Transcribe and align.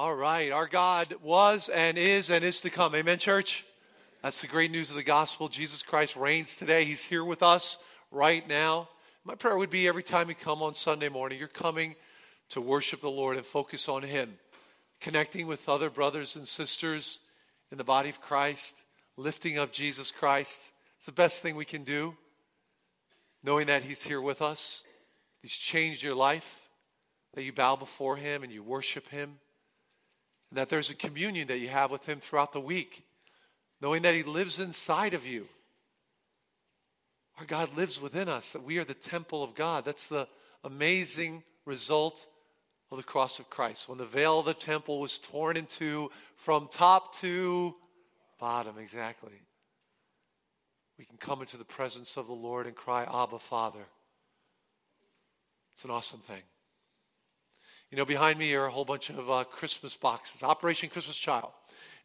All 0.00 0.16
right. 0.16 0.50
Our 0.50 0.66
God 0.66 1.14
was 1.22 1.68
and 1.68 1.98
is 1.98 2.30
and 2.30 2.42
is 2.42 2.62
to 2.62 2.70
come. 2.70 2.94
Amen, 2.94 3.18
church? 3.18 3.66
That's 4.22 4.40
the 4.40 4.46
great 4.46 4.70
news 4.70 4.88
of 4.88 4.96
the 4.96 5.02
gospel. 5.02 5.50
Jesus 5.50 5.82
Christ 5.82 6.16
reigns 6.16 6.56
today. 6.56 6.84
He's 6.84 7.04
here 7.04 7.22
with 7.22 7.42
us 7.42 7.76
right 8.10 8.48
now. 8.48 8.88
My 9.26 9.34
prayer 9.34 9.58
would 9.58 9.68
be 9.68 9.86
every 9.86 10.02
time 10.02 10.30
you 10.30 10.34
come 10.34 10.62
on 10.62 10.72
Sunday 10.72 11.10
morning, 11.10 11.38
you're 11.38 11.48
coming 11.48 11.96
to 12.48 12.62
worship 12.62 13.02
the 13.02 13.10
Lord 13.10 13.36
and 13.36 13.44
focus 13.44 13.90
on 13.90 14.00
Him, 14.00 14.38
connecting 15.02 15.46
with 15.46 15.68
other 15.68 15.90
brothers 15.90 16.34
and 16.34 16.48
sisters 16.48 17.20
in 17.70 17.76
the 17.76 17.84
body 17.84 18.08
of 18.08 18.22
Christ, 18.22 18.82
lifting 19.18 19.58
up 19.58 19.70
Jesus 19.70 20.10
Christ. 20.10 20.72
It's 20.96 21.04
the 21.04 21.12
best 21.12 21.42
thing 21.42 21.56
we 21.56 21.66
can 21.66 21.84
do, 21.84 22.16
knowing 23.44 23.66
that 23.66 23.82
He's 23.82 24.02
here 24.02 24.22
with 24.22 24.40
us. 24.40 24.82
He's 25.42 25.52
changed 25.52 26.02
your 26.02 26.14
life, 26.14 26.70
that 27.34 27.44
you 27.44 27.52
bow 27.52 27.76
before 27.76 28.16
Him 28.16 28.42
and 28.42 28.50
you 28.50 28.62
worship 28.62 29.06
Him, 29.10 29.36
and 30.50 30.58
that 30.58 30.68
there's 30.68 30.90
a 30.90 30.96
communion 30.96 31.48
that 31.48 31.58
you 31.58 31.68
have 31.68 31.90
with 31.90 32.06
Him 32.06 32.20
throughout 32.20 32.52
the 32.52 32.60
week, 32.60 33.04
knowing 33.80 34.02
that 34.02 34.14
He 34.14 34.22
lives 34.22 34.58
inside 34.58 35.14
of 35.14 35.26
you. 35.26 35.46
Our 37.38 37.46
God 37.46 37.74
lives 37.76 38.00
within 38.00 38.28
us, 38.28 38.52
that 38.52 38.62
we 38.62 38.78
are 38.78 38.84
the 38.84 38.94
temple 38.94 39.42
of 39.42 39.54
God. 39.54 39.84
That's 39.84 40.08
the 40.08 40.28
amazing 40.62 41.42
result 41.64 42.26
of 42.90 42.98
the 42.98 43.04
cross 43.04 43.38
of 43.38 43.48
Christ. 43.48 43.88
When 43.88 43.98
the 43.98 44.04
veil 44.04 44.40
of 44.40 44.46
the 44.46 44.54
temple 44.54 45.00
was 45.00 45.18
torn 45.18 45.56
in 45.56 45.66
two 45.66 46.10
from 46.36 46.68
top 46.70 47.14
to 47.16 47.74
bottom, 48.38 48.76
exactly. 48.78 49.40
We 50.98 51.06
can 51.06 51.16
come 51.16 51.40
into 51.40 51.56
the 51.56 51.64
presence 51.64 52.18
of 52.18 52.26
the 52.26 52.34
Lord 52.34 52.66
and 52.66 52.76
cry, 52.76 53.04
Abba, 53.04 53.38
Father. 53.38 53.86
It's 55.72 55.84
an 55.84 55.90
awesome 55.90 56.20
thing. 56.20 56.42
You 57.90 57.96
know, 57.96 58.04
behind 58.04 58.38
me 58.38 58.54
are 58.54 58.66
a 58.66 58.70
whole 58.70 58.84
bunch 58.84 59.10
of 59.10 59.28
uh, 59.28 59.42
Christmas 59.42 59.96
boxes, 59.96 60.44
Operation 60.44 60.88
Christmas 60.88 61.18
Child. 61.18 61.50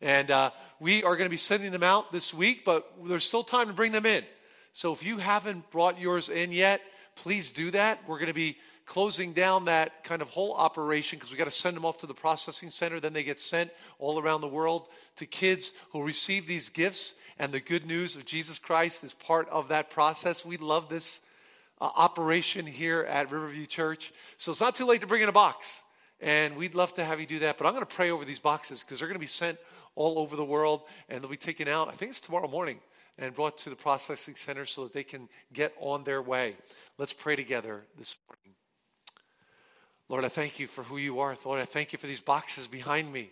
And 0.02 0.32
uh, 0.32 0.50
we 0.80 1.04
are 1.04 1.16
going 1.16 1.28
to 1.28 1.32
be 1.32 1.38
sending 1.38 1.72
them 1.72 1.84
out 1.84 2.12
this 2.12 2.34
week, 2.34 2.66
but 2.66 2.92
there's 3.06 3.24
still 3.24 3.44
time 3.44 3.68
to 3.68 3.74
bring 3.74 3.92
them 3.92 4.08
in. 4.08 4.24
So 4.74 4.94
if 4.94 5.06
you 5.06 5.20
haven't 5.20 5.70
brought 5.70 6.02
yours 6.02 6.30
in 6.30 6.52
yet, 6.52 6.82
please 7.16 7.52
do 7.52 7.70
that. 7.70 8.00
We're 8.08 8.18
going 8.18 8.30
to 8.30 8.34
be 8.34 8.58
closing 8.88 9.34
down 9.34 9.66
that 9.66 10.04
kind 10.04 10.24
of 10.24 10.30
whole 10.30 10.56
operation 10.56 11.20
because 11.20 11.32
we 11.32 11.38
got 11.38 11.46
to 11.46 11.52
send 11.52 11.78
them 11.78 11.86
off 11.86 12.00
to 12.00 12.08
the 12.08 12.16
processing 12.16 12.72
center. 12.72 13.00
Then 13.00 13.14
they 13.14 13.24
get 13.24 13.40
sent 13.40 13.70
all 14.00 14.20
around 14.20 14.42
the 14.42 14.48
world 14.48 14.90
to 15.18 15.28
kids 15.28 15.72
who 15.92 16.02
receive 16.02 16.48
these 16.48 16.70
gifts. 16.70 17.14
And 17.38 17.52
the 17.52 17.60
good 17.60 17.86
news 17.86 18.16
of 18.16 18.26
Jesus 18.26 18.58
Christ 18.58 19.04
is 19.04 19.14
part 19.14 19.48
of 19.50 19.68
that 19.68 19.92
process. 19.92 20.44
We 20.44 20.58
love 20.58 20.90
this 20.90 21.22
uh, 21.82 21.90
operation 21.96 22.66
here 22.66 23.02
at 23.02 23.32
Riverview 23.32 23.66
Church. 23.66 24.14
So 24.38 24.52
it's 24.52 24.62
not 24.62 24.76
too 24.76 24.86
late 24.86 25.02
to 25.02 25.08
bring 25.08 25.22
in 25.22 25.30
a 25.30 25.34
box. 25.34 25.82
And 26.22 26.56
we'd 26.56 26.76
love 26.76 26.94
to 26.94 27.04
have 27.04 27.20
you 27.20 27.26
do 27.26 27.40
that. 27.40 27.58
But 27.58 27.68
I'm 27.68 27.74
going 27.74 27.86
to 27.86 27.96
pray 27.96 28.12
over 28.12 28.26
these 28.26 28.40
boxes 28.40 28.84
because 28.84 29.00
they're 29.00 29.08
going 29.08 29.16
to 29.16 29.20
be 29.20 29.28
sent 29.28 29.58
all 29.96 30.20
over 30.20 30.36
the 30.36 30.46
world 30.46 30.82
and 31.10 31.22
they'll 31.22 31.30
be 31.30 31.38
taken 31.38 31.68
out, 31.68 31.88
I 31.88 31.92
think 31.92 32.12
it's 32.12 32.22
tomorrow 32.22 32.48
morning, 32.48 32.80
and 33.18 33.34
brought 33.34 33.58
to 33.60 33.70
the 33.70 33.76
processing 33.76 34.36
center 34.36 34.66
so 34.66 34.84
that 34.84 34.94
they 34.94 35.04
can 35.04 35.30
get 35.54 35.74
on 35.80 36.04
their 36.04 36.22
way. 36.22 36.56
Let's 36.98 37.14
pray 37.14 37.36
together 37.36 37.84
this 37.98 38.18
morning. 38.28 38.56
Lord, 40.08 40.26
I 40.26 40.30
thank 40.30 40.60
you 40.60 40.68
for 40.68 40.84
who 40.84 40.98
you 40.98 41.20
are. 41.20 41.36
Lord, 41.44 41.60
I 41.60 41.66
thank 41.66 41.92
you 41.92 42.00
for 42.00 42.08
these 42.08 42.22
boxes 42.22 42.68
behind 42.68 43.12
me. 43.12 43.32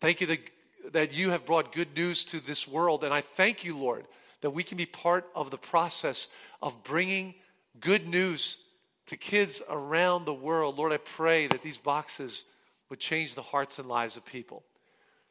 Thank 0.00 0.20
you 0.20 0.26
that, 0.26 0.50
that 0.92 1.16
you 1.16 1.30
have 1.30 1.46
brought 1.46 1.72
good 1.72 1.96
news 1.96 2.24
to 2.26 2.40
this 2.40 2.66
world. 2.66 3.04
And 3.04 3.14
I 3.14 3.20
thank 3.20 3.64
you, 3.64 3.76
Lord, 3.76 4.06
that 4.40 4.50
we 4.50 4.62
can 4.62 4.76
be 4.76 4.86
part 4.86 5.26
of 5.34 5.50
the 5.50 5.58
process 5.58 6.28
of 6.60 6.82
bringing 6.82 7.34
good 7.80 8.06
news 8.06 8.58
to 9.06 9.16
kids 9.16 9.62
around 9.68 10.24
the 10.24 10.34
world. 10.34 10.78
Lord, 10.78 10.92
I 10.92 10.98
pray 10.98 11.46
that 11.46 11.62
these 11.62 11.78
boxes 11.78 12.44
would 12.88 13.00
change 13.00 13.34
the 13.34 13.42
hearts 13.42 13.78
and 13.78 13.88
lives 13.88 14.16
of 14.16 14.24
people. 14.24 14.64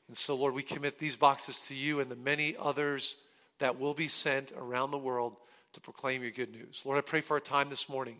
And 0.07 0.17
so, 0.17 0.35
Lord, 0.35 0.53
we 0.53 0.63
commit 0.63 0.99
these 0.99 1.15
boxes 1.15 1.59
to 1.67 1.75
you 1.75 1.99
and 1.99 2.11
the 2.11 2.15
many 2.15 2.55
others 2.59 3.17
that 3.59 3.79
will 3.79 3.93
be 3.93 4.07
sent 4.07 4.51
around 4.57 4.91
the 4.91 4.97
world 4.97 5.37
to 5.73 5.81
proclaim 5.81 6.21
your 6.21 6.31
good 6.31 6.51
news. 6.51 6.83
Lord, 6.85 6.97
I 6.97 7.01
pray 7.01 7.21
for 7.21 7.35
our 7.35 7.39
time 7.39 7.69
this 7.69 7.89
morning. 7.89 8.17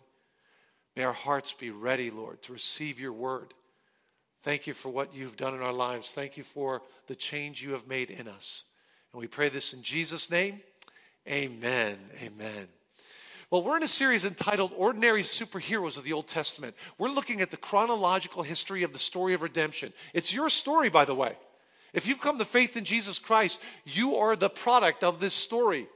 May 0.96 1.04
our 1.04 1.12
hearts 1.12 1.52
be 1.52 1.70
ready, 1.70 2.10
Lord, 2.10 2.42
to 2.42 2.52
receive 2.52 3.00
your 3.00 3.12
word. 3.12 3.52
Thank 4.42 4.66
you 4.66 4.74
for 4.74 4.90
what 4.90 5.14
you've 5.14 5.36
done 5.36 5.54
in 5.54 5.62
our 5.62 5.72
lives. 5.72 6.12
Thank 6.12 6.36
you 6.36 6.42
for 6.42 6.82
the 7.06 7.16
change 7.16 7.62
you 7.62 7.72
have 7.72 7.86
made 7.86 8.10
in 8.10 8.28
us. 8.28 8.64
And 9.12 9.20
we 9.20 9.26
pray 9.26 9.48
this 9.48 9.72
in 9.72 9.82
Jesus' 9.82 10.30
name. 10.30 10.60
Amen. 11.28 11.98
Amen. 12.22 12.83
Well, 13.50 13.62
we're 13.62 13.76
in 13.76 13.82
a 13.82 13.88
series 13.88 14.24
entitled 14.24 14.72
Ordinary 14.76 15.22
Superheroes 15.22 15.98
of 15.98 16.04
the 16.04 16.14
Old 16.14 16.26
Testament. 16.26 16.74
We're 16.96 17.10
looking 17.10 17.42
at 17.42 17.50
the 17.50 17.58
chronological 17.58 18.42
history 18.42 18.82
of 18.82 18.92
the 18.92 18.98
story 18.98 19.34
of 19.34 19.42
redemption. 19.42 19.92
It's 20.14 20.32
your 20.32 20.48
story, 20.48 20.88
by 20.88 21.04
the 21.04 21.14
way. 21.14 21.36
If 21.92 22.08
you've 22.08 22.20
come 22.20 22.38
to 22.38 22.44
faith 22.44 22.76
in 22.76 22.84
Jesus 22.84 23.18
Christ, 23.18 23.60
you 23.84 24.16
are 24.16 24.34
the 24.34 24.48
product 24.48 25.04
of 25.04 25.20
this 25.20 25.34
story. 25.34 25.86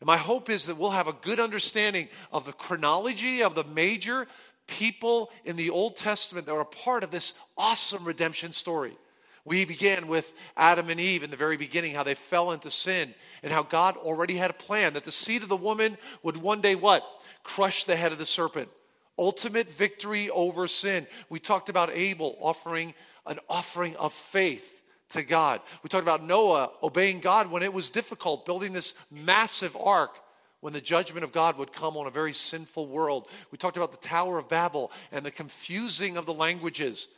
And 0.00 0.06
my 0.06 0.16
hope 0.16 0.48
is 0.48 0.66
that 0.66 0.76
we'll 0.76 0.90
have 0.90 1.08
a 1.08 1.12
good 1.12 1.40
understanding 1.40 2.08
of 2.32 2.46
the 2.46 2.52
chronology 2.52 3.42
of 3.42 3.56
the 3.56 3.64
major 3.64 4.28
people 4.68 5.30
in 5.44 5.56
the 5.56 5.70
Old 5.70 5.96
Testament 5.96 6.46
that 6.46 6.54
are 6.54 6.64
part 6.64 7.02
of 7.02 7.10
this 7.10 7.34
awesome 7.56 8.04
redemption 8.04 8.52
story. 8.52 8.96
We 9.44 9.64
began 9.64 10.06
with 10.06 10.32
Adam 10.56 10.90
and 10.90 11.00
Eve 11.00 11.24
in 11.24 11.30
the 11.30 11.36
very 11.36 11.56
beginning, 11.56 11.94
how 11.94 12.04
they 12.04 12.14
fell 12.14 12.52
into 12.52 12.70
sin, 12.70 13.14
and 13.42 13.52
how 13.52 13.62
God 13.62 13.96
already 13.96 14.34
had 14.34 14.50
a 14.50 14.54
plan 14.54 14.94
that 14.94 15.04
the 15.04 15.12
seed 15.12 15.42
of 15.42 15.48
the 15.48 15.56
woman 15.56 15.96
would 16.22 16.36
one 16.36 16.60
day 16.60 16.74
what? 16.74 17.04
Crush 17.42 17.84
the 17.84 17.96
head 17.96 18.12
of 18.12 18.18
the 18.18 18.26
serpent. 18.26 18.68
Ultimate 19.18 19.70
victory 19.70 20.30
over 20.30 20.68
sin. 20.68 21.06
We 21.28 21.38
talked 21.38 21.68
about 21.68 21.90
Abel 21.92 22.36
offering 22.40 22.94
an 23.26 23.38
offering 23.48 23.94
of 23.96 24.12
faith 24.12 24.82
to 25.10 25.22
God. 25.22 25.60
We 25.82 25.88
talked 25.88 26.04
about 26.04 26.22
Noah 26.22 26.70
obeying 26.82 27.20
God 27.20 27.50
when 27.50 27.62
it 27.62 27.72
was 27.72 27.90
difficult, 27.90 28.46
building 28.46 28.72
this 28.72 28.94
massive 29.10 29.76
ark 29.76 30.18
when 30.60 30.72
the 30.72 30.80
judgment 30.80 31.24
of 31.24 31.32
God 31.32 31.56
would 31.58 31.72
come 31.72 31.96
on 31.96 32.06
a 32.06 32.10
very 32.10 32.32
sinful 32.32 32.88
world. 32.88 33.28
We 33.50 33.58
talked 33.58 33.76
about 33.76 33.92
the 33.92 34.08
Tower 34.08 34.38
of 34.38 34.48
Babel 34.48 34.90
and 35.12 35.24
the 35.24 35.30
confusing 35.30 36.16
of 36.16 36.26
the 36.26 36.34
languages. 36.34 37.08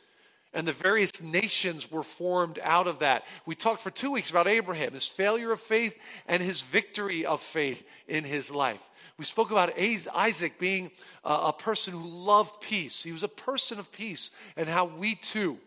And 0.52 0.66
the 0.66 0.72
various 0.72 1.22
nations 1.22 1.90
were 1.90 2.02
formed 2.02 2.58
out 2.62 2.88
of 2.88 2.98
that. 2.98 3.24
We 3.46 3.54
talked 3.54 3.80
for 3.80 3.90
two 3.90 4.10
weeks 4.10 4.30
about 4.30 4.48
Abraham, 4.48 4.92
his 4.92 5.06
failure 5.06 5.52
of 5.52 5.60
faith, 5.60 5.96
and 6.26 6.42
his 6.42 6.62
victory 6.62 7.24
of 7.24 7.40
faith 7.40 7.86
in 8.08 8.24
his 8.24 8.50
life. 8.50 8.80
We 9.16 9.24
spoke 9.24 9.50
about 9.50 9.78
Isaac 9.78 10.58
being 10.58 10.90
a 11.24 11.52
person 11.52 11.94
who 11.94 12.08
loved 12.08 12.60
peace. 12.60 13.02
He 13.02 13.12
was 13.12 13.22
a 13.22 13.28
person 13.28 13.78
of 13.78 13.92
peace, 13.92 14.30
and 14.56 14.68
how 14.68 14.86
we 14.86 15.14
too 15.14 15.58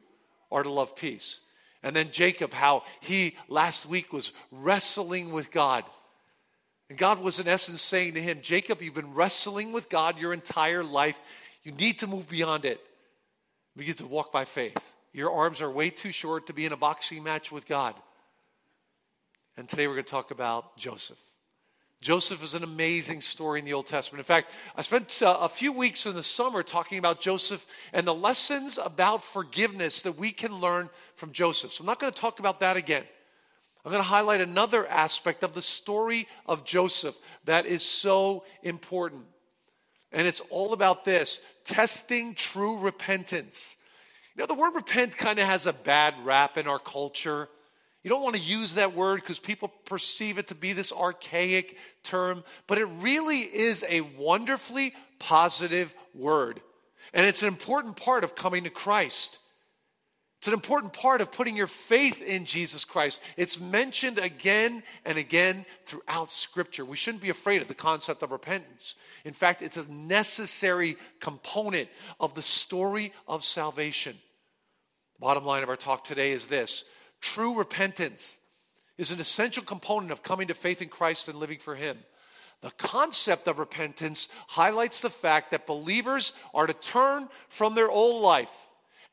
are 0.52 0.64
to 0.64 0.70
love 0.70 0.96
peace. 0.96 1.40
And 1.82 1.96
then 1.96 2.10
Jacob, 2.12 2.54
how 2.54 2.84
he 3.00 3.36
last 3.48 3.88
week 3.88 4.12
was 4.12 4.32
wrestling 4.52 5.32
with 5.32 5.52
God. 5.52 5.84
And 6.90 6.98
God 6.98 7.20
was, 7.20 7.40
in 7.40 7.48
essence, 7.48 7.82
saying 7.82 8.16
to 8.16 8.22
him, 8.22 8.40
Jacob, 8.42 8.82
you've 8.82 8.94
been 8.94 9.14
wrestling 9.14 9.72
with 9.72 9.88
God 9.88 10.20
your 10.20 10.34
entire 10.34 10.84
life. 10.84 11.22
You 11.64 11.72
need 11.72 12.00
to 12.00 12.08
move 12.08 12.28
beyond 12.28 12.66
it. 12.66 12.82
Begin 13.76 13.96
to 13.96 14.08
walk 14.08 14.32
by 14.32 14.46
faith. 14.46 14.94
Your 15.14 15.32
arms 15.32 15.62
are 15.62 15.70
way 15.70 15.90
too 15.90 16.12
short 16.12 16.48
to 16.48 16.54
be 16.54 16.66
in 16.66 16.74
a 16.74 16.78
boxing 16.78 17.24
match 17.24 17.52
with 17.52 17.68
God. 17.68 17.96
And 19.58 19.68
today 19.68 19.88
we're 19.88 19.94
going 19.94 20.06
to 20.06 20.12
talk 20.12 20.32
about 20.32 20.78
Joseph. 20.78 21.20
Joseph 22.02 22.44
is 22.44 22.54
an 22.54 22.64
amazing 22.64 23.22
story 23.22 23.60
in 23.60 23.66
the 23.66 23.74
Old 23.74 23.86
Testament. 23.88 24.20
In 24.20 24.26
fact, 24.26 24.52
I 24.76 24.82
spent 24.82 25.22
uh, 25.24 25.38
a 25.40 25.48
few 25.48 25.72
weeks 25.72 26.06
in 26.06 26.14
the 26.14 26.24
summer 26.24 26.62
talking 26.62 26.98
about 26.98 27.22
Joseph 27.22 27.66
and 27.94 28.06
the 28.06 28.14
lessons 28.14 28.78
about 28.78 29.24
forgiveness 29.24 30.02
that 30.02 30.18
we 30.18 30.32
can 30.32 30.60
learn 30.60 30.90
from 31.16 31.32
Joseph. 31.32 31.72
So 31.72 31.82
I'm 31.82 31.86
not 31.86 32.00
going 32.00 32.12
to 32.12 32.20
talk 32.20 32.40
about 32.40 32.60
that 32.60 32.76
again. 32.76 33.06
I'm 33.86 33.92
going 33.92 34.04
to 34.04 34.08
highlight 34.08 34.42
another 34.42 34.88
aspect 34.88 35.44
of 35.44 35.54
the 35.54 35.62
story 35.62 36.28
of 36.46 36.66
Joseph 36.66 37.18
that 37.46 37.66
is 37.66 37.84
so 37.84 38.44
important. 38.64 39.24
And 40.14 40.28
it's 40.28 40.42
all 40.50 40.74
about 40.74 41.04
this 41.04 41.42
testing 41.64 42.36
true 42.36 42.78
repentance. 42.78 43.76
You 44.36 44.42
know, 44.42 44.48
the 44.48 44.54
word 44.54 44.76
repent 44.76 45.18
kind 45.18 45.40
of 45.40 45.46
has 45.46 45.66
a 45.66 45.74
bad 45.74 46.16
rap 46.24 46.58
in 46.58 46.68
our 46.68 46.80
culture. 46.80 47.50
You 48.04 48.10
don't 48.10 48.24
want 48.24 48.36
to 48.36 48.42
use 48.42 48.76
that 48.76 48.94
word 48.94 49.22
because 49.22 49.40
people 49.40 49.70
perceive 49.86 50.38
it 50.38 50.48
to 50.48 50.56
be 50.56 50.74
this 50.74 50.92
archaic 50.92 51.78
term, 52.04 52.44
but 52.68 52.78
it 52.78 52.86
really 52.86 53.38
is 53.38 53.86
a 53.90 54.02
wonderfully 54.02 54.94
positive 55.20 55.96
word. 56.14 56.62
And 57.14 57.26
it's 57.26 57.42
an 57.42 57.48
important 57.48 57.96
part 57.96 58.24
of 58.24 58.36
coming 58.36 58.66
to 58.66 58.70
Christ. 58.70 59.40
It's 60.44 60.50
an 60.50 60.54
important 60.54 60.92
part 60.92 61.22
of 61.22 61.32
putting 61.32 61.56
your 61.56 61.68
faith 61.68 62.22
in 62.22 62.44
Jesus 62.44 62.84
Christ. 62.84 63.22
It's 63.38 63.62
mentioned 63.62 64.20
again 64.20 64.84
and 65.06 65.18
again 65.18 65.66
throughout 65.86 66.30
Scripture. 66.30 66.84
We 66.84 66.98
shouldn't 66.98 67.24
be 67.24 67.30
afraid 67.30 67.62
of 67.62 67.70
the 67.70 67.74
concept 67.74 68.24
of 68.24 68.34
repentance. 68.34 68.96
In 69.24 69.32
fact, 69.32 69.62
it's 69.62 69.78
a 69.78 69.90
necessary 69.90 70.98
component 71.22 71.88
of 72.20 72.34
the 72.34 72.42
story 72.42 73.14
of 73.26 73.46
salvation. 73.46 74.18
Bottom 75.18 75.46
line 75.46 75.64
of 75.64 75.70
our 75.70 75.78
talk 75.78 76.04
today 76.04 76.34
is 76.34 76.48
this 76.48 76.84
True 77.22 77.58
repentance 77.58 78.38
is 78.98 79.12
an 79.12 79.22
essential 79.22 79.64
component 79.64 80.12
of 80.12 80.24
coming 80.24 80.50
to 80.50 80.54
faith 80.54 80.82
in 80.82 80.90
Christ 80.90 81.30
and 81.30 81.40
living 81.40 81.60
for 81.60 81.76
Him. 81.76 81.98
The 82.60 82.72
concept 82.72 83.48
of 83.48 83.60
repentance 83.60 84.28
highlights 84.50 85.00
the 85.00 85.10
fact 85.10 85.52
that 85.52 85.66
believers 85.66 86.34
are 86.54 86.68
to 86.68 86.74
turn 86.74 87.30
from 87.48 87.76
their 87.76 87.90
old 87.90 88.22
life 88.22 88.52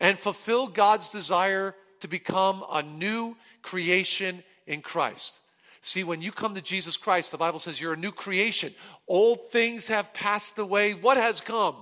and 0.00 0.18
fulfill 0.18 0.66
God's 0.66 1.10
desire 1.10 1.74
to 2.00 2.08
become 2.08 2.64
a 2.72 2.82
new 2.82 3.36
creation 3.62 4.42
in 4.66 4.80
Christ. 4.80 5.40
See, 5.82 6.04
when 6.04 6.20
you 6.20 6.32
come 6.32 6.54
to 6.54 6.62
Jesus 6.62 6.96
Christ, 6.96 7.32
the 7.32 7.38
Bible 7.38 7.58
says 7.58 7.80
you're 7.80 7.94
a 7.94 7.98
new 7.98 8.12
creation. 8.12 8.74
Old 9.08 9.50
things 9.50 9.88
have 9.88 10.12
passed 10.12 10.58
away. 10.58 10.92
What 10.94 11.16
has 11.16 11.40
come? 11.40 11.76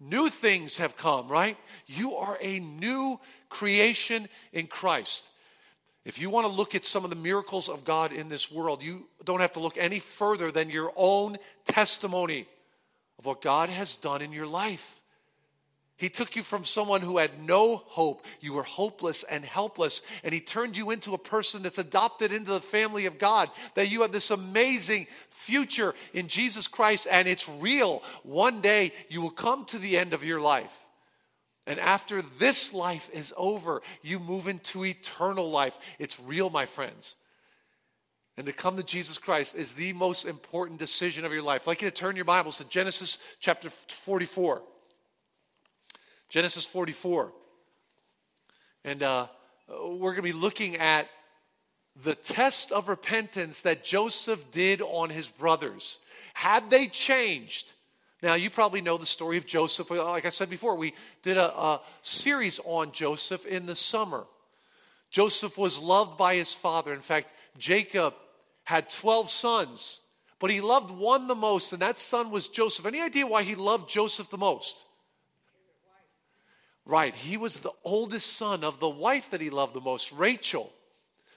New 0.00 0.28
things 0.28 0.76
have 0.76 0.96
come, 0.96 1.28
right? 1.28 1.56
You 1.86 2.16
are 2.16 2.38
a 2.40 2.60
new 2.60 3.18
creation 3.48 4.28
in 4.52 4.66
Christ. 4.66 5.30
If 6.04 6.18
you 6.18 6.30
want 6.30 6.46
to 6.46 6.52
look 6.52 6.74
at 6.74 6.86
some 6.86 7.04
of 7.04 7.10
the 7.10 7.16
miracles 7.16 7.68
of 7.68 7.84
God 7.84 8.12
in 8.12 8.28
this 8.28 8.50
world, 8.50 8.82
you 8.82 9.06
don't 9.24 9.40
have 9.40 9.52
to 9.54 9.60
look 9.60 9.76
any 9.76 9.98
further 9.98 10.50
than 10.50 10.70
your 10.70 10.92
own 10.96 11.36
testimony 11.66 12.46
of 13.18 13.26
what 13.26 13.42
God 13.42 13.68
has 13.68 13.96
done 13.96 14.22
in 14.22 14.32
your 14.32 14.46
life. 14.46 14.97
He 15.98 16.08
took 16.08 16.36
you 16.36 16.44
from 16.44 16.62
someone 16.62 17.00
who 17.00 17.18
had 17.18 17.44
no 17.44 17.76
hope. 17.76 18.24
You 18.40 18.52
were 18.52 18.62
hopeless 18.62 19.24
and 19.24 19.44
helpless. 19.44 20.02
And 20.22 20.32
He 20.32 20.40
turned 20.40 20.76
you 20.76 20.92
into 20.92 21.12
a 21.12 21.18
person 21.18 21.62
that's 21.62 21.78
adopted 21.78 22.32
into 22.32 22.52
the 22.52 22.60
family 22.60 23.06
of 23.06 23.18
God. 23.18 23.50
That 23.74 23.90
you 23.90 24.02
have 24.02 24.12
this 24.12 24.30
amazing 24.30 25.08
future 25.30 25.94
in 26.14 26.28
Jesus 26.28 26.68
Christ 26.68 27.08
and 27.10 27.26
it's 27.26 27.48
real. 27.48 28.04
One 28.22 28.60
day 28.60 28.92
you 29.08 29.20
will 29.20 29.30
come 29.30 29.64
to 29.66 29.78
the 29.78 29.98
end 29.98 30.14
of 30.14 30.24
your 30.24 30.40
life. 30.40 30.86
And 31.66 31.80
after 31.80 32.22
this 32.22 32.72
life 32.72 33.10
is 33.12 33.34
over, 33.36 33.82
you 34.00 34.20
move 34.20 34.46
into 34.46 34.84
eternal 34.84 35.50
life. 35.50 35.76
It's 35.98 36.20
real, 36.20 36.48
my 36.48 36.64
friends. 36.64 37.16
And 38.36 38.46
to 38.46 38.52
come 38.52 38.76
to 38.76 38.84
Jesus 38.84 39.18
Christ 39.18 39.56
is 39.56 39.74
the 39.74 39.92
most 39.94 40.26
important 40.26 40.78
decision 40.78 41.24
of 41.24 41.32
your 41.32 41.42
life. 41.42 41.62
I'd 41.62 41.72
like 41.72 41.82
you 41.82 41.90
to 41.90 41.94
turn 41.94 42.14
your 42.14 42.24
Bibles 42.24 42.58
to 42.58 42.68
Genesis 42.68 43.18
chapter 43.40 43.68
44. 43.68 44.62
Genesis 46.28 46.66
44. 46.66 47.32
And 48.84 49.02
uh, 49.02 49.26
we're 49.68 50.12
going 50.12 50.16
to 50.16 50.22
be 50.22 50.32
looking 50.32 50.76
at 50.76 51.08
the 52.02 52.14
test 52.14 52.70
of 52.70 52.88
repentance 52.88 53.62
that 53.62 53.84
Joseph 53.84 54.50
did 54.50 54.80
on 54.82 55.10
his 55.10 55.28
brothers. 55.28 55.98
Had 56.34 56.70
they 56.70 56.86
changed? 56.86 57.72
Now, 58.22 58.34
you 58.34 58.50
probably 58.50 58.80
know 58.80 58.96
the 58.96 59.06
story 59.06 59.36
of 59.36 59.46
Joseph. 59.46 59.90
Like 59.90 60.26
I 60.26 60.30
said 60.30 60.50
before, 60.50 60.76
we 60.76 60.92
did 61.22 61.36
a, 61.36 61.56
a 61.56 61.80
series 62.02 62.60
on 62.64 62.92
Joseph 62.92 63.46
in 63.46 63.66
the 63.66 63.76
summer. 63.76 64.24
Joseph 65.10 65.56
was 65.56 65.78
loved 65.78 66.18
by 66.18 66.34
his 66.34 66.54
father. 66.54 66.92
In 66.92 67.00
fact, 67.00 67.32
Jacob 67.58 68.14
had 68.64 68.90
12 68.90 69.30
sons, 69.30 70.00
but 70.38 70.50
he 70.50 70.60
loved 70.60 70.90
one 70.90 71.26
the 71.26 71.34
most, 71.34 71.72
and 71.72 71.80
that 71.80 71.96
son 71.96 72.30
was 72.30 72.48
Joseph. 72.48 72.86
Any 72.86 73.00
idea 73.00 73.26
why 73.26 73.42
he 73.42 73.54
loved 73.54 73.88
Joseph 73.88 74.30
the 74.30 74.38
most? 74.38 74.84
Right, 76.88 77.14
he 77.14 77.36
was 77.36 77.60
the 77.60 77.74
oldest 77.84 78.32
son 78.32 78.64
of 78.64 78.80
the 78.80 78.88
wife 78.88 79.30
that 79.30 79.42
he 79.42 79.50
loved 79.50 79.74
the 79.74 79.80
most, 79.80 80.10
Rachel. 80.10 80.72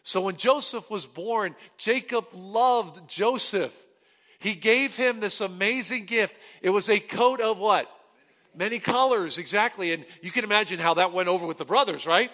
So 0.02 0.22
when 0.22 0.38
Joseph 0.38 0.90
was 0.90 1.06
born, 1.06 1.58
Jacob 1.78 2.26
loved 2.34 3.06
Joseph. 3.10 3.76
He 4.40 4.56
gave 4.56 4.96
him 4.96 5.20
this 5.20 5.42
amazing 5.42 6.06
gift. 6.06 6.40
It 6.62 6.70
was 6.70 6.88
a 6.88 7.02
coat 7.02 7.42
of 7.42 7.60
what? 7.60 7.94
Many 8.56 8.80
colors, 8.80 9.38
exactly. 9.38 9.92
And 9.92 10.06
you 10.22 10.32
can 10.32 10.46
imagine 10.46 10.80
how 10.80 10.94
that 10.94 11.12
went 11.12 11.28
over 11.28 11.46
with 11.46 11.58
the 11.58 11.66
brothers, 11.66 12.08
right? 12.08 12.32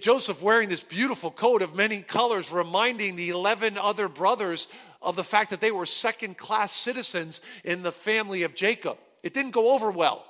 Joseph 0.00 0.42
wearing 0.42 0.68
this 0.68 0.82
beautiful 0.82 1.30
coat 1.30 1.62
of 1.62 1.74
many 1.74 2.02
colors, 2.02 2.52
reminding 2.52 3.16
the 3.16 3.30
11 3.30 3.78
other 3.78 4.08
brothers 4.10 4.68
of 5.00 5.16
the 5.16 5.24
fact 5.24 5.48
that 5.50 5.62
they 5.62 5.70
were 5.70 5.86
second 5.86 6.36
class 6.36 6.72
citizens 6.72 7.40
in 7.64 7.82
the 7.82 7.92
family 7.92 8.42
of 8.42 8.54
Jacob. 8.54 8.98
It 9.22 9.32
didn't 9.32 9.52
go 9.52 9.72
over 9.72 9.90
well. 9.90 10.25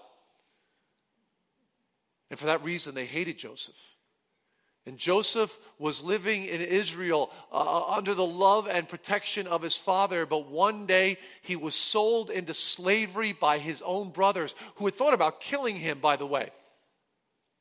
And 2.31 2.39
for 2.39 2.47
that 2.47 2.65
reason, 2.65 2.95
they 2.95 3.07
hated 3.07 3.39
Joseph. 3.39 3.97
And 4.87 4.97
Joseph 4.97 5.59
was 5.81 6.05
living 6.05 6.45
in 6.45 6.61
Israel 6.61 7.33
uh, 7.51 7.57
uh, 7.57 7.97
under 7.97 8.15
the 8.15 8.25
love 8.25 8.69
and 8.69 8.89
protection 8.89 9.49
of 9.49 9.61
his 9.61 9.77
father, 9.77 10.27
but 10.27 10.49
one 10.49 10.87
day 10.87 11.19
he 11.43 11.57
was 11.57 11.75
sold 11.75 12.31
into 12.31 12.55
slavery 12.55 13.33
by 13.33 13.59
his 13.59 13.83
own 13.83 14.11
brothers, 14.11 14.55
who 14.77 14.85
had 14.85 14.95
thought 14.95 15.13
about 15.13 15.41
killing 15.41 15.75
him, 15.75 15.99
by 15.99 16.15
the 16.15 16.27
way. 16.27 16.51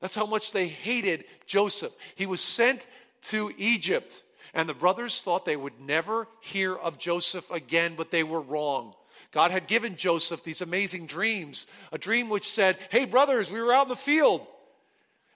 That's 0.01 0.15
how 0.15 0.27
much 0.27 0.51
they 0.51 0.67
hated 0.67 1.25
Joseph. 1.47 1.93
He 2.13 2.27
was 2.27 2.41
sent 2.41 2.85
to 3.23 3.51
Egypt, 3.57 4.23
and 4.53 4.69
the 4.69 4.75
brothers 4.75 5.23
thought 5.23 5.45
they 5.45 5.55
would 5.55 5.79
never 5.79 6.27
hear 6.41 6.75
of 6.75 6.99
Joseph 6.99 7.49
again, 7.49 7.95
but 7.97 8.11
they 8.11 8.23
were 8.23 8.41
wrong. 8.41 8.93
God 9.31 9.49
had 9.49 9.65
given 9.65 9.95
Joseph 9.95 10.43
these 10.43 10.61
amazing 10.61 11.07
dreams, 11.07 11.65
a 11.91 11.97
dream 11.97 12.29
which 12.29 12.47
said, 12.47 12.77
Hey, 12.91 13.05
brothers, 13.05 13.51
we 13.51 13.61
were 13.61 13.73
out 13.73 13.85
in 13.85 13.89
the 13.89 13.95
field. 13.95 14.45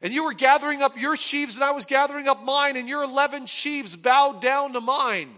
And 0.02 0.14
you 0.14 0.24
were 0.24 0.34
gathering 0.34 0.82
up 0.82 1.00
your 1.00 1.18
sheaves, 1.18 1.56
and 1.56 1.64
I 1.64 1.72
was 1.72 1.86
gathering 1.86 2.28
up 2.28 2.44
mine, 2.44 2.78
and 2.78 2.88
your 2.88 3.04
11 3.04 3.48
sheaves 3.48 3.96
bowed 3.96 4.42
down 4.42 4.74
to 4.74 4.82
mine. 4.82 5.30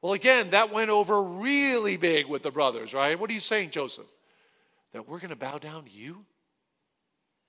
Well, 0.00 0.14
again, 0.14 0.50
that 0.50 0.72
went 0.72 0.90
over 0.90 1.22
really 1.22 1.98
big 1.98 2.26
with 2.26 2.42
the 2.42 2.50
brothers, 2.50 2.94
right? 2.94 3.18
What 3.18 3.30
are 3.30 3.34
you 3.34 3.40
saying, 3.40 3.70
Joseph? 3.70 4.08
That 4.92 5.06
we're 5.06 5.18
going 5.18 5.30
to 5.30 5.36
bow 5.36 5.58
down 5.58 5.84
to 5.84 5.90
you? 5.90 6.24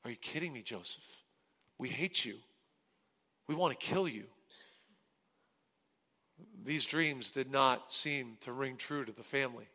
Are 0.04 0.12
you 0.12 0.18
kidding 0.18 0.52
me, 0.52 0.62
Joseph? 0.62 1.06
We 1.78 1.88
hate 1.88 2.26
you. 2.26 2.36
We 3.48 3.56
want 3.56 3.80
to 3.80 3.86
kill 3.86 4.08
you. 4.08 4.26
These 6.64 6.86
dreams 6.86 7.32
did 7.32 7.52
not 7.52 7.92
seem 7.92 8.38
to 8.42 8.52
ring 8.52 8.76
true 8.76 9.06
to 9.06 9.12
the 9.12 9.24
family, 9.24 9.68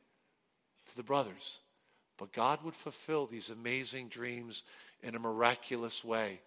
to 0.86 0.96
the 0.96 1.02
brothers. 1.02 1.60
But 2.18 2.32
God 2.32 2.62
would 2.62 2.74
fulfill 2.74 3.26
these 3.26 3.50
amazing 3.50 4.08
dreams 4.08 4.62
in 5.06 5.14
a 5.14 5.20
miraculous 5.20 6.04
way 6.04 6.40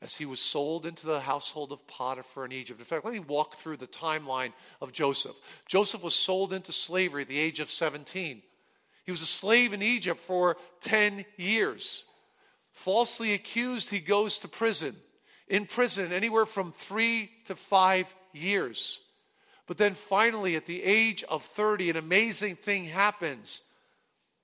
as 0.00 0.16
he 0.16 0.24
was 0.24 0.40
sold 0.40 0.86
into 0.86 1.06
the 1.06 1.20
household 1.20 1.72
of 1.72 1.86
Potiphar 1.86 2.46
in 2.46 2.52
Egypt. 2.52 2.80
In 2.80 2.86
fact, 2.86 3.04
let 3.04 3.14
me 3.14 3.20
walk 3.20 3.56
through 3.56 3.76
the 3.76 3.86
timeline 3.86 4.52
of 4.80 4.92
Joseph. 4.92 5.36
Joseph 5.66 6.02
was 6.02 6.14
sold 6.14 6.52
into 6.52 6.72
slavery 6.72 7.22
at 7.22 7.28
the 7.28 7.38
age 7.38 7.60
of 7.60 7.70
17. 7.70 8.42
He 9.04 9.10
was 9.10 9.22
a 9.22 9.26
slave 9.26 9.72
in 9.72 9.82
Egypt 9.82 10.20
for 10.20 10.56
10 10.80 11.24
years. 11.36 12.06
Falsely 12.72 13.34
accused, 13.34 13.90
he 13.90 14.00
goes 14.00 14.38
to 14.38 14.48
prison. 14.48 14.96
In 15.48 15.66
prison, 15.66 16.12
anywhere 16.12 16.46
from 16.46 16.72
three 16.72 17.30
to 17.44 17.54
five 17.54 18.12
years. 18.32 19.02
But 19.66 19.78
then 19.78 19.94
finally, 19.94 20.56
at 20.56 20.66
the 20.66 20.82
age 20.82 21.24
of 21.24 21.42
30, 21.42 21.90
an 21.90 21.96
amazing 21.96 22.56
thing 22.56 22.84
happens. 22.84 23.62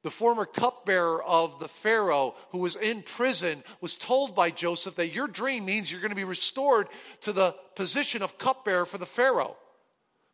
The 0.03 0.11
former 0.11 0.45
cupbearer 0.45 1.23
of 1.23 1.59
the 1.61 1.69
Pharaoh, 1.69 2.35
who 2.51 2.59
was 2.59 2.75
in 2.75 3.03
prison, 3.03 3.63
was 3.81 3.97
told 3.97 4.35
by 4.35 4.51
Joseph 4.51 4.97
that 4.97 5.15
your 5.15 5.29
dream 5.29 5.65
means 5.65 5.91
you're 5.91 6.01
going 6.01 6.11
to 6.11 6.17
be 6.17 6.25
restored 6.25 6.89
to 7.21 7.33
the 7.33 7.55
position 7.77 8.23
of 8.23 8.37
cupbearer 8.37 8.85
for 8.85 8.99
the 8.99 9.07
Pharaoh. 9.07 9.57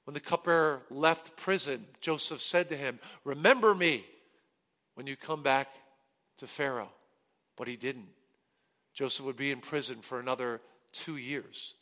When 0.04 0.14
the 0.14 0.20
cupbearer 0.20 0.82
left 0.88 1.36
prison, 1.36 1.84
Joseph 2.00 2.40
said 2.40 2.70
to 2.70 2.76
him, 2.76 2.98
Remember 3.24 3.74
me 3.74 4.06
when 4.94 5.06
you 5.06 5.16
come 5.16 5.42
back 5.42 5.68
to 6.38 6.46
Pharaoh. 6.46 6.90
But 7.56 7.68
he 7.68 7.76
didn't. 7.76 8.08
Joseph 8.94 9.26
would 9.26 9.36
be 9.36 9.50
in 9.50 9.60
prison 9.60 9.96
for 10.00 10.18
another 10.18 10.62
two 10.92 11.18
years 11.18 11.74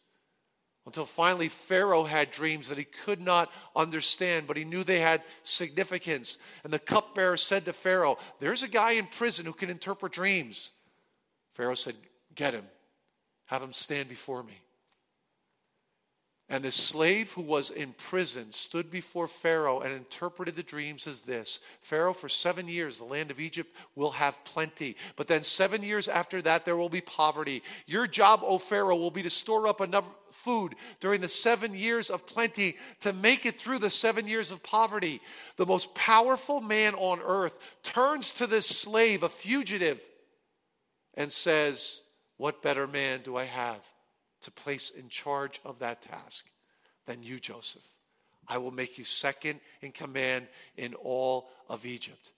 until 0.87 1.05
finally 1.05 1.49
Pharaoh 1.49 2.05
had 2.05 2.31
dreams 2.31 2.69
that 2.69 2.79
he 2.79 2.85
could 2.85 3.21
not 3.21 3.51
understand, 3.75 4.47
but 4.47 4.57
he 4.57 4.65
knew 4.65 4.85
they 4.85 5.01
had 5.01 5.23
significance. 5.43 6.39
And 6.63 6.73
the 6.73 6.79
cupbearer 6.79 7.37
said 7.37 7.65
to 7.65 7.73
Pharaoh, 7.73 8.19
There's 8.39 8.63
a 8.63 8.69
guy 8.69 8.93
in 8.93 9.07
prison 9.07 9.45
who 9.45 9.53
can 9.53 9.69
interpret 9.69 10.13
dreams. 10.13 10.73
Pharaoh 11.55 11.75
said, 11.75 11.97
Get 12.35 12.55
him, 12.55 12.65
have 13.47 13.63
him 13.63 13.73
stand 13.73 14.09
before 14.09 14.45
me. 14.45 14.61
And 16.49 16.63
the 16.63 16.71
slave 16.71 17.33
who 17.33 17.43
was 17.43 17.71
in 17.71 17.93
prison 17.95 18.53
stood 18.53 18.89
before 18.89 19.27
Pharaoh 19.27 19.81
and 19.81 19.93
interpreted 19.93 20.55
the 20.55 20.63
dreams 20.63 21.09
as 21.09 21.23
this 21.23 21.59
Pharaoh, 21.81 22.13
for 22.13 22.29
seven 22.29 22.69
years, 22.69 22.99
the 22.99 23.05
land 23.05 23.33
of 23.33 23.41
Egypt 23.41 23.75
will 23.97 24.13
have 24.13 24.45
plenty. 24.45 24.97
But 25.17 25.27
then, 25.27 25.43
seven 25.43 25.83
years 25.83 26.07
after 26.07 26.41
that, 26.43 26.65
there 26.65 26.77
will 26.77 26.89
be 26.89 27.01
poverty. 27.01 27.65
Your 27.87 28.07
job, 28.07 28.43
O 28.45 28.59
Pharaoh, 28.59 28.95
will 28.95 29.11
be 29.11 29.25
to 29.25 29.31
store 29.31 29.67
up 29.67 29.81
enough 29.81 30.07
food 30.31 30.77
during 31.01 31.21
the 31.21 31.29
seven 31.29 31.75
years 31.75 32.11
of 32.11 32.29
plenty 32.29 32.77
to 33.01 33.13
make 33.13 33.45
it 33.45 33.57
through 33.57 33.81
the 33.81 33.91
seven 33.91 34.29
years 34.29 34.53
of 34.53 34.63
poverty. 34.63 35.21
The 35.57 35.67
most 35.67 35.97
powerful 35.97 36.61
man 36.61 36.95
on 36.95 37.19
earth 37.25 37.59
turns 37.83 38.33
to 38.35 38.47
this 38.47 38.67
slave, 38.67 39.25
a 39.25 39.29
fugitive, 39.29 40.01
and 41.15 41.33
says, 41.33 42.03
What 42.37 42.63
better 42.63 42.87
man 42.87 43.23
do 43.25 43.37
I 43.37 43.45
have? 43.45 43.81
To 44.47 44.53
place 44.53 44.91
in 44.91 45.09
charge 45.09 45.61
of 45.65 45.81
that 45.81 46.03
task 46.03 46.49
than 47.05 47.25
you, 47.25 47.41
Joseph. 47.41 47.83
I 48.47 48.59
will 48.59 48.71
make 48.71 48.97
you 48.97 49.03
second 49.03 49.59
in 49.83 49.91
command 49.91 50.47
in 50.77 50.95
all 50.95 51.51
of 51.69 51.85
Egypt. 51.85 52.33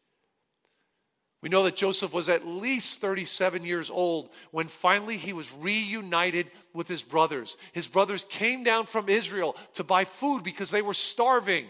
We 1.43 1.51
know 1.51 1.65
that 1.65 1.77
Joseph 1.77 2.15
was 2.15 2.31
at 2.31 2.47
least 2.47 3.03
37 3.03 3.63
years 3.63 3.91
old 3.91 4.31
when 4.53 4.69
finally 4.69 5.19
he 5.19 5.35
was 5.35 5.53
reunited 5.53 6.51
with 6.73 6.89
his 6.89 7.03
brothers. 7.03 7.59
His 7.73 7.87
brothers 7.87 8.25
came 8.25 8.65
down 8.65 8.87
from 8.87 9.11
Israel 9.11 9.55
to 9.75 9.85
buy 9.85 10.07
food 10.07 10.43
because 10.43 10.71
they 10.71 10.83
were 10.83 10.95
starving. 10.95 11.67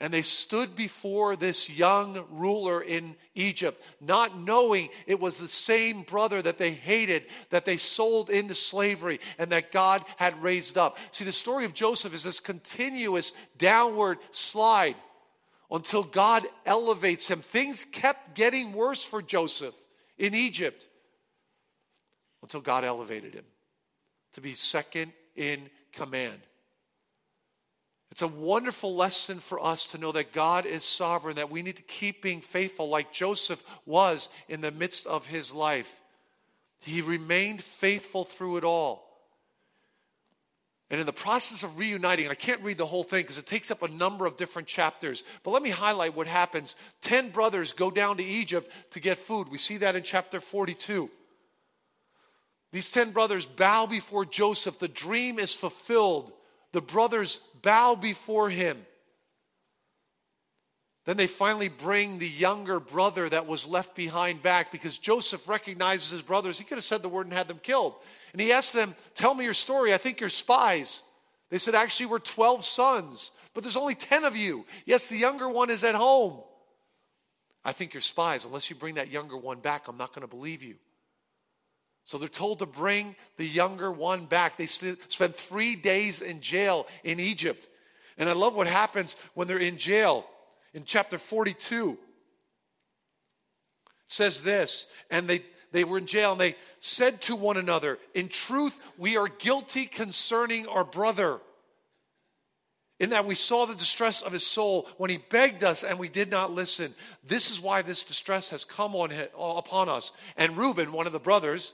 And 0.00 0.12
they 0.12 0.22
stood 0.22 0.74
before 0.74 1.36
this 1.36 1.70
young 1.70 2.24
ruler 2.30 2.82
in 2.82 3.14
Egypt, 3.34 3.82
not 4.00 4.38
knowing 4.38 4.88
it 5.06 5.20
was 5.20 5.38
the 5.38 5.48
same 5.48 6.02
brother 6.02 6.42
that 6.42 6.58
they 6.58 6.72
hated, 6.72 7.24
that 7.50 7.64
they 7.64 7.76
sold 7.76 8.28
into 8.28 8.54
slavery, 8.54 9.20
and 9.38 9.50
that 9.50 9.72
God 9.72 10.04
had 10.16 10.42
raised 10.42 10.76
up. 10.76 10.98
See, 11.12 11.24
the 11.24 11.32
story 11.32 11.64
of 11.64 11.74
Joseph 11.74 12.12
is 12.12 12.24
this 12.24 12.40
continuous 12.40 13.32
downward 13.56 14.18
slide 14.32 14.96
until 15.70 16.02
God 16.02 16.46
elevates 16.66 17.28
him. 17.28 17.40
Things 17.40 17.84
kept 17.84 18.34
getting 18.34 18.72
worse 18.72 19.04
for 19.04 19.22
Joseph 19.22 19.74
in 20.18 20.34
Egypt 20.34 20.88
until 22.42 22.60
God 22.60 22.84
elevated 22.84 23.34
him 23.34 23.44
to 24.32 24.40
be 24.40 24.52
second 24.52 25.12
in 25.36 25.70
command. 25.92 26.40
It's 28.14 28.22
a 28.22 28.28
wonderful 28.28 28.94
lesson 28.94 29.40
for 29.40 29.60
us 29.60 29.88
to 29.88 29.98
know 29.98 30.12
that 30.12 30.30
God 30.30 30.66
is 30.66 30.84
sovereign, 30.84 31.34
that 31.34 31.50
we 31.50 31.62
need 31.62 31.74
to 31.74 31.82
keep 31.82 32.22
being 32.22 32.42
faithful 32.42 32.88
like 32.88 33.12
Joseph 33.12 33.60
was 33.86 34.28
in 34.48 34.60
the 34.60 34.70
midst 34.70 35.08
of 35.08 35.26
his 35.26 35.52
life. 35.52 36.00
He 36.78 37.02
remained 37.02 37.60
faithful 37.60 38.22
through 38.22 38.58
it 38.58 38.62
all. 38.62 39.04
And 40.90 41.00
in 41.00 41.06
the 41.06 41.12
process 41.12 41.64
of 41.64 41.76
reuniting, 41.76 42.28
I 42.28 42.34
can't 42.34 42.62
read 42.62 42.78
the 42.78 42.86
whole 42.86 43.02
thing 43.02 43.22
because 43.22 43.38
it 43.38 43.46
takes 43.46 43.72
up 43.72 43.82
a 43.82 43.88
number 43.88 44.26
of 44.26 44.36
different 44.36 44.68
chapters, 44.68 45.24
but 45.42 45.50
let 45.50 45.64
me 45.64 45.70
highlight 45.70 46.14
what 46.14 46.28
happens. 46.28 46.76
Ten 47.00 47.30
brothers 47.30 47.72
go 47.72 47.90
down 47.90 48.18
to 48.18 48.24
Egypt 48.24 48.70
to 48.90 49.00
get 49.00 49.18
food. 49.18 49.48
We 49.48 49.58
see 49.58 49.78
that 49.78 49.96
in 49.96 50.04
chapter 50.04 50.40
42. 50.40 51.10
These 52.70 52.90
ten 52.90 53.10
brothers 53.10 53.44
bow 53.44 53.86
before 53.86 54.24
Joseph. 54.24 54.78
The 54.78 54.86
dream 54.86 55.40
is 55.40 55.52
fulfilled 55.52 56.32
the 56.74 56.82
brothers 56.82 57.40
bow 57.62 57.94
before 57.94 58.50
him. 58.50 58.84
Then 61.06 61.16
they 61.16 61.28
finally 61.28 61.68
bring 61.68 62.18
the 62.18 62.28
younger 62.28 62.80
brother 62.80 63.28
that 63.28 63.46
was 63.46 63.68
left 63.68 63.94
behind 63.94 64.42
back 64.42 64.72
because 64.72 64.98
Joseph 64.98 65.48
recognizes 65.48 66.10
his 66.10 66.22
brothers. 66.22 66.58
He 66.58 66.64
could 66.64 66.78
have 66.78 66.84
said 66.84 67.02
the 67.02 67.08
word 67.08 67.26
and 67.26 67.32
had 67.32 67.46
them 67.46 67.60
killed. 67.62 67.94
And 68.32 68.40
he 68.40 68.52
asked 68.52 68.72
them, 68.72 68.96
Tell 69.14 69.34
me 69.34 69.44
your 69.44 69.54
story. 69.54 69.94
I 69.94 69.98
think 69.98 70.18
you're 70.18 70.28
spies. 70.28 71.02
They 71.50 71.58
said, 71.58 71.76
Actually, 71.76 72.06
we're 72.06 72.18
12 72.18 72.64
sons, 72.64 73.30
but 73.54 73.62
there's 73.62 73.76
only 73.76 73.94
10 73.94 74.24
of 74.24 74.36
you. 74.36 74.66
Yes, 74.84 75.08
the 75.08 75.16
younger 75.16 75.48
one 75.48 75.70
is 75.70 75.84
at 75.84 75.94
home. 75.94 76.40
I 77.64 77.70
think 77.70 77.94
you're 77.94 78.00
spies. 78.00 78.46
Unless 78.46 78.68
you 78.68 78.74
bring 78.74 78.96
that 78.96 79.12
younger 79.12 79.36
one 79.36 79.60
back, 79.60 79.86
I'm 79.86 79.96
not 79.96 80.12
going 80.12 80.26
to 80.26 80.34
believe 80.34 80.64
you. 80.64 80.74
So 82.04 82.18
they're 82.18 82.28
told 82.28 82.58
to 82.58 82.66
bring 82.66 83.16
the 83.38 83.46
younger 83.46 83.90
one 83.90 84.26
back. 84.26 84.56
They 84.56 84.66
spend 84.66 85.34
three 85.34 85.74
days 85.74 86.20
in 86.20 86.40
jail 86.40 86.86
in 87.02 87.18
Egypt. 87.18 87.66
And 88.18 88.28
I 88.28 88.32
love 88.32 88.54
what 88.54 88.66
happens 88.66 89.16
when 89.32 89.48
they're 89.48 89.58
in 89.58 89.78
jail. 89.78 90.26
In 90.74 90.84
chapter 90.84 91.18
42, 91.18 91.92
it 91.92 91.98
says 94.06 94.42
this, 94.42 94.86
and 95.10 95.26
they, 95.26 95.42
they 95.72 95.84
were 95.84 95.98
in 95.98 96.06
jail 96.06 96.32
and 96.32 96.40
they 96.40 96.56
said 96.78 97.22
to 97.22 97.36
one 97.36 97.56
another, 97.56 97.98
In 98.14 98.28
truth, 98.28 98.78
we 98.98 99.16
are 99.16 99.28
guilty 99.28 99.86
concerning 99.86 100.66
our 100.66 100.84
brother, 100.84 101.40
in 103.00 103.10
that 103.10 103.24
we 103.24 103.34
saw 103.34 103.66
the 103.66 103.74
distress 103.74 104.20
of 104.20 104.32
his 104.32 104.46
soul 104.46 104.88
when 104.98 105.10
he 105.10 105.16
begged 105.16 105.64
us 105.64 105.84
and 105.84 105.98
we 105.98 106.08
did 106.08 106.30
not 106.30 106.52
listen. 106.52 106.94
This 107.24 107.50
is 107.50 107.60
why 107.60 107.82
this 107.82 108.02
distress 108.02 108.50
has 108.50 108.64
come 108.64 108.94
on, 108.94 109.10
upon 109.36 109.88
us. 109.88 110.12
And 110.36 110.56
Reuben, 110.56 110.92
one 110.92 111.06
of 111.06 111.12
the 111.12 111.18
brothers, 111.18 111.72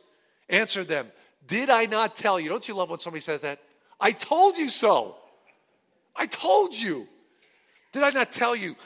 answered 0.50 0.88
them, 0.88 1.06
Did 1.46 1.70
I 1.70 1.86
not 1.86 2.16
tell 2.16 2.38
you? 2.38 2.48
Don't 2.48 2.66
you 2.68 2.74
love 2.74 2.90
when 2.90 3.00
somebody 3.00 3.20
says 3.20 3.40
that? 3.42 3.60
I 4.00 4.12
told 4.12 4.56
you 4.56 4.68
so. 4.68 5.16
I 6.16 6.26
told 6.26 6.74
you. 6.74 7.06
Did 7.92 8.02
I 8.02 8.10
not 8.10 8.30
tell 8.30 8.54
you 8.54 8.76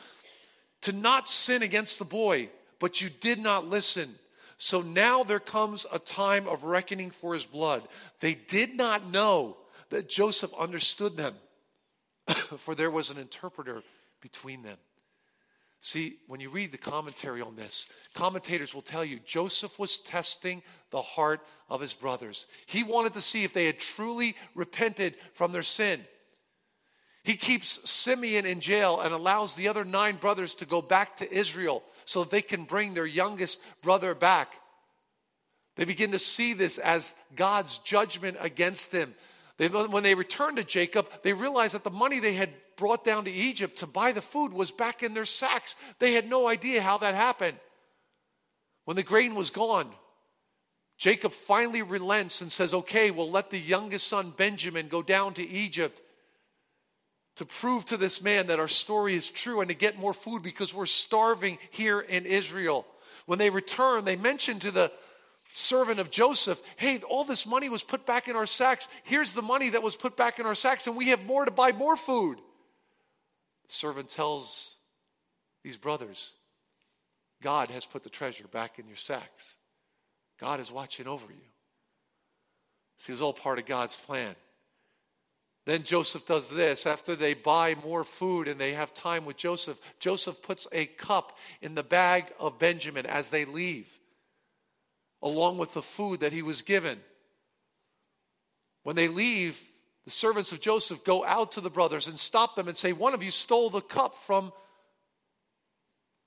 to 0.83 0.93
not 0.93 1.29
sin 1.29 1.63
against 1.63 1.99
the 1.99 2.05
boy? 2.05 2.49
But 2.79 3.01
you 3.01 3.09
did 3.09 3.39
not 3.39 3.67
listen. 3.67 4.15
So 4.59 4.83
now 4.83 5.25
there 5.25 5.41
comes 5.41 5.87
a 5.93 5.99
time 5.99 6.47
of 6.47 6.65
reckoning 6.65 7.11
for 7.11 7.35
his 7.35 7.47
blood. 7.47 7.87
They 8.21 8.35
did 8.35 8.75
not 8.75 9.11
know 9.11 9.57
that 9.91 10.09
Joseph 10.09 10.53
understood 10.59 11.17
them, 11.17 11.35
for 12.29 12.75
there 12.75 12.91
was 12.91 13.11
an 13.11 13.19
interpreter 13.19 13.83
between 14.21 14.63
them. 14.63 14.79
See, 15.85 16.17
when 16.29 16.41
you 16.41 16.49
read 16.49 16.73
the 16.73 16.79
commentary 16.79 17.43
on 17.43 17.57
this, 17.57 17.89
commentators 18.15 18.73
will 18.73 18.81
tell 18.81 19.05
you 19.05 19.19
Joseph 19.19 19.79
was 19.79 19.99
testing 19.99 20.63
the 20.89 21.03
heart 21.03 21.47
of 21.69 21.83
his 21.83 21.93
brothers. 21.93 22.47
He 22.65 22.83
wanted 22.83 23.13
to 23.13 23.21
see 23.21 23.45
if 23.45 23.53
they 23.53 23.67
had 23.67 23.79
truly 23.79 24.35
repented 24.55 25.15
from 25.35 25.53
their 25.53 25.63
sin. 25.63 26.01
He 27.23 27.35
keeps 27.35 27.91
Simeon 27.91 28.47
in 28.47 28.61
jail 28.61 29.01
and 29.01 29.13
allows 29.13 29.55
the 29.55 29.69
other 29.69 29.85
nine 29.85 30.17
brothers 30.17 30.55
to 30.55 30.65
go 30.65 30.81
back 30.81 31.17
to 31.17 31.31
Israel 31.31 31.83
so 32.07 32.21
that 32.21 32.31
they 32.31 32.41
can 32.41 32.65
bring 32.65 32.95
their 32.95 33.05
youngest 33.05 33.61
brother 33.83 34.15
back. 34.15 34.55
They 35.77 35.85
begin 35.85 36.13
to 36.13 36.19
see 36.19 36.55
this 36.55 36.79
as 36.79 37.15
God's 37.37 37.77
judgment 37.77 38.39
against 38.41 38.91
them. 38.91 39.15
They, 39.59 39.69
when 39.69 40.03
they 40.03 40.15
return 40.15 40.57
to 40.57 40.65
Jacob, 40.65 41.11
they 41.23 41.35
realize 41.35 41.73
that 41.73 41.85
the 41.85 41.91
money 41.91 42.21
they 42.21 42.33
had 42.33 42.49
brought 42.77 43.05
down 43.05 43.25
to 43.25 43.31
Egypt 43.31 43.79
to 43.79 43.87
buy 43.87 44.13
the 44.13 44.21
food 44.21 44.53
was 44.53 44.71
back 44.71 45.03
in 45.03 45.15
their 45.15 45.25
sacks. 45.25 45.77
They 45.99 46.13
had 46.13 46.29
no 46.29 46.49
idea 46.49 46.83
how 46.83 46.99
that 46.99 47.15
happened. 47.15 47.59
When 48.85 48.97
the 48.97 49.03
grain 49.03 49.35
was 49.35 49.51
gone, 49.51 49.91
Jacob 50.99 51.33
finally 51.33 51.83
relents 51.83 52.41
and 52.41 52.53
says, 52.53 52.73
Okay, 52.73 53.11
we'll 53.11 53.31
let 53.31 53.51
the 53.51 53.59
youngest 53.59 54.07
son 54.07 54.33
Benjamin 54.37 54.89
go 54.89 55.03
down 55.03 55.35
to 55.35 55.49
Egypt 55.49 56.01
to 57.37 57.45
prove 57.45 57.85
to 57.87 57.97
this 57.97 58.23
man 58.23 58.47
that 58.47 58.61
our 58.61 58.69
story 58.69 59.15
is 59.15 59.31
true 59.31 59.61
and 59.61 59.69
to 59.69 59.77
get 59.77 59.99
more 59.99 60.15
food 60.15 60.43
because 60.43 60.73
we're 60.73 60.87
starving 60.87 61.59
here 61.71 62.01
in 62.01 62.27
Israel. 62.27 62.87
When 63.27 63.39
they 63.39 63.51
return, 63.51 64.05
they 64.05 64.17
mention 64.17 64.61
to 64.61 64.71
the 64.71 64.93
servant 65.51 65.99
of 65.99 66.11
Joseph, 66.11 66.61
Hey, 66.77 67.01
all 67.09 67.25
this 67.25 67.47
money 67.47 67.69
was 67.69 67.83
put 67.83 68.07
back 68.07 68.29
in 68.29 68.37
our 68.37 68.47
sacks. 68.47 68.89
Here's 69.03 69.33
the 69.33 69.43
money 69.43 69.71
that 69.71 69.83
was 69.83 69.97
put 69.97 70.17
back 70.17 70.39
in 70.39 70.47
our 70.47 70.55
sacks, 70.55 70.87
and 70.87 70.97
we 70.97 71.09
have 71.09 71.25
more 71.27 71.45
to 71.45 71.51
buy 71.51 71.73
more 71.73 71.97
food. 71.97 72.39
The 73.67 73.73
servant 73.73 74.09
tells 74.09 74.77
these 75.63 75.77
brothers, 75.77 76.35
God 77.43 77.71
has 77.71 77.87
put 77.87 78.03
the 78.03 78.11
treasure 78.11 78.47
back 78.49 78.79
in 78.79 78.87
your 78.87 78.97
sacks. 78.97 79.57
God 80.39 80.61
is 80.61 80.73
watching 80.73 81.07
over 81.07 81.31
you. 81.33 81.39
See, 82.99 83.13
it 83.13 83.15
was 83.15 83.23
all 83.23 83.33
part 83.33 83.59
of 83.59 83.67
God's 83.67 83.97
plan. 83.97 84.35
Then 85.67 85.83
Joseph 85.83 86.27
does 86.27 86.51
this. 86.51 86.87
After 86.87 87.17
they 87.17 87.33
buy 87.35 87.75
more 87.83 88.05
food 88.05 88.49
and 88.49 88.61
they 88.61 88.73
have 88.73 88.93
time 88.93 89.25
with 89.25 89.37
Joseph, 89.37 89.81
Joseph 89.99 90.43
puts 90.43 90.69
a 90.73 90.87
cup 90.87 91.39
in 91.63 91.75
the 91.75 91.83
bag 91.83 92.27
of 92.39 92.59
Benjamin 92.59 93.07
as 93.07 93.31
they 93.31 93.47
leave, 93.47 93.89
along 95.23 95.57
with 95.57 95.73
the 95.73 95.83
food 95.83 96.21
that 96.21 96.33
he 96.33 96.43
was 96.43 96.61
given. 96.61 97.01
When 98.83 98.97
they 98.97 99.09
leave, 99.09 99.59
the 100.05 100.11
servants 100.11 100.53
of 100.53 100.61
Joseph 100.61 101.05
go 101.05 101.25
out 101.25 101.53
to 101.53 101.61
the 101.61 101.71
brothers 101.71 102.07
and 102.07 102.19
stop 102.19 102.57
them 102.57 102.69
and 102.69 102.77
say, 102.77 102.93
One 102.93 103.15
of 103.15 103.23
you 103.23 103.31
stole 103.31 103.71
the 103.71 103.81
cup 103.81 104.17
from 104.17 104.53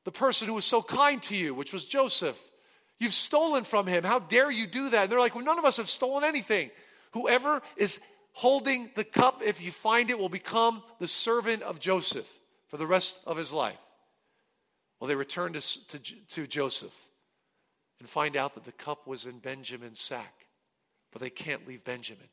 the 0.03 0.11
person 0.11 0.47
who 0.47 0.55
was 0.55 0.65
so 0.65 0.81
kind 0.81 1.21
to 1.23 1.35
you, 1.35 1.53
which 1.53 1.73
was 1.73 1.85
Joseph. 1.85 2.41
You've 2.99 3.13
stolen 3.13 3.63
from 3.63 3.85
him. 3.85 4.03
How 4.03 4.19
dare 4.19 4.49
you 4.49 4.65
do 4.65 4.89
that? 4.89 5.03
And 5.03 5.11
they're 5.11 5.19
like, 5.19 5.35
Well, 5.35 5.45
none 5.45 5.59
of 5.59 5.65
us 5.65 5.77
have 5.77 5.89
stolen 5.89 6.23
anything. 6.23 6.71
Whoever 7.11 7.61
is 7.75 8.01
holding 8.33 8.89
the 8.95 9.03
cup, 9.03 9.41
if 9.45 9.63
you 9.63 9.71
find 9.71 10.09
it, 10.09 10.17
will 10.17 10.29
become 10.29 10.81
the 10.99 11.07
servant 11.07 11.61
of 11.61 11.79
Joseph 11.79 12.39
for 12.67 12.77
the 12.77 12.87
rest 12.87 13.21
of 13.27 13.37
his 13.37 13.53
life. 13.53 13.77
Well, 14.99 15.07
they 15.07 15.15
return 15.15 15.53
to, 15.53 15.87
to, 15.87 15.99
to 15.99 16.47
Joseph 16.47 16.95
and 17.99 18.09
find 18.09 18.35
out 18.35 18.55
that 18.55 18.63
the 18.63 18.71
cup 18.71 19.07
was 19.07 19.25
in 19.25 19.39
Benjamin's 19.39 19.99
sack, 19.99 20.47
but 21.11 21.21
they 21.21 21.29
can't 21.29 21.67
leave 21.67 21.83
Benjamin. 21.83 22.27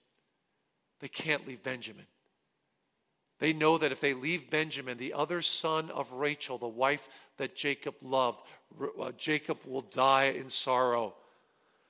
They 1.00 1.08
can't 1.08 1.46
leave 1.46 1.62
Benjamin. 1.62 2.06
They 3.40 3.52
know 3.52 3.78
that 3.78 3.92
if 3.92 4.00
they 4.00 4.14
leave 4.14 4.50
Benjamin, 4.50 4.96
the 4.96 5.12
other 5.12 5.42
son 5.42 5.90
of 5.90 6.12
Rachel, 6.12 6.56
the 6.56 6.68
wife 6.68 7.08
that 7.36 7.56
Jacob 7.56 7.96
loved, 8.00 8.42
uh, 8.98 9.12
Jacob 9.18 9.58
will 9.66 9.82
die 9.82 10.26
in 10.26 10.48
sorrow. 10.48 11.14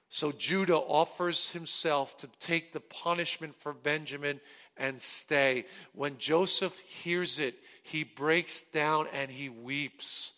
So 0.09 0.33
Judah 0.33 0.77
offers 0.77 1.51
himself 1.51 2.17
to 2.19 2.29
take 2.39 2.73
the 2.73 2.81
punishment 2.81 3.55
for 3.55 3.75
Benjamin 3.75 4.41
and 4.77 5.01
stay. 5.01 5.67
When 5.93 6.19
Joseph 6.19 6.79
hears 6.81 7.39
it, 7.39 7.57
he 7.83 8.05
breaks 8.05 8.63
down 8.63 9.09
and 9.13 9.31
he 9.31 9.49
weeps 9.49 10.33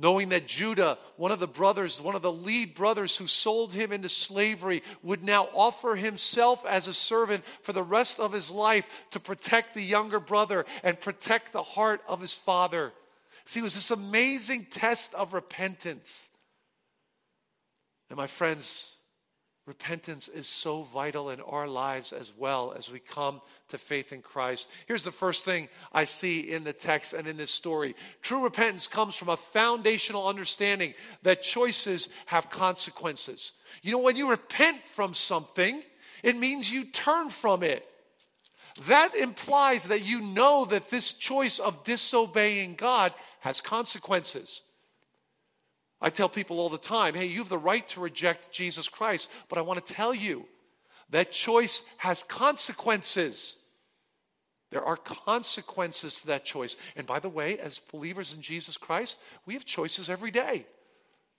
knowing 0.00 0.30
that 0.30 0.46
Judah, 0.46 0.96
one 1.16 1.30
of 1.30 1.40
the 1.40 1.46
brothers, 1.46 2.00
one 2.00 2.16
of 2.16 2.22
the 2.22 2.32
lead 2.32 2.74
brothers 2.74 3.18
who 3.18 3.26
sold 3.26 3.72
him 3.72 3.92
into 3.92 4.08
slavery, 4.08 4.82
would 5.02 5.22
now 5.22 5.46
offer 5.52 5.94
himself 5.94 6.64
as 6.64 6.88
a 6.88 6.92
servant 6.92 7.44
for 7.60 7.74
the 7.74 7.82
rest 7.82 8.18
of 8.18 8.32
his 8.32 8.50
life 8.50 9.06
to 9.10 9.20
protect 9.20 9.74
the 9.74 9.82
younger 9.82 10.18
brother 10.18 10.64
and 10.82 10.98
protect 10.98 11.52
the 11.52 11.62
heart 11.62 12.00
of 12.08 12.20
his 12.20 12.34
father. 12.34 12.94
See, 13.44 13.60
it 13.60 13.62
was 13.62 13.74
this 13.74 13.90
amazing 13.90 14.68
test 14.70 15.12
of 15.12 15.34
repentance. 15.34 16.30
And 18.08 18.16
my 18.16 18.26
friends, 18.26 18.96
repentance 19.70 20.26
is 20.26 20.48
so 20.48 20.82
vital 20.82 21.30
in 21.30 21.40
our 21.42 21.68
lives 21.68 22.12
as 22.12 22.34
well 22.36 22.74
as 22.76 22.90
we 22.90 22.98
come 22.98 23.40
to 23.68 23.78
faith 23.78 24.12
in 24.12 24.20
Christ. 24.20 24.68
Here's 24.88 25.04
the 25.04 25.12
first 25.12 25.44
thing 25.44 25.68
I 25.92 26.06
see 26.06 26.40
in 26.40 26.64
the 26.64 26.72
text 26.72 27.12
and 27.12 27.28
in 27.28 27.36
this 27.36 27.52
story 27.52 27.94
true 28.20 28.42
repentance 28.42 28.88
comes 28.88 29.14
from 29.14 29.28
a 29.28 29.36
foundational 29.36 30.26
understanding 30.26 30.92
that 31.22 31.42
choices 31.42 32.08
have 32.26 32.50
consequences. 32.50 33.52
You 33.82 33.92
know, 33.92 34.00
when 34.00 34.16
you 34.16 34.30
repent 34.30 34.82
from 34.82 35.14
something, 35.14 35.84
it 36.24 36.36
means 36.36 36.72
you 36.72 36.86
turn 36.86 37.30
from 37.30 37.62
it. 37.62 37.86
That 38.88 39.14
implies 39.14 39.84
that 39.84 40.04
you 40.04 40.20
know 40.20 40.64
that 40.64 40.90
this 40.90 41.12
choice 41.12 41.60
of 41.60 41.84
disobeying 41.84 42.74
God 42.74 43.14
has 43.38 43.60
consequences. 43.60 44.62
I 46.00 46.10
tell 46.10 46.28
people 46.28 46.60
all 46.60 46.68
the 46.68 46.78
time 46.78 47.14
hey, 47.14 47.26
you 47.26 47.38
have 47.38 47.48
the 47.48 47.58
right 47.58 47.86
to 47.90 48.00
reject 48.00 48.52
Jesus 48.52 48.88
Christ, 48.88 49.30
but 49.48 49.58
I 49.58 49.62
want 49.62 49.84
to 49.84 49.92
tell 49.92 50.14
you 50.14 50.46
that 51.10 51.32
choice 51.32 51.82
has 51.98 52.22
consequences. 52.22 53.56
There 54.70 54.84
are 54.84 54.96
consequences 54.96 56.20
to 56.20 56.28
that 56.28 56.44
choice. 56.44 56.76
And 56.96 57.06
by 57.06 57.18
the 57.18 57.28
way, 57.28 57.58
as 57.58 57.80
believers 57.80 58.34
in 58.34 58.40
Jesus 58.40 58.76
Christ, 58.76 59.20
we 59.44 59.54
have 59.54 59.64
choices 59.64 60.08
every 60.08 60.30
day 60.30 60.64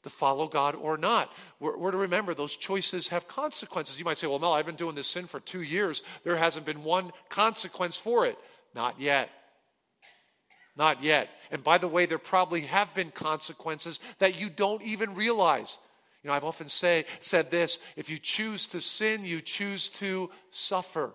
to 0.03 0.09
follow 0.09 0.47
God 0.47 0.75
or 0.75 0.97
not. 0.97 1.31
We're, 1.59 1.77
we're, 1.77 1.91
to 1.91 1.97
remember 1.97 2.33
those 2.33 2.55
choices 2.55 3.07
have 3.09 3.27
consequences. 3.27 3.99
You 3.99 4.05
might 4.05 4.17
say, 4.17 4.27
well, 4.27 4.39
Mel, 4.39 4.53
I've 4.53 4.65
been 4.65 4.75
doing 4.75 4.95
this 4.95 5.07
sin 5.07 5.27
for 5.27 5.39
two 5.39 5.61
years. 5.61 6.03
There 6.23 6.35
hasn't 6.35 6.65
been 6.65 6.83
one 6.83 7.11
consequence 7.29 7.97
for 7.97 8.25
it. 8.25 8.37
Not 8.75 8.99
yet. 8.99 9.29
Not 10.75 11.03
yet. 11.03 11.29
And 11.51 11.63
by 11.63 11.77
the 11.77 11.87
way, 11.87 12.05
there 12.05 12.17
probably 12.17 12.61
have 12.61 12.93
been 12.95 13.11
consequences 13.11 13.99
that 14.19 14.39
you 14.39 14.49
don't 14.49 14.81
even 14.83 15.15
realize. 15.15 15.77
You 16.23 16.29
know, 16.29 16.33
I've 16.33 16.43
often 16.43 16.69
say, 16.69 17.05
said 17.19 17.51
this 17.51 17.79
if 17.95 18.09
you 18.09 18.19
choose 18.19 18.67
to 18.67 18.81
sin, 18.81 19.25
you 19.25 19.41
choose 19.41 19.89
to 19.89 20.29
suffer. 20.49 21.13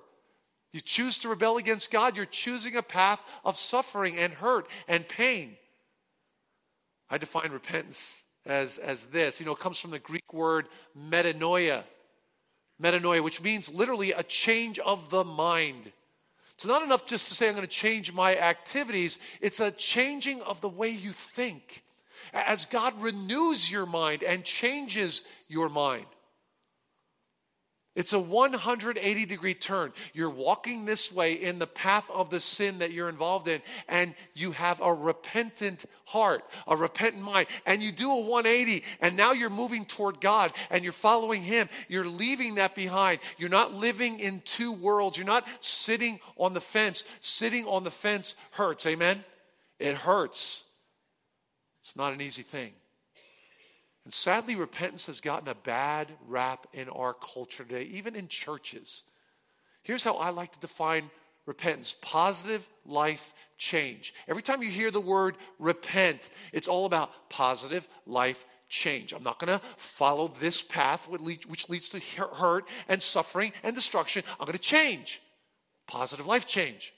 You 0.73 0.81
choose 0.81 1.19
to 1.19 1.29
rebel 1.29 1.57
against 1.57 1.91
God, 1.91 2.17
you're 2.17 2.27
choosing 2.27 2.77
a 2.77 2.83
path 2.83 3.23
of 3.45 3.57
suffering 3.57 4.17
and 4.19 4.33
hurt 4.33 4.67
and 4.89 5.09
pain. 5.09 5.57
I 7.09 7.19
define 7.19 7.51
repentance 7.51 8.21
as, 8.45 8.79
as 8.79 9.07
this. 9.07 9.41
You 9.41 9.47
know, 9.47 9.53
it 9.53 9.61
comes 9.61 9.79
from 9.79 9.93
the 9.93 9.99
Greek 9.99 10.35
word 10.35 10.67
metanoia. 10.99 11.85
Metanoia, 12.83 13.23
which 13.23 13.41
means 13.41 13.73
literally 13.73 14.13
a 14.13 14.23
change 14.23 14.79
of 14.81 15.09
the 15.09 15.25
mind. 15.25 15.93
It's 16.57 16.67
not 16.67 16.83
enough 16.83 17.05
just 17.05 17.29
to 17.29 17.35
say, 17.35 17.49
I'm 17.49 17.55
going 17.55 17.67
to 17.67 17.71
change 17.71 18.15
my 18.15 18.35
activities. 18.37 19.19
It's 19.43 19.61
a 19.61 19.71
changing 19.71 20.41
of 20.43 20.63
the 20.63 20.71
way 20.71 20.89
you 20.89 21.11
think. 21.11 21.85
As 22.33 22.65
God 22.65 23.01
renews 23.01 23.71
your 23.71 23.85
mind 23.85 24.23
and 24.23 24.43
changes 24.43 25.23
your 25.49 25.69
mind. 25.69 26.07
It's 27.97 28.13
a 28.13 28.21
180 28.21 29.25
degree 29.25 29.55
turn. 29.55 29.93
You're 30.13 30.31
walking 30.31 30.85
this 30.85 31.11
way 31.11 31.33
in 31.33 31.59
the 31.59 31.67
path 31.67 32.11
of 32.11 32.29
the 32.29 32.41
sin 32.41 32.79
that 32.81 32.93
you're 32.93 33.09
involved 33.09 33.49
in, 33.49 33.63
and 33.89 34.15
you 34.35 34.53
have 34.53 34.83
a 34.83 34.93
repentant 34.93 35.87
heart, 36.05 36.45
a 36.69 36.77
repentant 36.77 37.25
mind, 37.25 37.49
and 37.65 37.83
you 37.83 37.91
do 37.91 38.13
a 38.13 38.21
180, 38.21 38.85
and 39.01 39.17
now 39.17 39.33
you're 39.33 39.49
moving 39.49 39.87
toward 39.87 40.21
God 40.21 40.53
and 40.71 40.85
you're 40.85 40.93
following 40.93 41.43
Him. 41.43 41.71
You're 41.89 42.05
leaving 42.05 42.57
that 42.57 42.75
behind. 42.75 43.19
You're 43.39 43.49
not 43.49 43.73
living 43.73 44.21
in 44.21 44.43
two 44.45 44.73
worlds. 44.73 45.17
You're 45.17 45.27
not 45.27 45.49
sitting 45.61 46.21
on 46.37 46.53
the 46.53 46.61
fence. 46.61 47.03
Sitting 47.21 47.65
on 47.65 47.83
the 47.83 47.91
fence 47.91 48.37
hurts. 48.51 48.85
Amen? 48.85 49.25
It 49.81 49.97
hurts. 49.97 50.65
It's 51.83 51.97
not 51.97 52.13
an 52.13 52.21
easy 52.21 52.43
thing. 52.43 52.73
And 54.07 54.13
sadly, 54.13 54.55
repentance 54.55 55.07
has 55.09 55.21
gotten 55.21 55.49
a 55.49 55.57
bad 55.57 56.07
rap 56.29 56.69
in 56.73 56.89
our 56.89 57.13
culture 57.13 57.65
today, 57.65 57.83
even 57.91 58.15
in 58.15 58.29
churches. 58.29 59.03
Here's 59.83 60.05
how 60.05 60.15
I 60.15 60.31
like 60.31 60.53
to 60.53 60.61
define 60.61 61.11
repentance 61.45 61.97
positive 62.03 62.69
life 62.85 63.35
change. 63.59 64.15
Every 64.29 64.45
time 64.45 64.63
you 64.63 64.69
hear 64.69 64.93
the 64.93 65.01
word 65.01 65.35
repent, 65.59 66.29
it's 66.53 66.69
all 66.69 66.87
about 66.87 67.31
positive 67.31 67.89
life 68.07 68.47
change. 68.69 69.13
I'm 69.13 69.25
not 69.25 69.41
going 69.41 69.59
to 69.59 69.65
follow 69.77 70.29
this 70.29 70.63
path 70.63 71.09
which 71.09 71.69
leads 71.69 71.89
to 71.89 71.99
hurt 72.27 72.69
and 72.89 73.03
suffering 73.03 73.51
and 73.65 73.75
destruction. 73.75 74.23
I'm 74.39 74.47
going 74.47 74.53
to 74.53 74.61
change. 74.61 75.21
Positive 75.89 76.29
life 76.29 76.47
change. 76.47 76.95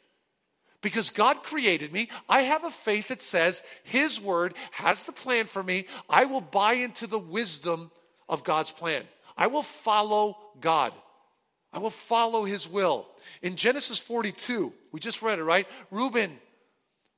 Because 0.80 1.10
God 1.10 1.42
created 1.42 1.92
me, 1.92 2.08
I 2.28 2.42
have 2.42 2.64
a 2.64 2.70
faith 2.70 3.08
that 3.08 3.20
says 3.20 3.62
His 3.82 4.20
word 4.20 4.54
has 4.70 5.06
the 5.06 5.12
plan 5.12 5.46
for 5.46 5.62
me. 5.62 5.86
I 6.08 6.26
will 6.26 6.40
buy 6.40 6.74
into 6.74 7.06
the 7.06 7.18
wisdom 7.18 7.90
of 8.28 8.44
God's 8.44 8.70
plan. 8.70 9.02
I 9.36 9.48
will 9.48 9.62
follow 9.62 10.36
God. 10.60 10.92
I 11.72 11.78
will 11.80 11.90
follow 11.90 12.44
His 12.44 12.68
will. 12.68 13.08
In 13.42 13.56
Genesis 13.56 13.98
42, 13.98 14.72
we 14.92 15.00
just 15.00 15.20
read 15.20 15.38
it, 15.38 15.44
right? 15.44 15.66
Reuben, 15.90 16.38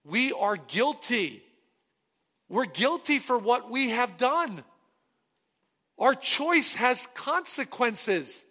we 0.04 0.32
are 0.32 0.56
guilty. 0.56 1.42
We're 2.48 2.64
guilty 2.64 3.18
for 3.18 3.38
what 3.38 3.70
we 3.70 3.90
have 3.90 4.16
done. 4.16 4.64
Our 5.98 6.14
choice 6.14 6.72
has 6.74 7.06
consequences. 7.08 8.44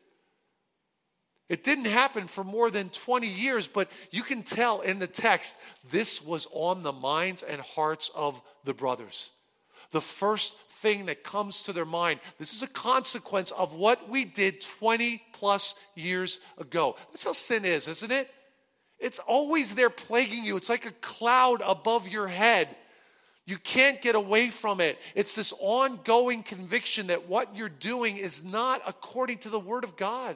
It 1.50 1.64
didn't 1.64 1.86
happen 1.86 2.28
for 2.28 2.44
more 2.44 2.70
than 2.70 2.90
20 2.90 3.28
years, 3.28 3.68
but 3.68 3.90
you 4.12 4.22
can 4.22 4.44
tell 4.44 4.82
in 4.82 5.00
the 5.00 5.08
text 5.08 5.58
this 5.90 6.24
was 6.24 6.48
on 6.52 6.84
the 6.84 6.92
minds 6.92 7.42
and 7.42 7.60
hearts 7.60 8.12
of 8.16 8.40
the 8.66 8.74
brothers. 8.74 9.32
The 9.90 10.02
first 10.02 10.60
thing 10.70 11.08
that 11.08 11.24
comes 11.24 11.64
to 11.64 11.74
their 11.74 11.86
mind 11.86 12.20
this 12.38 12.54
is 12.54 12.64
a 12.64 12.68
consequence 12.68 13.52
of 13.52 13.74
what 13.74 14.08
we 14.08 14.24
did 14.24 14.62
20 14.62 15.22
plus 15.34 15.74
years 15.96 16.40
ago. 16.58 16.96
That's 17.12 17.24
how 17.24 17.34
sin 17.34 17.66
is, 17.66 17.88
isn't 17.88 18.12
it? 18.12 18.32
It's 19.00 19.20
always 19.20 19.76
there 19.76 19.90
plaguing 19.90 20.46
you, 20.46 20.56
it's 20.56 20.70
like 20.70 20.86
a 20.86 20.92
cloud 21.02 21.62
above 21.66 22.08
your 22.08 22.28
head. 22.28 22.70
You 23.46 23.58
can't 23.58 24.00
get 24.00 24.14
away 24.14 24.52
from 24.52 24.80
it. 24.80 25.00
It's 25.16 25.34
this 25.34 25.56
ongoing 25.60 26.44
conviction 26.44 27.08
that 27.08 27.28
what 27.28 27.58
you're 27.58 27.68
doing 27.68 28.18
is 28.18 28.44
not 28.44 28.84
according 28.86 29.40
to 29.40 29.50
the 29.50 29.60
Word 29.60 29.84
of 29.84 29.98
God. 29.98 30.36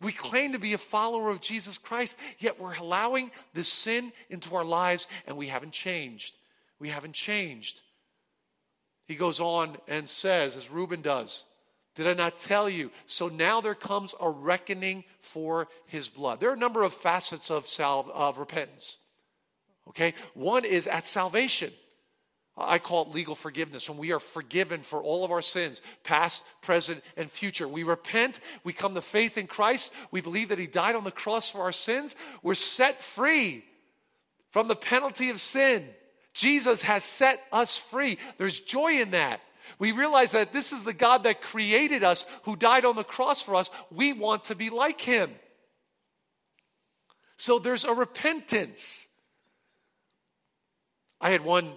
We 0.00 0.12
claim 0.12 0.52
to 0.52 0.58
be 0.58 0.74
a 0.74 0.78
follower 0.78 1.28
of 1.30 1.40
Jesus 1.40 1.76
Christ, 1.76 2.18
yet 2.38 2.60
we're 2.60 2.76
allowing 2.76 3.30
this 3.52 3.68
sin 3.68 4.12
into 4.30 4.54
our 4.54 4.64
lives 4.64 5.08
and 5.26 5.36
we 5.36 5.46
haven't 5.46 5.72
changed. 5.72 6.36
We 6.78 6.88
haven't 6.88 7.14
changed. 7.14 7.80
He 9.06 9.16
goes 9.16 9.40
on 9.40 9.76
and 9.88 10.08
says, 10.08 10.54
as 10.54 10.70
Reuben 10.70 11.02
does, 11.02 11.44
Did 11.96 12.06
I 12.06 12.14
not 12.14 12.38
tell 12.38 12.68
you? 12.68 12.92
So 13.06 13.28
now 13.28 13.60
there 13.60 13.74
comes 13.74 14.14
a 14.20 14.30
reckoning 14.30 15.02
for 15.20 15.66
his 15.86 16.08
blood. 16.08 16.38
There 16.38 16.50
are 16.50 16.54
a 16.54 16.58
number 16.58 16.84
of 16.84 16.92
facets 16.92 17.50
of, 17.50 17.66
of 17.80 18.38
repentance. 18.38 18.98
Okay? 19.88 20.14
One 20.34 20.64
is 20.64 20.86
at 20.86 21.04
salvation. 21.04 21.72
I 22.60 22.78
call 22.78 23.02
it 23.02 23.14
legal 23.14 23.36
forgiveness 23.36 23.88
when 23.88 23.98
we 23.98 24.12
are 24.12 24.18
forgiven 24.18 24.82
for 24.82 25.00
all 25.00 25.24
of 25.24 25.30
our 25.30 25.42
sins, 25.42 25.80
past, 26.02 26.44
present, 26.60 27.04
and 27.16 27.30
future. 27.30 27.68
We 27.68 27.84
repent, 27.84 28.40
we 28.64 28.72
come 28.72 28.94
to 28.94 29.00
faith 29.00 29.38
in 29.38 29.46
Christ, 29.46 29.94
we 30.10 30.20
believe 30.20 30.48
that 30.48 30.58
He 30.58 30.66
died 30.66 30.96
on 30.96 31.04
the 31.04 31.12
cross 31.12 31.52
for 31.52 31.60
our 31.60 31.72
sins, 31.72 32.16
we're 32.42 32.54
set 32.54 33.00
free 33.00 33.64
from 34.50 34.66
the 34.66 34.76
penalty 34.76 35.30
of 35.30 35.40
sin. 35.40 35.86
Jesus 36.34 36.82
has 36.82 37.04
set 37.04 37.42
us 37.52 37.78
free. 37.78 38.18
There's 38.38 38.60
joy 38.60 39.00
in 39.00 39.12
that. 39.12 39.40
We 39.78 39.92
realize 39.92 40.32
that 40.32 40.52
this 40.52 40.72
is 40.72 40.84
the 40.84 40.94
God 40.94 41.24
that 41.24 41.42
created 41.42 42.02
us, 42.02 42.26
who 42.44 42.56
died 42.56 42.84
on 42.84 42.96
the 42.96 43.04
cross 43.04 43.42
for 43.42 43.54
us. 43.54 43.70
We 43.90 44.12
want 44.12 44.44
to 44.44 44.56
be 44.56 44.70
like 44.70 45.00
Him. 45.00 45.30
So 47.36 47.58
there's 47.58 47.84
a 47.84 47.94
repentance. 47.94 49.06
I 51.20 51.30
had 51.30 51.42
one 51.44 51.72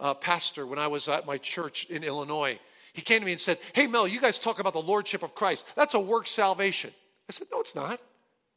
uh, 0.00 0.14
pastor 0.14 0.66
when 0.66 0.78
I 0.78 0.88
was 0.88 1.08
at 1.08 1.26
my 1.26 1.38
church 1.38 1.86
in 1.90 2.02
Illinois. 2.02 2.58
He 2.92 3.02
came 3.02 3.20
to 3.20 3.26
me 3.26 3.32
and 3.32 3.40
said, 3.40 3.58
Hey, 3.74 3.86
Mel, 3.86 4.08
you 4.08 4.20
guys 4.20 4.38
talk 4.38 4.58
about 4.58 4.72
the 4.72 4.82
Lordship 4.82 5.22
of 5.22 5.34
Christ. 5.34 5.66
That's 5.76 5.94
a 5.94 6.00
work 6.00 6.26
salvation. 6.26 6.90
I 7.28 7.32
said, 7.32 7.48
No, 7.52 7.60
it's 7.60 7.76
not. 7.76 8.00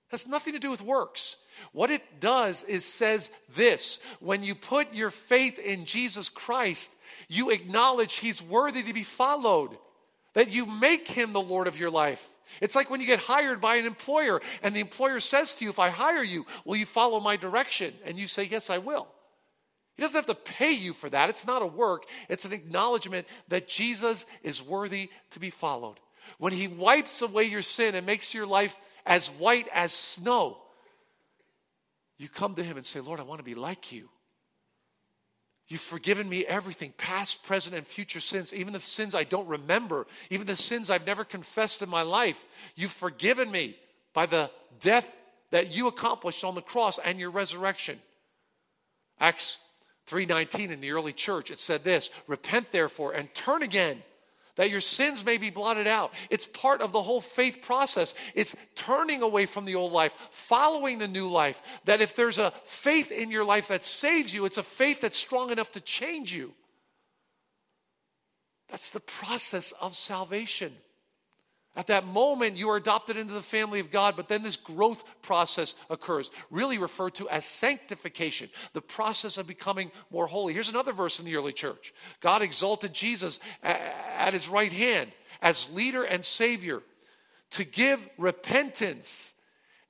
Has 0.10 0.28
nothing 0.28 0.54
to 0.54 0.60
do 0.60 0.72
with 0.72 0.82
works. 0.82 1.38
What 1.72 1.92
it 1.92 2.20
does 2.20 2.64
is 2.64 2.86
says 2.86 3.32
this 3.56 4.00
when 4.20 4.44
you 4.44 4.56
put 4.56 4.94
your 4.94 5.10
faith 5.10 5.60
in 5.60 5.86
Jesus 5.86 6.30
Christ, 6.30 6.94
you 7.28 7.52
acknowledge 7.52 8.16
he's 8.16 8.42
worthy 8.42 8.84
to 8.84 8.94
be 8.94 9.04
followed, 9.04 9.78
that 10.34 10.52
you 10.52 10.66
make 10.66 11.08
him 11.08 11.34
the 11.34 11.42
Lord 11.42 11.68
of 11.68 11.80
your 11.80 11.90
life. 11.90 12.30
It's 12.62 12.76
like 12.76 12.90
when 12.90 13.02
you 13.02 13.08
get 13.08 13.20
hired 13.20 13.60
by 13.62 13.78
an 13.78 13.86
employer 13.86 14.40
and 14.62 14.76
the 14.76 14.80
employer 14.80 15.20
says 15.20 15.54
to 15.56 15.66
you, 15.66 15.72
If 15.72 15.80
I 15.80 15.90
hire 15.90 16.24
you, 16.24 16.46
will 16.66 16.76
you 16.76 16.86
follow 16.86 17.20
my 17.20 17.36
direction? 17.36 17.94
And 18.06 18.18
you 18.18 18.28
say, 18.28 18.44
Yes, 18.44 18.70
I 18.70 18.78
will. 18.80 19.08
He 19.96 20.02
doesn't 20.02 20.18
have 20.18 20.26
to 20.26 20.52
pay 20.52 20.72
you 20.72 20.94
for 20.94 21.10
that. 21.10 21.30
It's 21.30 21.46
not 21.46 21.62
a 21.62 21.68
work, 21.68 22.06
it's 22.30 22.46
an 22.46 22.54
acknowledgement 22.54 23.28
that 23.50 23.68
Jesus 23.68 24.26
is 24.42 24.62
worthy 24.62 25.10
to 25.32 25.40
be 25.40 25.50
followed. 25.50 26.00
When 26.38 26.54
He 26.54 26.68
wipes 26.68 27.22
away 27.22 27.44
your 27.44 27.62
sin 27.62 27.96
and 27.96 28.06
makes 28.06 28.34
your 28.34 28.46
life 28.46 28.78
as 29.06 29.30
white 29.30 29.68
as 29.74 29.92
snow, 29.92 30.58
you 32.18 32.30
come 32.30 32.56
to 32.56 32.64
Him 32.64 32.78
and 32.78 32.86
say, 32.86 33.00
Lord, 33.00 33.20
I 33.20 33.24
want 33.24 33.40
to 33.40 33.46
be 33.46 33.56
like 33.56 33.92
you. 33.92 34.10
You've 35.68 35.82
forgiven 35.82 36.28
me 36.28 36.46
everything, 36.46 36.94
past, 36.98 37.44
present, 37.44 37.76
and 37.76 37.88
future 37.88 38.20
sins, 38.20 38.54
even 38.54 38.74
the 38.74 38.80
sins 38.80 39.16
I 39.16 39.24
don't 39.24 39.48
remember, 39.48 40.08
even 40.30 40.46
the 40.46 40.56
sins 40.56 40.90
I've 40.90 41.08
never 41.08 41.24
confessed 41.24 41.82
in 41.82 41.90
my 41.90 42.02
life. 42.02 42.48
You've 42.76 42.92
forgiven 42.92 43.50
me 43.50 43.78
by 44.14 44.26
the 44.26 44.52
death 44.80 45.16
that 45.52 45.76
you 45.76 45.88
accomplished 45.88 46.44
on 46.44 46.56
the 46.56 46.62
cross 46.62 47.00
and 47.00 47.20
your 47.20 47.32
resurrection. 47.32 48.00
Acts 49.20 49.58
3:19 50.08 50.72
in 50.72 50.82
the 50.82 50.92
early 50.92 51.14
church 51.14 51.52
it 51.52 51.60
said 51.60 51.84
this, 51.84 52.10
repent 52.28 52.72
therefore 52.72 53.14
and 53.14 53.34
turn 53.34 53.64
again 53.64 54.04
that 54.56 54.70
your 54.70 54.82
sins 54.82 55.26
may 55.26 55.38
be 55.38 55.50
blotted 55.50 55.88
out. 55.88 56.14
It's 56.30 56.46
part 56.46 56.82
of 56.82 56.92
the 56.92 57.02
whole 57.02 57.22
faith 57.22 57.62
process. 57.62 58.14
It's 58.36 58.56
turning 58.76 59.22
away 59.22 59.46
from 59.46 59.66
the 59.66 59.76
old 59.76 59.92
life, 59.92 60.14
following 60.32 61.00
the 61.00 61.08
new 61.08 61.28
life. 61.28 61.62
That 61.86 62.02
if 62.02 62.16
there's 62.16 62.38
a 62.38 62.52
faith 62.64 63.12
in 63.12 63.32
your 63.32 63.44
life 63.44 63.70
that 63.70 63.84
saves 63.84 64.34
you, 64.34 64.46
it's 64.46 64.60
a 64.60 64.64
faith 64.64 65.02
that's 65.02 65.18
strong 65.18 65.52
enough 65.52 65.72
to 65.72 65.82
change 65.82 66.36
you. 66.36 66.54
That's 68.70 68.92
the 68.92 69.00
process 69.00 69.72
of 69.74 69.96
salvation. 69.96 70.76
At 71.76 71.88
that 71.88 72.06
moment, 72.06 72.56
you 72.56 72.70
are 72.70 72.78
adopted 72.78 73.18
into 73.18 73.34
the 73.34 73.42
family 73.42 73.80
of 73.80 73.90
God, 73.90 74.16
but 74.16 74.28
then 74.28 74.44
this 74.44 74.56
growth 74.56 75.04
process 75.24 75.76
occurs, 75.90 76.30
really 76.52 76.78
referred 76.78 77.16
to 77.16 77.28
as 77.30 77.46
sanctification, 77.46 78.50
the 78.74 78.82
process 78.82 79.40
of 79.40 79.48
becoming 79.48 79.92
more 80.12 80.28
holy. 80.28 80.54
Here's 80.54 80.70
another 80.70 80.92
verse 80.92 81.20
in 81.20 81.26
the 81.26 81.36
early 81.36 81.54
church 81.54 81.94
God 82.20 82.44
exalted 82.44 82.94
Jesus 82.94 83.40
at 83.64 84.34
his 84.34 84.50
right 84.50 84.72
hand 84.72 85.12
as 85.42 85.74
leader 85.74 86.04
and 86.04 86.24
savior 86.24 86.84
to 87.52 87.64
give 87.64 88.08
repentance 88.18 89.34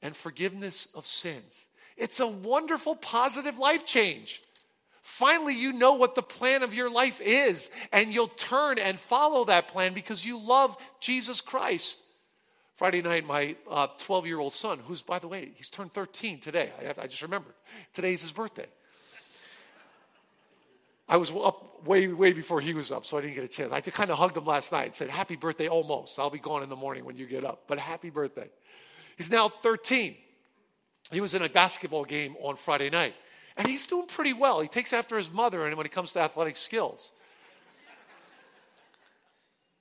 and 0.01 0.15
forgiveness 0.15 0.87
of 0.95 1.05
sins. 1.05 1.65
It's 1.97 2.19
a 2.19 2.27
wonderful, 2.27 2.95
positive 2.95 3.59
life 3.59 3.85
change. 3.85 4.41
Finally, 5.03 5.53
you 5.53 5.73
know 5.73 5.95
what 5.95 6.15
the 6.15 6.23
plan 6.23 6.63
of 6.63 6.73
your 6.73 6.89
life 6.89 7.19
is, 7.21 7.69
and 7.91 8.13
you'll 8.13 8.29
turn 8.29 8.79
and 8.79 8.97
follow 8.97 9.43
that 9.43 9.67
plan 9.67 9.93
because 9.93 10.25
you 10.25 10.39
love 10.39 10.77
Jesus 11.01 11.41
Christ. 11.41 12.01
Friday 12.75 13.01
night, 13.01 13.27
my 13.27 13.53
12 13.97 14.23
uh, 14.23 14.25
year 14.25 14.39
old 14.39 14.53
son, 14.53 14.79
who's, 14.87 15.01
by 15.01 15.19
the 15.19 15.27
way, 15.27 15.51
he's 15.55 15.69
turned 15.69 15.91
13 15.91 16.39
today. 16.39 16.71
I, 16.79 16.85
have, 16.85 16.99
I 16.99 17.07
just 17.07 17.21
remembered. 17.21 17.53
Today's 17.91 18.21
his 18.21 18.31
birthday. 18.31 18.65
I 21.09 21.17
was 21.17 21.31
up 21.31 21.85
way, 21.85 22.07
way 22.07 22.31
before 22.31 22.61
he 22.61 22.73
was 22.73 22.89
up, 22.89 23.05
so 23.05 23.17
I 23.17 23.21
didn't 23.21 23.35
get 23.35 23.43
a 23.43 23.49
chance. 23.49 23.73
I 23.73 23.81
kind 23.81 24.09
of 24.09 24.17
hugged 24.17 24.37
him 24.37 24.45
last 24.45 24.71
night 24.71 24.85
and 24.85 24.95
said, 24.95 25.09
Happy 25.09 25.35
birthday 25.35 25.67
almost. 25.67 26.17
I'll 26.17 26.29
be 26.29 26.39
gone 26.39 26.63
in 26.63 26.69
the 26.69 26.77
morning 26.77 27.03
when 27.03 27.17
you 27.17 27.25
get 27.25 27.43
up, 27.43 27.63
but 27.67 27.77
happy 27.77 28.09
birthday. 28.09 28.49
He's 29.17 29.29
now 29.29 29.49
13. 29.49 30.15
He 31.11 31.19
was 31.19 31.35
in 31.35 31.41
a 31.41 31.49
basketball 31.49 32.05
game 32.05 32.37
on 32.41 32.55
Friday 32.55 32.89
night. 32.89 33.15
And 33.63 33.71
he's 33.71 33.85
doing 33.85 34.07
pretty 34.07 34.33
well. 34.33 34.59
He 34.59 34.67
takes 34.67 34.91
after 34.91 35.17
his 35.17 35.31
mother 35.31 35.65
and 35.65 35.77
when 35.77 35.85
it 35.85 35.93
comes 35.93 36.11
to 36.11 36.19
athletic 36.19 36.57
skills. 36.57 37.13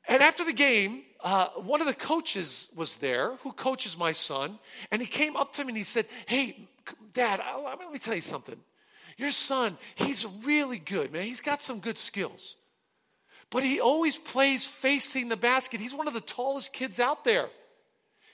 And 0.06 0.22
after 0.22 0.44
the 0.44 0.52
game, 0.52 1.02
uh, 1.24 1.48
one 1.56 1.80
of 1.80 1.88
the 1.88 1.94
coaches 1.94 2.68
was 2.76 2.94
there 2.96 3.34
who 3.40 3.50
coaches 3.50 3.98
my 3.98 4.12
son. 4.12 4.60
And 4.92 5.02
he 5.02 5.08
came 5.08 5.36
up 5.36 5.52
to 5.54 5.64
me 5.64 5.70
and 5.70 5.76
he 5.76 5.82
said, 5.82 6.06
Hey, 6.26 6.68
Dad, 7.12 7.40
let 7.64 7.90
me 7.90 7.98
tell 7.98 8.14
you 8.14 8.20
something. 8.20 8.56
Your 9.16 9.32
son, 9.32 9.76
he's 9.96 10.24
really 10.44 10.78
good, 10.78 11.12
man. 11.12 11.24
He's 11.24 11.40
got 11.40 11.60
some 11.60 11.80
good 11.80 11.98
skills. 11.98 12.58
But 13.50 13.64
he 13.64 13.80
always 13.80 14.16
plays 14.16 14.64
facing 14.64 15.28
the 15.28 15.36
basket. 15.36 15.80
He's 15.80 15.94
one 15.94 16.06
of 16.06 16.14
the 16.14 16.20
tallest 16.20 16.72
kids 16.72 17.00
out 17.00 17.24
there. 17.24 17.48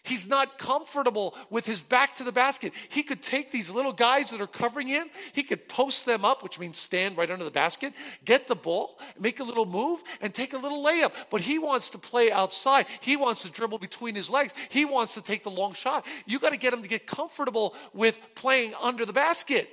He's 0.09 0.29
not 0.29 0.59
comfortable 0.59 1.37
with 1.51 1.67
his 1.67 1.83
back 1.83 2.15
to 2.17 2.25
the 2.25 2.33
basket. 2.33 2.73
He 2.89 3.03
could 3.03 3.23
take 3.23 3.53
these 3.53 3.71
little 3.71 3.93
guys 3.93 4.31
that 4.31 4.41
are 4.41 4.47
covering 4.47 4.87
him, 4.87 5.09
he 5.33 5.43
could 5.43 5.69
post 5.69 6.07
them 6.07 6.25
up, 6.25 6.43
which 6.43 6.59
means 6.59 6.79
stand 6.79 7.17
right 7.17 7.31
under 7.31 7.45
the 7.45 7.51
basket, 7.51 7.93
get 8.25 8.49
the 8.49 8.57
ball, 8.57 8.99
make 9.21 9.41
a 9.41 9.45
little 9.45 9.67
move, 9.67 10.03
and 10.21 10.35
take 10.35 10.53
a 10.55 10.59
little 10.59 10.85
layup. 10.85 11.13
But 11.31 11.43
he 11.43 11.59
wants 11.59 11.91
to 11.91 11.99
play 11.99 12.33
outside. 12.33 12.87
He 13.01 13.17
wants 13.17 13.43
to 13.43 13.51
dribble 13.51 13.79
between 13.79 14.15
his 14.15 14.31
legs. 14.31 14.55
He 14.71 14.85
wants 14.85 15.15
to 15.15 15.23
take 15.23 15.45
the 15.45 15.51
long 15.51 15.75
shot. 15.75 16.07
You 16.27 16.39
got 16.39 16.53
to 16.53 16.59
get 16.59 16.73
him 16.73 16.83
to 16.83 16.89
get 16.89 17.07
comfortable 17.07 17.75
with 17.93 18.19
playing 18.35 18.73
under 18.81 19.05
the 19.05 19.13
basket. 19.13 19.69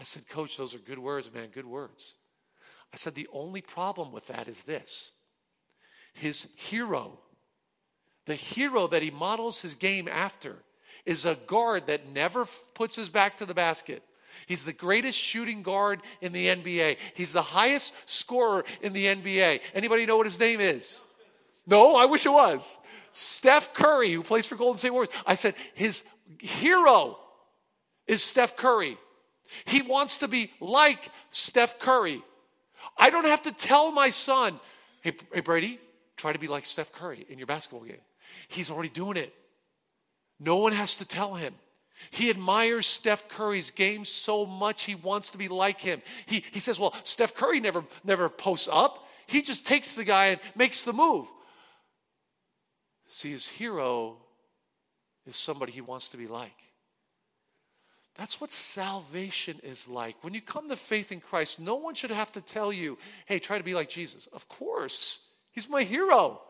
I 0.00 0.04
said, 0.04 0.28
Coach, 0.28 0.56
those 0.56 0.74
are 0.74 0.78
good 0.78 0.98
words, 0.98 1.32
man, 1.32 1.48
good 1.48 1.66
words. 1.66 2.14
I 2.92 2.96
said, 2.96 3.14
the 3.14 3.28
only 3.32 3.60
problem 3.60 4.12
with 4.12 4.26
that 4.28 4.48
is 4.48 4.62
this 4.62 5.12
his 6.12 6.48
hero 6.56 7.20
the 8.30 8.36
hero 8.36 8.86
that 8.86 9.02
he 9.02 9.10
models 9.10 9.60
his 9.60 9.74
game 9.74 10.06
after 10.06 10.54
is 11.04 11.26
a 11.26 11.34
guard 11.48 11.88
that 11.88 12.08
never 12.10 12.46
puts 12.74 12.94
his 12.94 13.08
back 13.08 13.36
to 13.38 13.44
the 13.44 13.54
basket. 13.54 14.04
He's 14.46 14.64
the 14.64 14.72
greatest 14.72 15.18
shooting 15.18 15.62
guard 15.62 16.00
in 16.20 16.32
the 16.32 16.46
NBA. 16.46 16.98
He's 17.14 17.32
the 17.32 17.42
highest 17.42 17.92
scorer 18.08 18.64
in 18.82 18.92
the 18.92 19.06
NBA. 19.06 19.62
Anybody 19.74 20.06
know 20.06 20.16
what 20.16 20.26
his 20.26 20.38
name 20.38 20.60
is? 20.60 21.04
No, 21.66 21.96
I 21.96 22.04
wish 22.04 22.24
it 22.24 22.30
was. 22.30 22.78
Steph 23.10 23.74
Curry, 23.74 24.12
who 24.12 24.22
plays 24.22 24.46
for 24.46 24.54
Golden 24.54 24.78
State 24.78 24.90
Warriors. 24.90 25.12
I 25.26 25.34
said 25.34 25.56
his 25.74 26.04
hero 26.38 27.18
is 28.06 28.22
Steph 28.22 28.54
Curry. 28.54 28.96
He 29.64 29.82
wants 29.82 30.18
to 30.18 30.28
be 30.28 30.52
like 30.60 31.10
Steph 31.30 31.80
Curry. 31.80 32.22
I 32.96 33.10
don't 33.10 33.26
have 33.26 33.42
to 33.42 33.52
tell 33.52 33.90
my 33.90 34.10
son, 34.10 34.60
hey, 35.00 35.14
hey 35.34 35.40
Brady, 35.40 35.80
try 36.16 36.32
to 36.32 36.38
be 36.38 36.46
like 36.46 36.64
Steph 36.64 36.92
Curry 36.92 37.26
in 37.28 37.38
your 37.38 37.48
basketball 37.48 37.84
game. 37.84 37.98
He's 38.48 38.70
already 38.70 38.88
doing 38.88 39.16
it. 39.16 39.34
No 40.38 40.56
one 40.56 40.72
has 40.72 40.96
to 40.96 41.06
tell 41.06 41.34
him. 41.34 41.54
He 42.10 42.30
admires 42.30 42.86
Steph 42.86 43.28
Curry's 43.28 43.70
game 43.70 44.04
so 44.04 44.46
much 44.46 44.84
he 44.84 44.94
wants 44.94 45.30
to 45.30 45.38
be 45.38 45.48
like 45.48 45.80
him. 45.80 46.00
He, 46.24 46.42
he 46.52 46.60
says, 46.60 46.80
Well, 46.80 46.94
Steph 47.04 47.34
Curry 47.34 47.60
never, 47.60 47.84
never 48.04 48.28
posts 48.28 48.68
up. 48.72 49.06
He 49.26 49.42
just 49.42 49.66
takes 49.66 49.94
the 49.94 50.04
guy 50.04 50.26
and 50.26 50.40
makes 50.56 50.82
the 50.82 50.92
move. 50.92 51.26
See, 53.06 53.30
his 53.30 53.48
hero 53.48 54.16
is 55.26 55.36
somebody 55.36 55.72
he 55.72 55.80
wants 55.80 56.08
to 56.08 56.16
be 56.16 56.26
like. 56.26 56.52
That's 58.16 58.40
what 58.40 58.50
salvation 58.50 59.58
is 59.62 59.88
like. 59.88 60.16
When 60.22 60.34
you 60.34 60.40
come 60.40 60.68
to 60.68 60.76
faith 60.76 61.12
in 61.12 61.20
Christ, 61.20 61.60
no 61.60 61.76
one 61.76 61.94
should 61.94 62.10
have 62.10 62.32
to 62.32 62.40
tell 62.40 62.72
you, 62.72 62.98
hey, 63.26 63.38
try 63.38 63.58
to 63.58 63.64
be 63.64 63.74
like 63.74 63.88
Jesus. 63.88 64.26
Of 64.28 64.48
course, 64.48 65.28
he's 65.52 65.68
my 65.68 65.84
hero. 65.84 66.40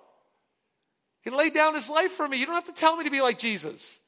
He 1.23 1.31
laid 1.31 1.55
down 1.55 1.75
his 1.75 1.91
life 1.91 2.13
for 2.13 2.27
me. 2.27 2.39
You 2.39 2.47
don't 2.47 2.55
have 2.55 2.65
to 2.65 2.73
tell 2.73 2.97
me 2.97 3.05
to 3.05 3.11
be 3.11 3.21
like 3.21 3.39
Jesus. 3.39 4.01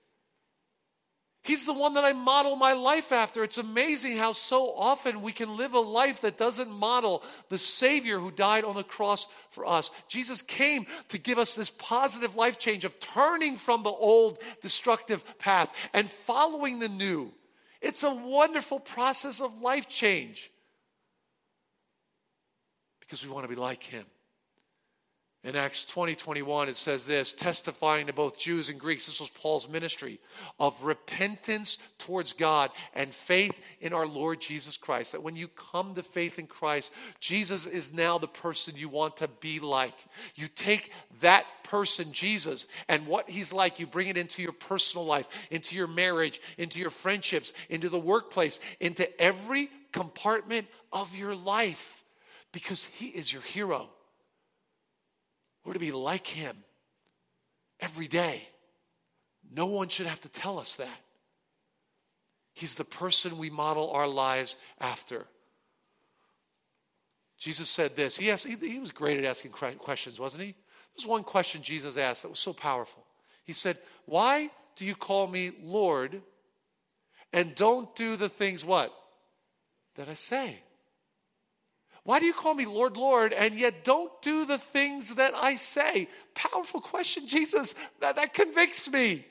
He's 1.45 1.67
the 1.67 1.75
one 1.75 1.95
that 1.95 2.05
I 2.05 2.13
model 2.13 2.55
my 2.55 2.73
life 2.73 3.11
after. 3.11 3.43
It's 3.43 3.59
amazing 3.59 4.17
how 4.17 4.33
so 4.33 4.73
often 4.77 5.23
we 5.23 5.33
can 5.33 5.57
live 5.57 5.75
a 5.75 5.81
life 5.81 6.21
that 6.21 6.39
doesn't 6.39 6.71
model 6.71 7.25
the 7.49 7.59
Savior 7.59 8.21
who 8.21 8.31
died 8.31 8.65
on 8.65 8.77
the 8.77 8.85
cross 8.85 9.27
for 9.51 9.67
us. 9.67 9.91
Jesus 10.07 10.41
came 10.41 10.87
to 11.09 11.19
give 11.19 11.41
us 11.41 11.55
this 11.55 11.71
positive 11.71 12.37
life 12.37 12.61
change 12.61 12.85
of 12.85 13.01
turning 13.01 13.57
from 13.57 13.83
the 13.83 13.91
old 13.91 14.39
destructive 14.61 15.25
path 15.39 15.69
and 15.93 16.09
following 16.09 16.79
the 16.79 16.89
new. 16.89 17.33
It's 17.81 18.05
a 18.05 18.15
wonderful 18.15 18.79
process 18.79 19.41
of 19.41 19.61
life 19.61 19.89
change 19.89 20.49
because 23.01 23.27
we 23.27 23.33
want 23.33 23.45
to 23.45 23.55
be 23.55 23.61
like 23.61 23.83
Him. 23.83 24.07
In 25.45 25.57
Acts 25.57 25.85
20, 25.87 26.15
21, 26.15 26.69
it 26.69 26.77
says 26.77 27.05
this 27.05 27.33
testifying 27.33 28.07
to 28.07 28.13
both 28.13 28.39
Jews 28.39 28.69
and 28.69 28.79
Greeks. 28.79 29.07
This 29.07 29.19
was 29.19 29.29
Paul's 29.31 29.69
ministry 29.69 30.21
of 30.61 30.85
repentance 30.85 31.79
towards 31.99 32.33
God 32.33 32.71
and 32.95 33.13
faith 33.13 33.59
in 33.81 33.93
our 33.93 34.07
Lord 34.07 34.41
Jesus 34.41 34.77
Christ. 34.77 35.11
That 35.11 35.25
when 35.25 35.35
you 35.35 35.49
come 35.49 35.95
to 35.95 36.03
faith 36.05 36.39
in 36.39 36.47
Christ, 36.47 36.93
Jesus 37.19 37.67
is 37.67 37.93
now 37.93 38.19
the 38.19 38.29
person 38.29 38.75
you 38.77 38.89
want 38.89 39.17
to 39.17 39.27
be 39.27 39.59
like. 39.59 39.97
You 40.37 40.47
take 40.47 40.93
that 41.23 41.45
person, 41.65 42.13
Jesus, 42.13 42.69
and 42.89 43.09
what 43.09 43.29
he's 43.29 43.53
like, 43.53 43.81
you 43.81 43.87
bring 43.89 44.07
it 44.07 44.17
into 44.17 44.43
your 44.43 44.53
personal 44.53 45.05
life, 45.05 45.29
into 45.51 45.75
your 45.75 45.89
marriage, 45.89 46.41
into 46.57 46.79
your 46.79 46.91
friendships, 46.91 47.53
into 47.69 47.89
the 47.89 47.99
workplace, 47.99 48.61
into 48.79 49.21
every 49.21 49.71
compartment 49.91 50.69
of 50.93 51.17
your 51.17 51.35
life 51.35 52.05
because 52.53 52.85
he 52.85 53.07
is 53.07 53.33
your 53.33 53.43
hero. 53.43 53.91
We're 55.65 55.75
to 55.75 55.79
be 55.79 55.93
like 55.93 56.27
him 56.27 56.57
every 57.81 58.09
day. 58.09 58.49
No 59.51 59.67
one 59.67 59.89
should 59.89 60.07
have 60.07 60.21
to 60.23 60.29
tell 60.29 60.59
us 60.59 60.77
that. 60.77 61.01
He's 62.55 62.75
the 62.75 62.85
person 62.85 63.39
we 63.39 63.51
model 63.51 63.91
our 63.91 64.09
lives 64.09 64.57
after. 64.81 65.27
Jesus 67.39 67.69
said 67.69 67.97
this. 67.97 68.17
He, 68.17 68.31
asked, 68.31 68.47
he, 68.47 68.57
he 68.57 68.79
was 68.79 68.93
great 68.93 69.19
at 69.19 69.25
asking 69.25 69.51
questions, 69.51 70.21
wasn't 70.21 70.45
he? 70.45 70.55
There's 70.95 71.07
one 71.07 71.25
question 71.25 71.63
Jesus 71.63 71.97
asked 71.97 72.23
that 72.23 72.29
was 72.29 72.39
so 72.39 72.53
powerful. 72.53 73.05
He 73.45 73.53
said, 73.53 73.79
Why 74.05 74.51
do 74.77 74.85
you 74.85 74.95
call 74.95 75.27
me 75.27 75.51
Lord 75.63 76.23
and 77.33 77.55
don't 77.55 77.95
do 77.97 78.17
the 78.17 78.29
things 78.29 78.65
what? 78.65 78.95
That 79.97 80.09
I 80.09 80.15
say. 80.15 80.59
Why 82.05 82.19
do 82.19 82.27
you 82.27 82.33
call 82.33 82.55
me 82.55 82.67
Lord, 82.67 82.97
Lord, 82.97 83.33
and 83.33 83.55
yet 83.55 83.85
don't 83.85 84.11
do 84.23 84.45
the 84.45 84.59
things 84.59 85.15
that 85.15 85.35
I 85.35 85.55
say? 85.55 86.09
Powerful 86.35 86.81
question, 86.81 87.27
Jesus. 87.29 87.75
That, 88.01 88.17
that 88.17 88.35
convicts 88.35 88.91
me. 88.91 89.25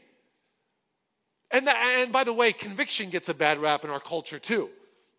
And, 1.51 1.67
and 1.67 2.13
by 2.13 2.23
the 2.23 2.33
way, 2.33 2.53
conviction 2.53 3.09
gets 3.09 3.27
a 3.27 3.33
bad 3.33 3.59
rap 3.59 3.83
in 3.83 3.89
our 3.89 3.99
culture 3.99 4.39
too. 4.39 4.69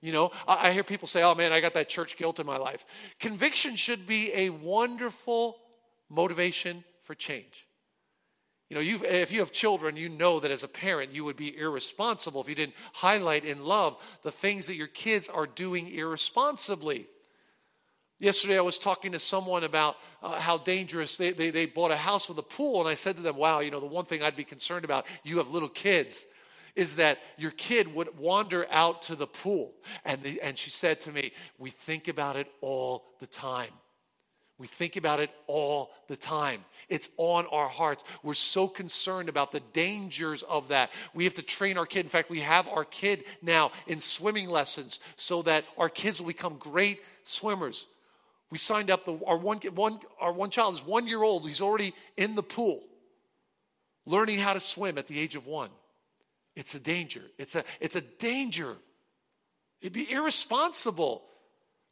You 0.00 0.12
know, 0.12 0.30
I, 0.48 0.68
I 0.68 0.72
hear 0.72 0.82
people 0.82 1.06
say, 1.06 1.22
oh 1.22 1.34
man, 1.34 1.52
I 1.52 1.60
got 1.60 1.74
that 1.74 1.90
church 1.90 2.16
guilt 2.16 2.40
in 2.40 2.46
my 2.46 2.56
life. 2.56 2.86
Conviction 3.20 3.76
should 3.76 4.06
be 4.06 4.32
a 4.32 4.48
wonderful 4.48 5.58
motivation 6.08 6.84
for 7.02 7.14
change. 7.14 7.66
You 8.70 8.76
know, 8.76 8.82
if 9.06 9.30
you 9.30 9.40
have 9.40 9.52
children, 9.52 9.98
you 9.98 10.08
know 10.08 10.40
that 10.40 10.50
as 10.50 10.64
a 10.64 10.68
parent, 10.68 11.12
you 11.12 11.24
would 11.26 11.36
be 11.36 11.54
irresponsible 11.58 12.40
if 12.40 12.48
you 12.48 12.54
didn't 12.54 12.74
highlight 12.94 13.44
in 13.44 13.66
love 13.66 14.02
the 14.22 14.30
things 14.30 14.66
that 14.68 14.76
your 14.76 14.86
kids 14.86 15.28
are 15.28 15.46
doing 15.46 15.90
irresponsibly. 15.90 17.06
Yesterday, 18.22 18.56
I 18.56 18.60
was 18.60 18.78
talking 18.78 19.10
to 19.12 19.18
someone 19.18 19.64
about 19.64 19.96
uh, 20.22 20.38
how 20.38 20.56
dangerous 20.56 21.16
they, 21.16 21.32
they, 21.32 21.50
they 21.50 21.66
bought 21.66 21.90
a 21.90 21.96
house 21.96 22.28
with 22.28 22.38
a 22.38 22.42
pool, 22.44 22.78
and 22.78 22.88
I 22.88 22.94
said 22.94 23.16
to 23.16 23.22
them, 23.22 23.36
Wow, 23.36 23.58
you 23.58 23.72
know, 23.72 23.80
the 23.80 23.86
one 23.86 24.04
thing 24.04 24.22
I'd 24.22 24.36
be 24.36 24.44
concerned 24.44 24.84
about, 24.84 25.06
you 25.24 25.38
have 25.38 25.50
little 25.50 25.68
kids, 25.68 26.24
is 26.76 26.94
that 26.96 27.18
your 27.36 27.50
kid 27.50 27.92
would 27.92 28.16
wander 28.16 28.64
out 28.70 29.02
to 29.02 29.16
the 29.16 29.26
pool. 29.26 29.72
And, 30.04 30.22
the, 30.22 30.40
and 30.40 30.56
she 30.56 30.70
said 30.70 31.00
to 31.00 31.10
me, 31.10 31.32
We 31.58 31.70
think 31.70 32.06
about 32.06 32.36
it 32.36 32.46
all 32.60 33.06
the 33.18 33.26
time. 33.26 33.72
We 34.56 34.68
think 34.68 34.94
about 34.94 35.18
it 35.18 35.30
all 35.48 35.90
the 36.06 36.16
time. 36.16 36.64
It's 36.88 37.10
on 37.16 37.46
our 37.46 37.68
hearts. 37.68 38.04
We're 38.22 38.34
so 38.34 38.68
concerned 38.68 39.30
about 39.30 39.50
the 39.50 39.62
dangers 39.72 40.44
of 40.44 40.68
that. 40.68 40.92
We 41.12 41.24
have 41.24 41.34
to 41.34 41.42
train 41.42 41.76
our 41.76 41.86
kid. 41.86 42.06
In 42.06 42.08
fact, 42.08 42.30
we 42.30 42.38
have 42.38 42.68
our 42.68 42.84
kid 42.84 43.24
now 43.42 43.72
in 43.88 43.98
swimming 43.98 44.48
lessons 44.48 45.00
so 45.16 45.42
that 45.42 45.64
our 45.76 45.88
kids 45.88 46.20
will 46.20 46.28
become 46.28 46.54
great 46.58 47.00
swimmers. 47.24 47.88
We 48.52 48.58
signed 48.58 48.90
up, 48.90 49.06
the, 49.06 49.18
our, 49.26 49.38
one, 49.38 49.60
one, 49.74 49.98
our 50.20 50.30
one 50.30 50.50
child 50.50 50.74
is 50.74 50.84
one 50.84 51.06
year 51.06 51.22
old. 51.22 51.48
He's 51.48 51.62
already 51.62 51.94
in 52.18 52.34
the 52.34 52.42
pool, 52.42 52.82
learning 54.04 54.40
how 54.40 54.52
to 54.52 54.60
swim 54.60 54.98
at 54.98 55.06
the 55.06 55.18
age 55.18 55.36
of 55.36 55.46
one. 55.46 55.70
It's 56.54 56.74
a 56.74 56.78
danger. 56.78 57.22
It's 57.38 57.54
a, 57.54 57.64
it's 57.80 57.96
a 57.96 58.02
danger. 58.02 58.76
It'd 59.80 59.94
be 59.94 60.12
irresponsible 60.12 61.22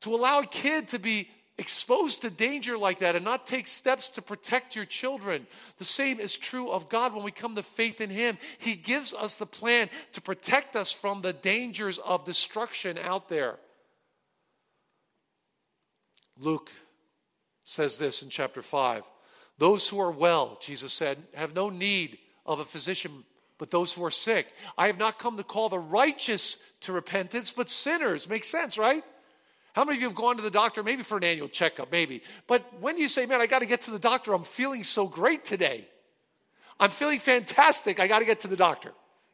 to 0.03 0.15
allow 0.15 0.41
a 0.41 0.45
kid 0.45 0.89
to 0.89 0.99
be 0.99 1.31
exposed 1.57 2.21
to 2.23 2.31
danger 2.31 2.77
like 2.77 2.99
that 2.99 3.17
and 3.17 3.25
not 3.25 3.47
take 3.47 3.67
steps 3.67 4.11
to 4.11 4.21
protect 4.21 4.77
your 4.77 4.85
children. 4.85 5.47
The 5.79 5.87
same 5.87 6.21
is 6.21 6.37
true 6.37 6.71
of 6.71 6.91
God 6.91 7.15
when 7.15 7.25
we 7.25 7.31
come 7.31 7.55
to 7.55 7.63
faith 7.63 8.03
in 8.03 8.11
Him. 8.11 8.37
He 8.59 8.75
gives 8.75 9.15
us 9.15 9.39
the 9.39 9.47
plan 9.47 9.89
to 10.13 10.21
protect 10.21 10.77
us 10.77 10.93
from 10.93 11.23
the 11.23 11.33
dangers 11.33 11.97
of 11.97 12.27
destruction 12.27 12.99
out 12.99 13.31
there. 13.31 13.57
Luke 16.41 16.71
says 17.63 17.99
this 17.99 18.23
in 18.23 18.31
chapter 18.31 18.63
5 18.63 19.03
Those 19.59 19.89
who 19.89 20.01
are 20.01 20.11
well, 20.11 20.59
Jesus 20.61 20.93
said, 20.93 21.19
have 21.35 21.55
no 21.55 21.71
need 21.71 22.19
of 22.47 22.61
a 22.61 22.65
physician, 22.65 23.25
but 23.59 23.71
those 23.71 23.93
who 23.93 24.05
are 24.05 24.11
sick. 24.11 24.47
I 24.77 24.87
have 24.87 24.99
not 24.99 25.19
come 25.19 25.37
to 25.37 25.45
call 25.45 25.69
the 25.69 25.79
righteous 25.79 26.57
to 26.81 26.93
repentance, 26.93 27.51
but 27.51 27.69
sinners. 27.69 28.29
Makes 28.29 28.49
sense, 28.49 28.79
right? 28.79 29.05
How 29.75 29.85
many 29.85 29.99
of 29.99 30.03
you 30.03 30.09
have 30.09 30.17
gone 30.17 30.37
to 30.37 30.43
the 30.43 30.51
doctor, 30.51 30.83
maybe 30.83 31.03
for 31.03 31.19
an 31.19 31.25
annual 31.25 31.49
checkup, 31.49 31.93
maybe? 31.93 32.23
But 32.49 32.65
when 32.81 32.99
you 32.99 33.09
say, 33.09 33.27
man, 33.27 33.41
I 33.41 33.47
got 33.47 33.61
to 33.61 33.67
get 33.67 33.83
to 33.83 33.91
the 33.91 33.99
doctor, 33.99 34.33
I'm 34.33 34.43
feeling 34.43 34.83
so 34.83 35.07
great 35.07 35.45
today. 35.45 35.87
I'm 36.81 36.91
feeling 36.91 37.19
fantastic. 37.19 38.01
I 38.01 38.09
got 38.09 38.21
to 38.21 38.25
get 38.25 38.41
to 38.41 38.49
the 38.49 38.57
doctor. 38.57 38.93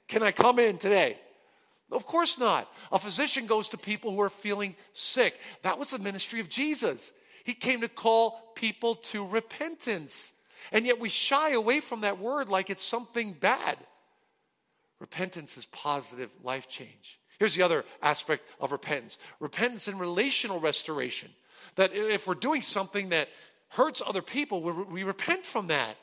Can 0.08 0.22
I 0.22 0.32
come 0.32 0.58
in 0.58 0.76
today? 0.76 1.16
Of 1.90 2.06
course 2.06 2.38
not. 2.38 2.70
A 2.90 2.98
physician 2.98 3.46
goes 3.46 3.68
to 3.68 3.78
people 3.78 4.10
who 4.10 4.20
are 4.20 4.30
feeling 4.30 4.74
sick. 4.92 5.38
That 5.62 5.78
was 5.78 5.90
the 5.90 5.98
ministry 5.98 6.40
of 6.40 6.48
Jesus. 6.48 7.12
He 7.44 7.54
came 7.54 7.80
to 7.82 7.88
call 7.88 8.52
people 8.56 8.96
to 8.96 9.26
repentance. 9.26 10.32
And 10.72 10.84
yet 10.84 10.98
we 10.98 11.08
shy 11.08 11.52
away 11.52 11.80
from 11.80 12.00
that 12.00 12.18
word 12.18 12.48
like 12.48 12.70
it's 12.70 12.82
something 12.82 13.32
bad. 13.34 13.76
Repentance 14.98 15.56
is 15.56 15.66
positive 15.66 16.30
life 16.42 16.68
change. 16.68 17.20
Here's 17.38 17.54
the 17.54 17.62
other 17.62 17.84
aspect 18.02 18.48
of 18.60 18.72
repentance 18.72 19.18
repentance 19.40 19.88
and 19.88 20.00
relational 20.00 20.58
restoration. 20.58 21.30
That 21.76 21.92
if 21.94 22.26
we're 22.26 22.34
doing 22.34 22.62
something 22.62 23.10
that 23.10 23.28
hurts 23.68 24.02
other 24.04 24.22
people, 24.22 24.62
we, 24.62 25.02
repent 25.04 25.44
from 25.44 25.66
that. 25.66 25.96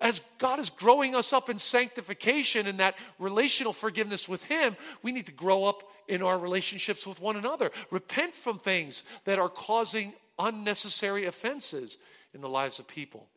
As 0.00 0.20
God 0.38 0.58
is 0.58 0.68
growing 0.68 1.14
us 1.14 1.32
up 1.32 1.48
in 1.48 1.58
sanctification 1.58 2.66
and 2.66 2.78
that 2.78 2.96
relational 3.18 3.72
forgiveness 3.72 4.28
with 4.28 4.44
Him, 4.44 4.76
we 5.02 5.12
need 5.12 5.26
to 5.26 5.32
grow 5.32 5.64
up 5.64 5.82
in 6.06 6.22
our 6.22 6.38
relationships 6.38 7.06
with 7.06 7.20
one 7.20 7.36
another. 7.36 7.70
Repent 7.90 8.34
from 8.34 8.58
things 8.58 9.04
that 9.24 9.38
are 9.38 9.48
causing 9.48 10.12
unnecessary 10.38 11.24
offenses 11.24 11.98
in 12.34 12.40
the 12.40 12.48
lives 12.48 12.78
of 12.78 12.86
people. 12.86 13.28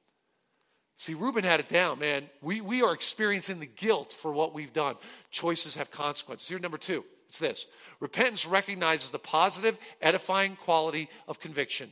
See, 0.97 1.13
Reuben 1.13 1.45
had 1.45 1.61
it 1.61 1.69
down, 1.69 1.99
man. 1.99 2.29
We, 2.41 2.59
we 2.59 2.81
are 2.81 2.93
experiencing 2.93 3.61
the 3.61 3.65
guilt 3.65 4.11
for 4.11 4.33
what 4.33 4.53
we've 4.53 4.73
done. 4.73 4.95
Choices 5.31 5.75
have 5.75 5.91
consequences. 5.91 6.49
Here, 6.49 6.59
number 6.59 6.77
two, 6.77 7.05
it's 7.25 7.39
this 7.39 7.67
repentance 8.01 8.45
recognizes 8.45 9.11
the 9.11 9.19
positive, 9.19 9.79
edifying 10.01 10.57
quality 10.57 11.09
of 11.25 11.39
conviction. 11.39 11.89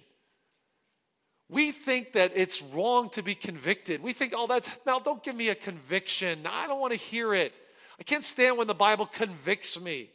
We 1.49 1.71
think 1.71 2.13
that 2.13 2.33
it's 2.35 2.61
wrong 2.61 3.09
to 3.11 3.23
be 3.23 3.33
convicted. 3.33 4.03
We 4.03 4.13
think, 4.13 4.33
oh, 4.35 4.47
that's, 4.47 4.79
now 4.85 4.99
don't 4.99 5.23
give 5.23 5.35
me 5.35 5.49
a 5.49 5.55
conviction. 5.55 6.39
I 6.45 6.67
don't 6.67 6.79
want 6.79 6.93
to 6.93 6.99
hear 6.99 7.33
it. 7.33 7.53
I 7.99 8.03
can't 8.03 8.23
stand 8.23 8.57
when 8.57 8.67
the 8.67 8.73
Bible 8.73 9.05
convicts 9.05 9.79
me. 9.79 10.09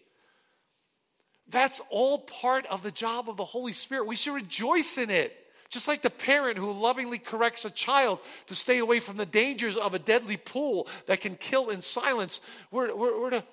That's 1.48 1.80
all 1.90 2.18
part 2.18 2.66
of 2.66 2.82
the 2.82 2.90
job 2.90 3.28
of 3.28 3.36
the 3.36 3.44
Holy 3.44 3.72
Spirit. 3.72 4.06
We 4.06 4.16
should 4.16 4.34
rejoice 4.34 4.98
in 4.98 5.10
it. 5.10 5.36
Just 5.68 5.88
like 5.88 6.02
the 6.02 6.10
parent 6.10 6.58
who 6.58 6.70
lovingly 6.70 7.18
corrects 7.18 7.64
a 7.64 7.70
child 7.70 8.20
to 8.46 8.54
stay 8.54 8.78
away 8.78 9.00
from 9.00 9.16
the 9.16 9.24
dangers 9.24 9.78
of 9.78 9.94
a 9.94 9.98
deadly 9.98 10.36
pool 10.36 10.86
that 11.06 11.22
can 11.22 11.34
kill 11.36 11.70
in 11.70 11.80
silence, 11.80 12.42
we're, 12.70 12.94
we're, 12.94 13.18
we're 13.18 13.30
to 13.30 13.44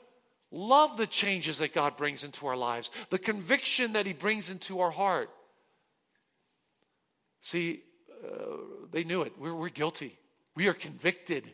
love 0.52 0.98
the 0.98 1.08
changes 1.08 1.60
that 1.60 1.74
God 1.74 1.96
brings 1.96 2.26
into 2.26 2.46
our 2.46 2.58
lives, 2.58 2.92
the 3.10 3.20
conviction 3.20 3.94
that 3.94 4.06
He 4.06 4.12
brings 4.12 4.52
into 4.52 4.82
our 4.82 4.92
heart. 4.92 5.30
See, 7.41 7.82
uh, 8.23 8.58
they 8.91 9.04
knew 9.04 9.21
it. 9.21 9.34
We're, 9.38 9.56
we're 9.56 9.69
guilty. 9.69 10.17
We 10.56 10.67
are 10.67 10.73
convicted. 10.73 11.49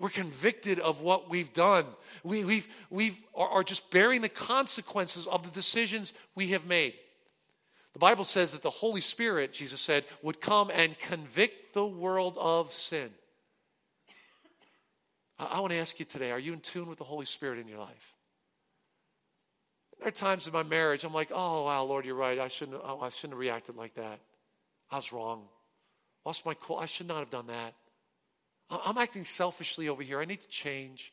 We're 0.00 0.08
convicted 0.08 0.80
of 0.80 1.00
what 1.00 1.28
we've 1.28 1.52
done. 1.52 1.84
We 2.22 2.44
we've, 2.44 2.68
we've, 2.90 3.18
are, 3.34 3.48
are 3.48 3.64
just 3.64 3.90
bearing 3.90 4.20
the 4.20 4.28
consequences 4.28 5.26
of 5.26 5.42
the 5.42 5.50
decisions 5.50 6.12
we 6.34 6.48
have 6.48 6.66
made. 6.66 6.94
The 7.94 7.98
Bible 7.98 8.24
says 8.24 8.52
that 8.52 8.62
the 8.62 8.70
Holy 8.70 9.00
Spirit, 9.00 9.52
Jesus 9.52 9.80
said, 9.80 10.04
would 10.22 10.40
come 10.40 10.70
and 10.72 10.98
convict 10.98 11.74
the 11.74 11.86
world 11.86 12.36
of 12.40 12.72
sin. 12.72 13.10
I, 15.38 15.46
I 15.46 15.60
want 15.60 15.72
to 15.72 15.78
ask 15.78 15.98
you 15.98 16.04
today 16.04 16.30
are 16.30 16.38
you 16.38 16.52
in 16.52 16.60
tune 16.60 16.88
with 16.88 16.98
the 16.98 17.04
Holy 17.04 17.26
Spirit 17.26 17.58
in 17.58 17.66
your 17.66 17.78
life? 17.78 18.14
There 19.98 20.08
are 20.08 20.12
times 20.12 20.46
in 20.46 20.52
my 20.52 20.62
marriage 20.62 21.02
I'm 21.02 21.12
like, 21.12 21.30
oh, 21.34 21.64
wow, 21.64 21.82
Lord, 21.82 22.04
you're 22.04 22.14
right. 22.14 22.38
I 22.38 22.46
shouldn't, 22.46 22.80
oh, 22.84 23.00
I 23.00 23.10
shouldn't 23.10 23.32
have 23.32 23.40
reacted 23.40 23.74
like 23.74 23.94
that. 23.94 24.20
I 24.90 24.96
was 24.96 25.12
wrong. 25.12 25.48
Lost 26.24 26.46
my 26.46 26.54
cool. 26.54 26.76
I 26.76 26.86
should 26.86 27.08
not 27.08 27.18
have 27.18 27.30
done 27.30 27.46
that. 27.48 27.74
I'm 28.70 28.98
acting 28.98 29.24
selfishly 29.24 29.88
over 29.88 30.02
here. 30.02 30.20
I 30.20 30.24
need 30.24 30.42
to 30.42 30.48
change. 30.48 31.12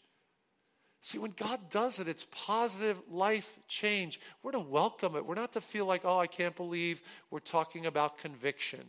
See, 1.01 1.19
when 1.19 1.31
God 1.37 1.69
does 1.69 1.99
it, 1.99 2.07
it's 2.07 2.25
positive 2.31 2.99
life 3.09 3.59
change. 3.67 4.19
We're 4.41 4.51
to 4.51 4.59
welcome 4.59 5.15
it. 5.15 5.25
We're 5.25 5.35
not 5.35 5.53
to 5.53 5.61
feel 5.61 5.85
like, 5.85 6.01
oh, 6.03 6.17
I 6.17 6.27
can't 6.27 6.55
believe 6.55 7.01
we're 7.29 7.39
talking 7.39 7.85
about 7.85 8.17
conviction. 8.17 8.81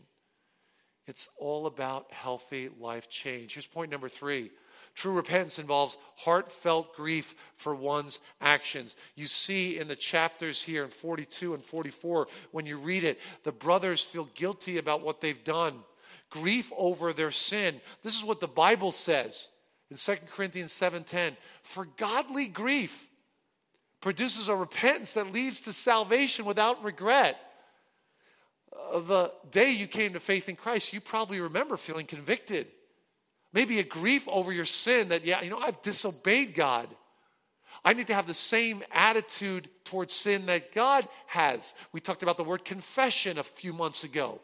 It's 1.06 1.28
all 1.38 1.66
about 1.66 2.10
healthy 2.12 2.70
life 2.80 3.08
change. 3.08 3.54
Here's 3.54 3.66
point 3.66 3.90
number 3.90 4.08
three 4.08 4.50
True 4.96 5.12
repentance 5.12 5.58
involves 5.58 5.98
heartfelt 6.16 6.96
grief 6.96 7.34
for 7.54 7.74
one's 7.74 8.18
actions. 8.40 8.96
You 9.14 9.26
see 9.26 9.78
in 9.78 9.88
the 9.88 9.94
chapters 9.94 10.62
here 10.62 10.84
in 10.84 10.88
42 10.88 11.52
and 11.52 11.62
44, 11.62 12.28
when 12.50 12.64
you 12.64 12.78
read 12.78 13.04
it, 13.04 13.20
the 13.44 13.52
brothers 13.52 14.02
feel 14.02 14.30
guilty 14.34 14.78
about 14.78 15.02
what 15.02 15.20
they've 15.20 15.44
done, 15.44 15.74
grief 16.30 16.72
over 16.78 17.12
their 17.12 17.30
sin. 17.30 17.78
This 18.02 18.16
is 18.16 18.24
what 18.24 18.40
the 18.40 18.48
Bible 18.48 18.90
says 18.90 19.50
in 19.90 19.98
2 19.98 20.16
Corinthians 20.30 20.72
7:10. 20.72 21.36
For 21.62 21.84
godly 21.84 22.46
grief 22.46 23.06
produces 24.00 24.48
a 24.48 24.56
repentance 24.56 25.12
that 25.12 25.30
leads 25.30 25.60
to 25.62 25.74
salvation 25.74 26.46
without 26.46 26.82
regret. 26.82 27.38
Uh, 28.74 29.00
the 29.00 29.32
day 29.50 29.72
you 29.72 29.86
came 29.86 30.14
to 30.14 30.20
faith 30.20 30.48
in 30.48 30.56
Christ, 30.56 30.94
you 30.94 31.02
probably 31.02 31.38
remember 31.38 31.76
feeling 31.76 32.06
convicted 32.06 32.68
Maybe 33.56 33.78
a 33.78 33.84
grief 33.84 34.28
over 34.28 34.52
your 34.52 34.66
sin 34.66 35.08
that, 35.08 35.24
yeah, 35.24 35.40
you 35.40 35.48
know, 35.48 35.58
I've 35.58 35.80
disobeyed 35.80 36.54
God. 36.54 36.86
I 37.82 37.94
need 37.94 38.08
to 38.08 38.14
have 38.14 38.26
the 38.26 38.34
same 38.34 38.82
attitude 38.92 39.70
towards 39.82 40.12
sin 40.12 40.44
that 40.44 40.72
God 40.72 41.08
has. 41.28 41.74
We 41.90 42.00
talked 42.00 42.22
about 42.22 42.36
the 42.36 42.44
word 42.44 42.66
confession 42.66 43.38
a 43.38 43.42
few 43.42 43.72
months 43.72 44.04
ago. 44.04 44.42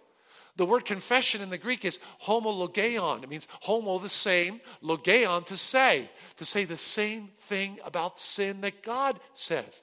The 0.56 0.64
word 0.64 0.86
confession 0.86 1.42
in 1.42 1.50
the 1.50 1.58
Greek 1.58 1.84
is 1.84 1.98
homologeon. 2.22 3.22
It 3.22 3.28
means 3.28 3.48
homo, 3.60 3.98
the 3.98 4.08
same, 4.08 4.62
logeon, 4.80 5.44
to 5.44 5.58
say, 5.58 6.08
to 6.36 6.46
say 6.46 6.64
the 6.64 6.78
same 6.78 7.32
thing 7.38 7.80
about 7.84 8.18
sin 8.18 8.62
that 8.62 8.82
God 8.82 9.20
says. 9.34 9.82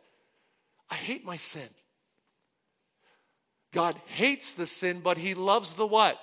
I 0.90 0.96
hate 0.96 1.24
my 1.24 1.38
sin. 1.38 1.70
God 3.74 3.96
hates 4.08 4.54
the 4.54 4.66
sin, 4.66 5.02
but 5.04 5.20
he 5.20 5.36
loves 5.36 5.76
the 5.76 5.86
what? 5.86 6.20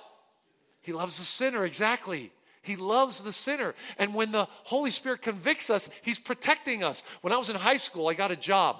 He 0.81 0.91
loves 0.91 1.19
the 1.19 1.23
sinner, 1.23 1.63
exactly. 1.63 2.33
He 2.67 2.75
loves 2.75 3.21
the 3.21 3.33
sinner. 3.33 3.73
And 3.97 4.13
when 4.13 4.31
the 4.31 4.47
Holy 4.63 4.91
Spirit 4.91 5.21
convicts 5.21 5.69
us, 5.69 5.89
He's 6.03 6.19
protecting 6.19 6.83
us. 6.83 7.03
When 7.21 7.33
I 7.33 7.37
was 7.37 7.49
in 7.49 7.55
high 7.55 7.77
school, 7.77 8.07
I 8.07 8.13
got 8.13 8.31
a 8.31 8.35
job 8.35 8.77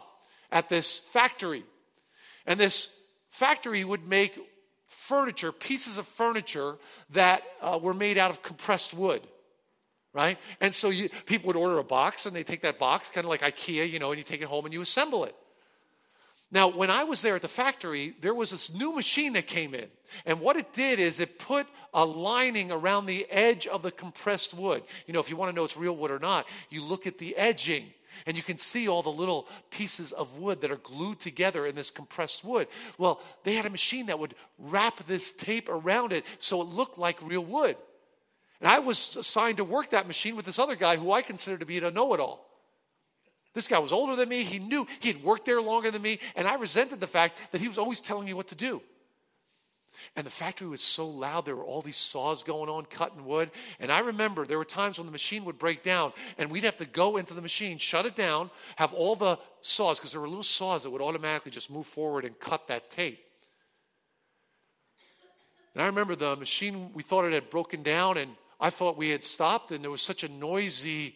at 0.52 0.70
this 0.70 1.00
factory. 1.00 1.64
And 2.46 2.60
this 2.60 2.96
factory 3.30 3.84
would 3.84 4.08
make 4.08 4.38
furniture, 4.88 5.52
pieces 5.52 5.98
of 5.98 6.06
furniture 6.06 6.76
that 7.12 7.44
uh, 7.62 7.80
were 7.82 7.94
made 7.94 8.18
out 8.18 8.30
of 8.30 8.44
compressed 8.44 8.94
wood 8.94 9.22
right? 10.14 10.40
And 10.62 10.74
so 10.74 10.90
you, 10.90 11.10
people 11.28 11.46
would 11.48 11.56
order 11.56 11.78
a 11.78 11.84
box 11.84 12.26
and 12.26 12.36
they 12.36 12.44
take 12.44 12.62
that 12.62 12.80
box, 12.80 13.12
kind 13.12 13.24
of 13.24 13.30
like 13.30 13.42
IKEA, 13.42 13.88
you 13.88 14.00
know, 14.00 14.10
and 14.10 14.18
you 14.18 14.24
take 14.24 14.42
it 14.42 14.48
home 14.48 14.66
and 14.66 14.74
you 14.74 14.82
assemble 14.82 15.26
it. 15.26 15.36
Now, 16.50 16.70
when 16.70 16.90
I 16.90 17.04
was 17.04 17.22
there 17.22 17.36
at 17.36 17.42
the 17.42 17.48
factory, 17.48 18.16
there 18.22 18.34
was 18.34 18.52
this 18.52 18.74
new 18.74 18.94
machine 18.94 19.34
that 19.34 19.48
came 19.48 19.74
in. 19.74 19.88
And 20.26 20.40
what 20.40 20.56
it 20.56 20.72
did 20.72 21.00
is 21.00 21.20
it 21.20 21.40
put 21.40 21.68
a 21.94 22.06
lining 22.06 22.72
around 22.72 23.06
the 23.06 23.30
edge 23.30 23.68
of 23.68 23.84
the 23.84 23.92
compressed 23.92 24.54
wood. 24.54 24.84
You 25.08 25.14
know, 25.14 25.20
if 25.20 25.30
you 25.30 25.36
want 25.36 25.52
to 25.52 25.56
know 25.56 25.66
it's 25.66 25.76
real 25.76 25.96
wood 25.96 26.12
or 26.12 26.20
not, 26.20 26.48
you 26.70 26.84
look 26.84 27.06
at 27.06 27.18
the 27.18 27.36
edging 27.36 27.86
and 28.26 28.38
you 28.38 28.44
can 28.44 28.58
see 28.58 28.88
all 28.88 29.02
the 29.02 29.10
little 29.10 29.48
pieces 29.70 30.12
of 30.12 30.38
wood 30.38 30.62
that 30.62 30.72
are 30.72 30.78
glued 30.78 31.20
together 31.20 31.66
in 31.66 31.76
this 31.76 31.92
compressed 31.92 32.44
wood. 32.44 32.68
Well, 32.98 33.22
they 33.44 33.54
had 33.54 33.66
a 33.66 33.70
machine 33.70 34.08
that 34.08 34.18
would 34.18 34.34
wrap 34.58 35.06
this 35.06 35.32
tape 35.32 35.68
around 35.70 36.14
it 36.14 36.24
so 36.40 36.62
it 36.62 36.68
looked 36.68 36.98
like 36.98 37.22
real 37.22 37.44
wood. 37.44 37.76
And 38.60 38.70
I 38.70 38.80
was 38.80 39.16
assigned 39.16 39.58
to 39.58 39.64
work 39.64 39.92
that 39.92 40.08
machine 40.08 40.36
with 40.36 40.46
this 40.46 40.60
other 40.60 40.76
guy 40.76 40.96
who 40.96 41.12
I 41.12 41.22
consider 41.22 41.58
to 41.58 41.66
be 41.66 41.78
a 41.78 41.92
know 41.92 42.14
it 42.14 42.20
all. 42.20 42.47
This 43.58 43.68
guy 43.68 43.80
was 43.80 43.92
older 43.92 44.16
than 44.16 44.30
me. 44.30 44.44
He 44.44 44.60
knew 44.60 44.86
he 45.00 45.12
had 45.12 45.24
worked 45.24 45.46
there 45.46 45.60
longer 45.60 45.90
than 45.90 46.04
me. 46.04 46.20
And 46.36 46.48
I 46.48 46.54
resented 46.58 47.00
the 47.00 47.08
fact 47.08 47.40
that 47.52 47.60
he 47.60 47.68
was 47.68 47.80
always 47.80 48.00
telling 48.00 48.26
me 48.26 48.36
what 48.36 48.50
to 48.50 48.56
do. 48.56 48.84
And 50.16 50.28
the 50.28 50.32
factory 50.32 50.68
was 50.68 50.84
so 50.84 51.08
loud, 51.08 51.48
there 51.48 51.56
were 51.56 51.64
all 51.64 51.82
these 51.82 51.98
saws 51.98 52.44
going 52.44 52.70
on, 52.70 52.86
cutting 52.86 53.26
wood. 53.26 53.50
And 53.80 53.92
I 53.92 53.98
remember 54.02 54.46
there 54.46 54.60
were 54.60 54.64
times 54.64 55.00
when 55.00 55.08
the 55.08 55.12
machine 55.12 55.44
would 55.46 55.58
break 55.58 55.82
down, 55.82 56.14
and 56.38 56.52
we'd 56.52 56.66
have 56.66 56.78
to 56.78 56.86
go 56.86 57.18
into 57.18 57.34
the 57.34 57.42
machine, 57.42 57.80
shut 57.80 58.06
it 58.06 58.16
down, 58.16 58.52
have 58.76 58.94
all 58.94 59.16
the 59.16 59.40
saws, 59.62 59.98
because 59.98 60.12
there 60.12 60.22
were 60.22 60.30
little 60.30 60.44
saws 60.44 60.84
that 60.84 60.92
would 60.92 61.02
automatically 61.02 61.50
just 61.50 61.72
move 61.72 61.88
forward 61.88 62.26
and 62.26 62.40
cut 62.40 62.68
that 62.68 62.92
tape. 62.92 63.26
And 65.74 65.82
I 65.82 65.88
remember 65.88 66.16
the 66.16 66.36
machine, 66.36 66.92
we 66.94 67.02
thought 67.02 67.26
it 67.26 67.34
had 67.34 67.50
broken 67.50 67.82
down, 67.82 68.20
and 68.20 68.36
I 68.60 68.70
thought 68.70 68.98
we 68.98 69.10
had 69.10 69.24
stopped 69.24 69.72
and 69.72 69.84
there 69.84 69.90
was 69.90 70.04
such 70.04 70.24
a 70.24 70.30
noisy 70.30 71.16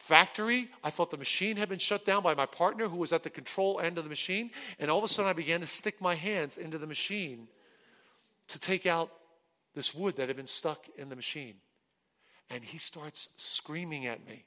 factory. 0.00 0.68
I 0.82 0.90
thought 0.90 1.10
the 1.10 1.18
machine 1.18 1.56
had 1.56 1.68
been 1.68 1.78
shut 1.78 2.04
down 2.04 2.22
by 2.22 2.34
my 2.34 2.46
partner 2.46 2.88
who 2.88 2.96
was 2.96 3.12
at 3.12 3.22
the 3.22 3.30
control 3.30 3.80
end 3.80 3.98
of 3.98 4.04
the 4.04 4.10
machine. 4.10 4.50
And 4.78 4.90
all 4.90 4.98
of 4.98 5.04
a 5.04 5.08
sudden, 5.08 5.28
I 5.28 5.34
began 5.34 5.60
to 5.60 5.66
stick 5.66 6.00
my 6.00 6.14
hands 6.14 6.56
into 6.56 6.78
the 6.78 6.86
machine 6.86 7.48
to 8.48 8.58
take 8.58 8.86
out 8.86 9.10
this 9.74 9.94
wood 9.94 10.16
that 10.16 10.28
had 10.28 10.36
been 10.36 10.46
stuck 10.46 10.86
in 10.96 11.10
the 11.10 11.16
machine. 11.16 11.54
And 12.48 12.64
he 12.64 12.78
starts 12.78 13.28
screaming 13.36 14.06
at 14.06 14.26
me. 14.26 14.46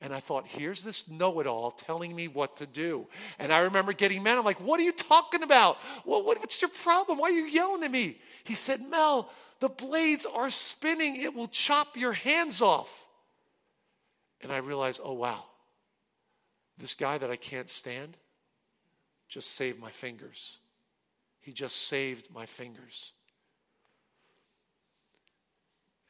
And 0.00 0.12
I 0.12 0.20
thought, 0.20 0.46
here's 0.46 0.82
this 0.82 1.08
know 1.08 1.40
it 1.40 1.46
all 1.46 1.70
telling 1.70 2.14
me 2.14 2.28
what 2.28 2.56
to 2.56 2.66
do. 2.66 3.06
And 3.38 3.52
I 3.52 3.60
remember 3.60 3.92
getting 3.92 4.22
mad. 4.22 4.36
I'm 4.36 4.44
like, 4.44 4.60
what 4.60 4.78
are 4.80 4.82
you 4.82 4.92
talking 4.92 5.42
about? 5.42 5.78
Well, 6.04 6.24
what, 6.24 6.38
what's 6.40 6.60
your 6.60 6.68
problem? 6.68 7.18
Why 7.18 7.28
are 7.28 7.32
you 7.32 7.46
yelling 7.46 7.84
at 7.84 7.90
me? 7.90 8.20
He 8.42 8.54
said, 8.54 8.82
Mel, 8.82 9.30
the 9.60 9.68
blades 9.68 10.26
are 10.26 10.50
spinning. 10.50 11.16
It 11.16 11.34
will 11.34 11.48
chop 11.48 11.96
your 11.96 12.12
hands 12.12 12.60
off. 12.60 13.03
And 14.44 14.52
I 14.52 14.58
realized, 14.58 15.00
oh, 15.02 15.14
wow, 15.14 15.42
this 16.76 16.92
guy 16.92 17.16
that 17.16 17.30
I 17.30 17.36
can't 17.36 17.70
stand 17.70 18.18
just 19.26 19.52
saved 19.52 19.80
my 19.80 19.90
fingers. 19.90 20.58
He 21.40 21.52
just 21.52 21.88
saved 21.88 22.28
my 22.32 22.44
fingers. 22.44 23.12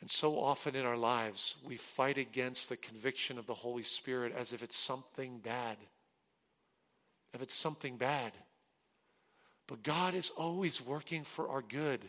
And 0.00 0.10
so 0.10 0.38
often 0.38 0.74
in 0.74 0.84
our 0.84 0.96
lives, 0.96 1.54
we 1.64 1.76
fight 1.76 2.18
against 2.18 2.68
the 2.68 2.76
conviction 2.76 3.38
of 3.38 3.46
the 3.46 3.54
Holy 3.54 3.84
Spirit 3.84 4.34
as 4.36 4.52
if 4.52 4.64
it's 4.64 4.76
something 4.76 5.38
bad. 5.38 5.76
If 7.32 7.40
it's 7.40 7.54
something 7.54 7.96
bad. 7.96 8.32
But 9.68 9.84
God 9.84 10.14
is 10.14 10.30
always 10.36 10.84
working 10.84 11.22
for 11.22 11.48
our 11.48 11.62
good. 11.62 12.00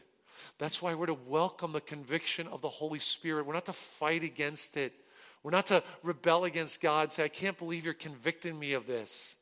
That's 0.57 0.81
why 0.81 0.95
we're 0.95 1.05
to 1.05 1.13
welcome 1.13 1.71
the 1.71 1.81
conviction 1.81 2.47
of 2.47 2.61
the 2.61 2.67
Holy 2.67 2.99
Spirit. 2.99 3.45
We're 3.45 3.53
not 3.53 3.67
to 3.67 3.73
fight 3.73 4.23
against 4.23 4.75
it. 4.75 4.91
We're 5.45 5.51
not 5.51 5.67
to 5.67 5.83
rebel 6.01 6.45
against 6.45 6.81
God, 6.81 7.11
say, 7.11 7.23
I 7.23 7.27
can't 7.27 7.55
believe 7.55 7.85
you're 7.85 7.93
convicting 7.93 8.57
me 8.57 8.73
of 8.73 8.87
this. 8.87 9.35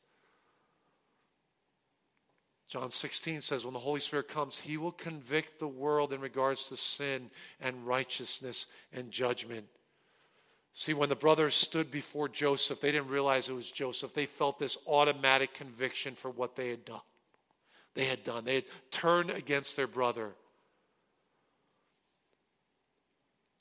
John 2.68 2.90
16 2.90 3.40
says, 3.40 3.64
when 3.64 3.72
the 3.72 3.80
Holy 3.80 4.00
Spirit 4.00 4.28
comes, 4.28 4.60
he 4.60 4.76
will 4.76 4.92
convict 4.92 5.58
the 5.58 5.66
world 5.66 6.12
in 6.12 6.20
regards 6.20 6.68
to 6.68 6.76
sin 6.76 7.30
and 7.58 7.86
righteousness 7.86 8.66
and 8.92 9.10
judgment. 9.10 9.64
See, 10.74 10.92
when 10.92 11.08
the 11.08 11.16
brothers 11.16 11.54
stood 11.54 11.90
before 11.90 12.28
Joseph, 12.28 12.82
they 12.82 12.92
didn't 12.92 13.08
realize 13.08 13.48
it 13.48 13.54
was 13.54 13.70
Joseph. 13.70 14.12
They 14.12 14.26
felt 14.26 14.58
this 14.58 14.76
automatic 14.86 15.54
conviction 15.54 16.16
for 16.16 16.30
what 16.30 16.54
they 16.54 16.68
had 16.68 16.84
done. 16.84 17.00
They 17.94 18.04
had 18.04 18.22
done. 18.22 18.44
They 18.44 18.56
had 18.56 18.64
turned 18.90 19.30
against 19.30 19.74
their 19.74 19.86
brother. 19.86 20.32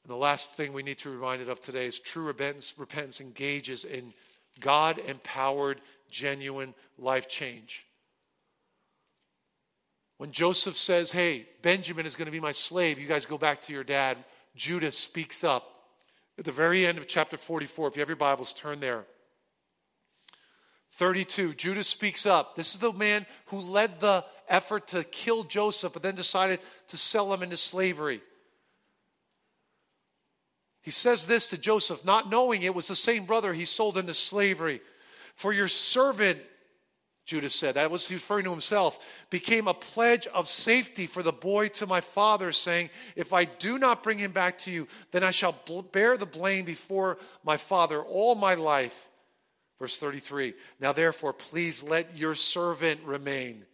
And 0.04 0.12
the 0.12 0.18
last 0.18 0.52
thing 0.52 0.74
we 0.74 0.84
need 0.84 0.98
to 1.00 1.10
be 1.10 1.16
reminded 1.16 1.50
of 1.50 1.62
today 1.62 1.86
is 1.86 2.00
true 2.00 2.24
repentance, 2.24 2.74
repentance 2.78 3.22
engages 3.22 3.86
in 3.86 4.14
God 4.60 5.00
empowered, 5.00 5.80
genuine 6.10 6.74
life 6.98 7.28
change. 7.28 7.86
When 10.18 10.32
Joseph 10.32 10.78
says, 10.78 11.12
Hey, 11.12 11.48
Benjamin 11.62 12.06
is 12.06 12.16
going 12.16 12.28
to 12.28 12.32
be 12.32 12.40
my 12.40 12.52
slave, 12.52 13.00
you 13.00 13.08
guys 13.08 13.26
go 13.26 13.38
back 13.38 13.62
to 13.62 13.74
your 13.74 13.84
dad, 13.84 14.18
Judah 14.56 14.92
speaks 14.92 15.44
up. 15.44 15.70
At 16.38 16.46
the 16.46 16.52
very 16.52 16.86
end 16.86 16.98
of 16.98 17.08
chapter 17.08 17.38
44, 17.38 17.88
if 17.88 17.96
you 17.96 18.00
have 18.02 18.10
your 18.10 18.16
Bibles, 18.16 18.54
turn 18.54 18.80
there. 18.80 19.06
32, 20.94 21.54
Judah 21.54 21.84
speaks 21.84 22.26
up. 22.26 22.56
This 22.56 22.74
is 22.74 22.80
the 22.80 22.94
man 22.94 23.26
who 23.48 23.58
led 23.58 24.00
the 24.00 24.24
effort 24.48 24.88
to 24.90 25.04
kill 25.04 25.44
Joseph, 25.44 25.94
but 25.94 26.04
then 26.04 26.16
decided 26.16 26.60
to 26.88 26.98
sell 26.98 27.34
him 27.34 27.42
into 27.42 27.58
slavery. 27.58 28.22
He 30.84 30.92
says 30.92 31.26
this 31.26 31.50
to 31.50 31.58
Joseph, 31.58 32.06
not 32.06 32.30
knowing 32.30 32.62
it 32.62 32.76
was 32.76 32.90
the 32.90 32.96
same 32.96 33.26
brother 33.26 33.54
he 33.54 33.66
sold 33.66 33.98
into 33.98 34.14
slavery. 34.14 34.82
For 35.34 35.54
your 35.54 35.70
servant, 35.70 36.40
Judah 37.26 37.50
said, 37.50 37.76
that 37.76 37.90
was 37.90 38.12
referring 38.12 38.44
to 38.44 38.52
himself, 38.52 39.00
became 39.30 39.70
a 39.70 39.74
pledge 39.74 40.28
of 40.28 40.50
safety 40.50 41.08
for 41.08 41.24
the 41.24 41.32
boy 41.32 41.70
to 41.70 41.88
my 41.88 42.02
father, 42.02 42.52
saying, 42.52 42.90
If 43.16 43.32
I 43.32 43.46
do 43.46 43.80
not 43.80 44.04
bring 44.04 44.18
him 44.18 44.34
back 44.34 44.58
to 44.60 44.72
you, 44.72 44.90
then 45.12 45.24
I 45.24 45.32
shall 45.32 45.56
bear 45.94 46.18
the 46.18 46.26
blame 46.26 46.66
before 46.66 47.18
my 47.46 47.56
father 47.56 48.02
all 48.02 48.36
my 48.36 48.56
life. 48.56 49.10
Verse 49.80 49.98
33 49.98 50.54
Now 50.82 50.92
therefore, 50.92 51.32
please 51.32 51.82
let 51.82 52.18
your 52.18 52.36
servant 52.36 53.00
remain 53.06 53.66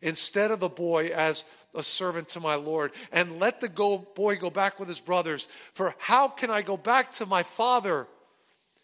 instead 0.00 0.50
of 0.50 0.60
the 0.60 0.68
boy 0.70 1.08
as 1.08 1.44
a 1.76 1.82
servant 1.82 2.28
to 2.30 2.40
my 2.40 2.54
Lord, 2.54 2.92
and 3.12 3.38
let 3.38 3.60
the 3.60 3.68
go, 3.68 3.98
boy 3.98 4.36
go 4.36 4.50
back 4.50 4.80
with 4.80 4.88
his 4.88 5.00
brothers. 5.00 5.46
For 5.74 5.94
how 5.98 6.28
can 6.28 6.50
I 6.50 6.62
go 6.62 6.76
back 6.76 7.12
to 7.12 7.26
my 7.26 7.42
father 7.42 8.08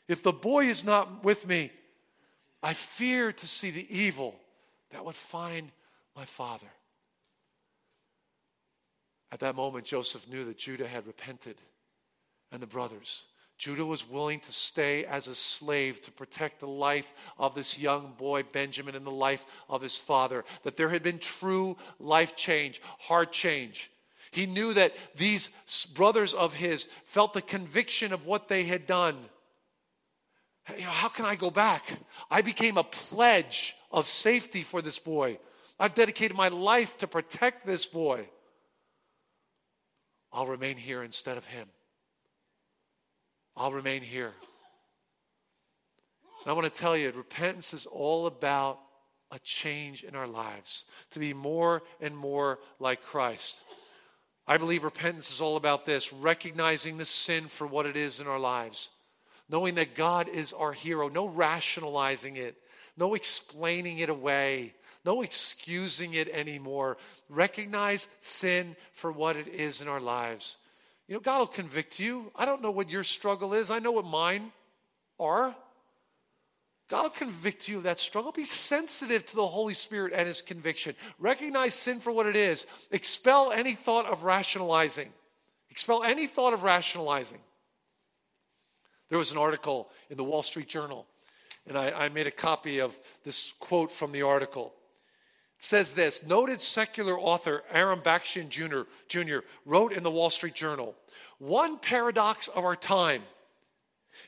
if 0.08 0.22
the 0.22 0.32
boy 0.32 0.66
is 0.66 0.84
not 0.84 1.24
with 1.24 1.46
me? 1.46 1.72
I 2.62 2.74
fear 2.74 3.32
to 3.32 3.48
see 3.48 3.70
the 3.70 3.86
evil 3.94 4.38
that 4.90 5.04
would 5.04 5.14
find 5.14 5.70
my 6.14 6.24
father. 6.24 6.68
At 9.32 9.40
that 9.40 9.56
moment, 9.56 9.86
Joseph 9.86 10.28
knew 10.28 10.44
that 10.44 10.58
Judah 10.58 10.86
had 10.86 11.06
repented 11.06 11.56
and 12.52 12.62
the 12.62 12.66
brothers. 12.66 13.24
Judah 13.62 13.86
was 13.86 14.10
willing 14.10 14.40
to 14.40 14.50
stay 14.50 15.04
as 15.04 15.28
a 15.28 15.36
slave 15.36 16.02
to 16.02 16.10
protect 16.10 16.58
the 16.58 16.66
life 16.66 17.14
of 17.38 17.54
this 17.54 17.78
young 17.78 18.12
boy, 18.18 18.42
Benjamin, 18.42 18.96
and 18.96 19.06
the 19.06 19.10
life 19.12 19.46
of 19.68 19.80
his 19.80 19.96
father. 19.96 20.44
That 20.64 20.76
there 20.76 20.88
had 20.88 21.04
been 21.04 21.20
true 21.20 21.76
life 22.00 22.34
change, 22.34 22.82
heart 22.98 23.30
change. 23.30 23.88
He 24.32 24.46
knew 24.46 24.72
that 24.72 24.96
these 25.14 25.50
brothers 25.94 26.34
of 26.34 26.54
his 26.54 26.88
felt 27.04 27.34
the 27.34 27.40
conviction 27.40 28.12
of 28.12 28.26
what 28.26 28.48
they 28.48 28.64
had 28.64 28.88
done. 28.88 29.16
You 30.76 30.82
know, 30.82 30.90
how 30.90 31.06
can 31.06 31.24
I 31.24 31.36
go 31.36 31.52
back? 31.52 31.84
I 32.32 32.42
became 32.42 32.76
a 32.76 32.82
pledge 32.82 33.76
of 33.92 34.08
safety 34.08 34.62
for 34.62 34.82
this 34.82 34.98
boy. 34.98 35.38
I've 35.78 35.94
dedicated 35.94 36.36
my 36.36 36.48
life 36.48 36.98
to 36.98 37.06
protect 37.06 37.64
this 37.64 37.86
boy. 37.86 38.28
I'll 40.32 40.48
remain 40.48 40.76
here 40.76 41.04
instead 41.04 41.38
of 41.38 41.46
him. 41.46 41.68
I'll 43.56 43.72
remain 43.72 44.02
here. 44.02 44.32
And 46.44 46.50
I 46.50 46.54
want 46.54 46.72
to 46.72 46.80
tell 46.80 46.96
you, 46.96 47.10
repentance 47.12 47.72
is 47.72 47.86
all 47.86 48.26
about 48.26 48.80
a 49.30 49.38
change 49.38 50.04
in 50.04 50.14
our 50.14 50.26
lives, 50.26 50.84
to 51.10 51.18
be 51.18 51.32
more 51.32 51.82
and 52.00 52.16
more 52.16 52.58
like 52.78 53.02
Christ. 53.02 53.64
I 54.46 54.58
believe 54.58 54.84
repentance 54.84 55.30
is 55.30 55.40
all 55.40 55.56
about 55.56 55.86
this 55.86 56.12
recognizing 56.12 56.98
the 56.98 57.04
sin 57.04 57.44
for 57.44 57.66
what 57.66 57.86
it 57.86 57.96
is 57.96 58.20
in 58.20 58.26
our 58.26 58.40
lives, 58.40 58.90
knowing 59.48 59.76
that 59.76 59.94
God 59.94 60.28
is 60.28 60.52
our 60.52 60.72
hero, 60.72 61.08
no 61.08 61.26
rationalizing 61.28 62.36
it, 62.36 62.56
no 62.96 63.14
explaining 63.14 63.98
it 63.98 64.08
away, 64.08 64.74
no 65.04 65.22
excusing 65.22 66.14
it 66.14 66.28
anymore. 66.28 66.96
Recognize 67.28 68.08
sin 68.20 68.76
for 68.92 69.10
what 69.12 69.36
it 69.36 69.48
is 69.48 69.80
in 69.80 69.88
our 69.88 70.00
lives. 70.00 70.58
You 71.08 71.14
know, 71.14 71.20
God 71.20 71.38
will 71.40 71.46
convict 71.46 71.98
you. 71.98 72.30
I 72.36 72.44
don't 72.44 72.62
know 72.62 72.70
what 72.70 72.90
your 72.90 73.04
struggle 73.04 73.54
is, 73.54 73.70
I 73.70 73.78
know 73.78 73.92
what 73.92 74.06
mine 74.06 74.52
are. 75.18 75.54
God 76.88 77.04
will 77.04 77.10
convict 77.10 77.68
you 77.68 77.78
of 77.78 77.84
that 77.84 77.98
struggle. 77.98 78.32
Be 78.32 78.44
sensitive 78.44 79.24
to 79.24 79.36
the 79.36 79.46
Holy 79.46 79.72
Spirit 79.72 80.12
and 80.14 80.28
His 80.28 80.42
conviction. 80.42 80.94
Recognize 81.18 81.72
sin 81.72 82.00
for 82.00 82.12
what 82.12 82.26
it 82.26 82.36
is. 82.36 82.66
Expel 82.90 83.50
any 83.50 83.72
thought 83.72 84.04
of 84.04 84.24
rationalizing. 84.24 85.10
Expel 85.70 86.02
any 86.02 86.26
thought 86.26 86.52
of 86.52 86.64
rationalizing. 86.64 87.40
There 89.08 89.18
was 89.18 89.32
an 89.32 89.38
article 89.38 89.88
in 90.10 90.18
the 90.18 90.24
Wall 90.24 90.42
Street 90.42 90.68
Journal, 90.68 91.06
and 91.66 91.78
I, 91.78 91.92
I 91.92 92.08
made 92.10 92.26
a 92.26 92.30
copy 92.30 92.80
of 92.80 92.98
this 93.24 93.52
quote 93.58 93.90
from 93.90 94.12
the 94.12 94.22
article. 94.22 94.74
Says 95.62 95.92
this 95.92 96.26
Noted 96.26 96.60
secular 96.60 97.16
author 97.18 97.62
Aram 97.70 98.00
Bakshian 98.00 98.48
Jr., 98.48 98.80
Jr. 99.06 99.38
wrote 99.64 99.92
in 99.92 100.02
the 100.02 100.10
Wall 100.10 100.28
Street 100.28 100.54
Journal 100.54 100.96
One 101.38 101.78
paradox 101.78 102.48
of 102.48 102.64
our 102.64 102.74
time 102.74 103.22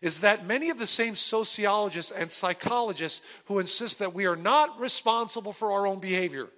is 0.01 0.21
that 0.21 0.47
many 0.47 0.71
of 0.71 0.79
the 0.79 0.87
same 0.87 1.17
sociologists 1.17 2.13
and 2.13 2.31
psychologists 2.31 3.21
who 3.47 3.59
insist 3.59 3.99
that 3.99 4.15
we 4.15 4.27
are 4.27 4.37
not 4.37 4.79
responsible 4.79 5.53
for 5.53 5.73
our 5.73 5.89
own 5.89 5.99
behavior 5.99 6.49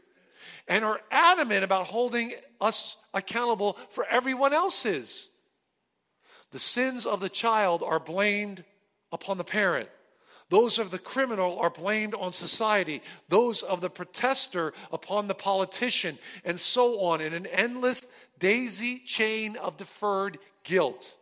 and 0.69 0.85
are 0.85 1.01
adamant 1.11 1.65
about 1.65 1.87
holding 1.87 2.33
us 2.61 2.99
accountable 3.15 3.79
for 3.89 4.05
everyone 4.11 4.53
else's. 4.53 5.31
The 6.51 6.59
sins 6.59 7.07
of 7.07 7.21
the 7.21 7.31
child 7.31 7.83
are 7.83 7.99
blamed 7.99 8.63
upon 9.11 9.39
the 9.39 9.45
parent. 9.45 9.89
Those 10.49 10.79
of 10.79 10.91
the 10.91 10.99
criminal 10.99 11.59
are 11.59 11.71
blamed 11.71 12.15
on 12.15 12.33
society. 12.33 13.03
Those 13.29 13.63
of 13.63 13.81
the 13.81 13.91
protester 13.91 14.73
upon 14.93 15.27
the 15.27 15.35
politician, 15.35 16.19
and 16.45 16.59
so 16.59 17.01
on 17.01 17.21
in 17.21 17.33
an 17.33 17.47
endless 17.47 18.27
daisy 18.39 19.01
chain 19.01 19.57
of 19.57 19.77
deferred 19.77 20.39
guilt. 20.63 21.19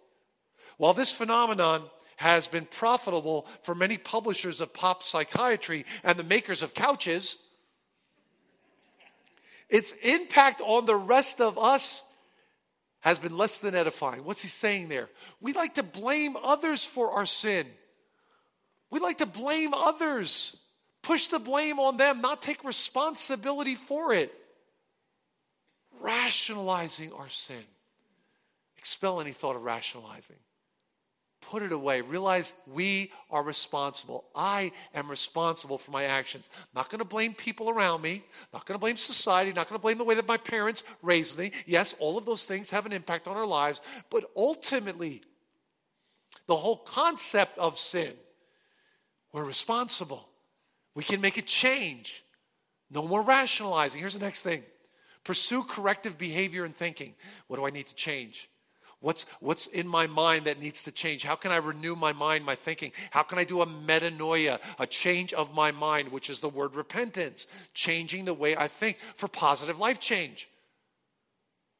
While 0.76 0.92
this 0.92 1.12
phenomenon 1.12 1.84
has 2.16 2.48
been 2.48 2.66
profitable 2.66 3.46
for 3.62 3.74
many 3.74 3.96
publishers 3.96 4.60
of 4.60 4.74
pop 4.74 5.02
psychiatry 5.02 5.86
and 6.02 6.18
the 6.18 6.24
makers 6.24 6.62
of 6.62 6.74
couches, 6.74 7.38
its 9.70 9.92
impact 10.02 10.60
on 10.64 10.84
the 10.84 10.96
rest 10.96 11.40
of 11.40 11.58
us 11.58 12.02
has 13.00 13.18
been 13.18 13.36
less 13.36 13.58
than 13.58 13.74
edifying. 13.74 14.24
What's 14.24 14.42
he 14.42 14.48
saying 14.48 14.88
there? 14.88 15.08
We 15.40 15.52
like 15.52 15.74
to 15.74 15.82
blame 15.82 16.36
others 16.42 16.86
for 16.86 17.10
our 17.10 17.26
sin. 17.26 17.66
We 18.90 19.00
like 19.00 19.18
to 19.18 19.26
blame 19.26 19.74
others, 19.74 20.56
push 21.02 21.26
the 21.26 21.38
blame 21.38 21.78
on 21.78 21.96
them, 21.96 22.20
not 22.20 22.42
take 22.42 22.64
responsibility 22.64 23.74
for 23.74 24.12
it. 24.12 24.32
Rationalizing 26.00 27.12
our 27.12 27.28
sin. 27.28 27.64
Expel 28.76 29.20
any 29.20 29.32
thought 29.32 29.56
of 29.56 29.62
rationalizing 29.62 30.36
put 31.50 31.62
it 31.62 31.72
away. 31.72 32.00
Realize 32.00 32.54
we 32.66 33.12
are 33.30 33.42
responsible. 33.42 34.24
I 34.34 34.72
am 34.94 35.10
responsible 35.10 35.78
for 35.78 35.90
my 35.90 36.04
actions. 36.04 36.48
Not 36.74 36.90
going 36.90 37.00
to 37.00 37.04
blame 37.04 37.34
people 37.34 37.70
around 37.70 38.02
me, 38.02 38.24
not 38.52 38.66
going 38.66 38.76
to 38.76 38.80
blame 38.80 38.96
society, 38.96 39.52
not 39.52 39.68
going 39.68 39.78
to 39.78 39.82
blame 39.82 39.98
the 39.98 40.04
way 40.04 40.14
that 40.14 40.26
my 40.26 40.36
parents 40.36 40.84
raised 41.02 41.38
me. 41.38 41.52
Yes, 41.66 41.94
all 41.98 42.18
of 42.18 42.26
those 42.26 42.46
things 42.46 42.70
have 42.70 42.86
an 42.86 42.92
impact 42.92 43.28
on 43.28 43.36
our 43.36 43.46
lives, 43.46 43.80
but 44.10 44.24
ultimately, 44.36 45.22
the 46.46 46.54
whole 46.54 46.78
concept 46.78 47.58
of 47.58 47.78
sin, 47.78 48.12
we're 49.34 49.44
responsible. 49.44 50.28
We 50.94 51.02
can 51.02 51.20
make 51.20 51.36
a 51.36 51.42
change. 51.42 52.24
No 52.88 53.02
more 53.02 53.20
rationalizing. 53.20 54.00
Here's 54.00 54.14
the 54.14 54.24
next 54.24 54.42
thing 54.42 54.62
pursue 55.24 55.64
corrective 55.64 56.16
behavior 56.16 56.64
and 56.64 56.74
thinking. 56.74 57.14
What 57.48 57.56
do 57.56 57.66
I 57.66 57.70
need 57.70 57.86
to 57.88 57.94
change? 57.94 58.48
What's, 59.00 59.26
what's 59.40 59.66
in 59.66 59.88
my 59.88 60.06
mind 60.06 60.44
that 60.44 60.62
needs 60.62 60.84
to 60.84 60.92
change? 60.92 61.24
How 61.24 61.34
can 61.34 61.50
I 61.50 61.56
renew 61.56 61.96
my 61.96 62.12
mind, 62.12 62.44
my 62.44 62.54
thinking? 62.54 62.92
How 63.10 63.22
can 63.22 63.38
I 63.38 63.44
do 63.44 63.60
a 63.60 63.66
metanoia, 63.66 64.60
a 64.78 64.86
change 64.86 65.34
of 65.34 65.54
my 65.54 65.72
mind, 65.72 66.10
which 66.10 66.30
is 66.30 66.40
the 66.40 66.48
word 66.48 66.74
repentance, 66.74 67.46
changing 67.74 68.24
the 68.24 68.32
way 68.32 68.56
I 68.56 68.68
think 68.68 68.98
for 69.14 69.28
positive 69.28 69.78
life 69.78 69.98
change? 69.98 70.48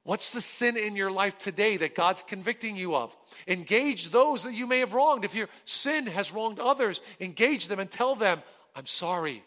What's 0.05 0.31
the 0.31 0.43
sin 0.43 0.77
in 0.77 0.97
your 0.97 1.11
life 1.11 1.39
today 1.39 1.79
that 1.79 1.95
God's 1.95 2.23
convicting 2.23 2.77
you 2.77 2.95
of? 2.95 3.17
Engage 3.49 4.11
those 4.11 4.45
that 4.45 4.53
you 4.53 4.67
may 4.67 4.81
have 4.81 4.93
wronged. 4.93 5.25
If 5.25 5.35
your 5.35 5.49
sin 5.65 6.07
has 6.07 6.31
wronged 6.31 6.61
others, 6.61 7.01
engage 7.21 7.69
them 7.69 7.81
and 7.81 7.91
tell 7.91 8.15
them, 8.15 8.43
I'm 8.77 8.87
sorry. 8.87 9.43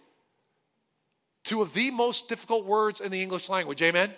Two 1.43 1.61
of 1.61 1.73
the 1.73 1.91
most 1.91 2.27
difficult 2.27 2.65
words 2.65 3.01
in 3.01 3.11
the 3.11 3.21
English 3.21 3.49
language, 3.49 3.83
amen? 3.83 4.11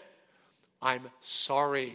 I'm 0.82 1.04
sorry. 1.20 1.94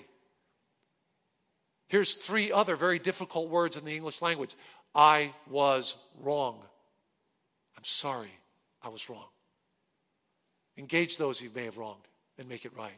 Here's 1.88 2.14
three 2.14 2.52
other 2.52 2.76
very 2.76 2.98
difficult 2.98 3.48
words 3.48 3.78
in 3.78 3.84
the 3.84 3.96
English 3.96 4.20
language 4.20 4.54
I 4.94 5.32
was 5.48 5.96
wrong. 6.20 6.62
I'm 7.78 7.84
sorry, 7.84 8.30
I 8.82 8.90
was 8.90 9.08
wrong. 9.08 9.28
Engage 10.76 11.16
those 11.16 11.40
you 11.40 11.50
may 11.54 11.64
have 11.64 11.78
wronged 11.78 12.06
and 12.38 12.46
make 12.46 12.64
it 12.64 12.76
right. 12.76 12.92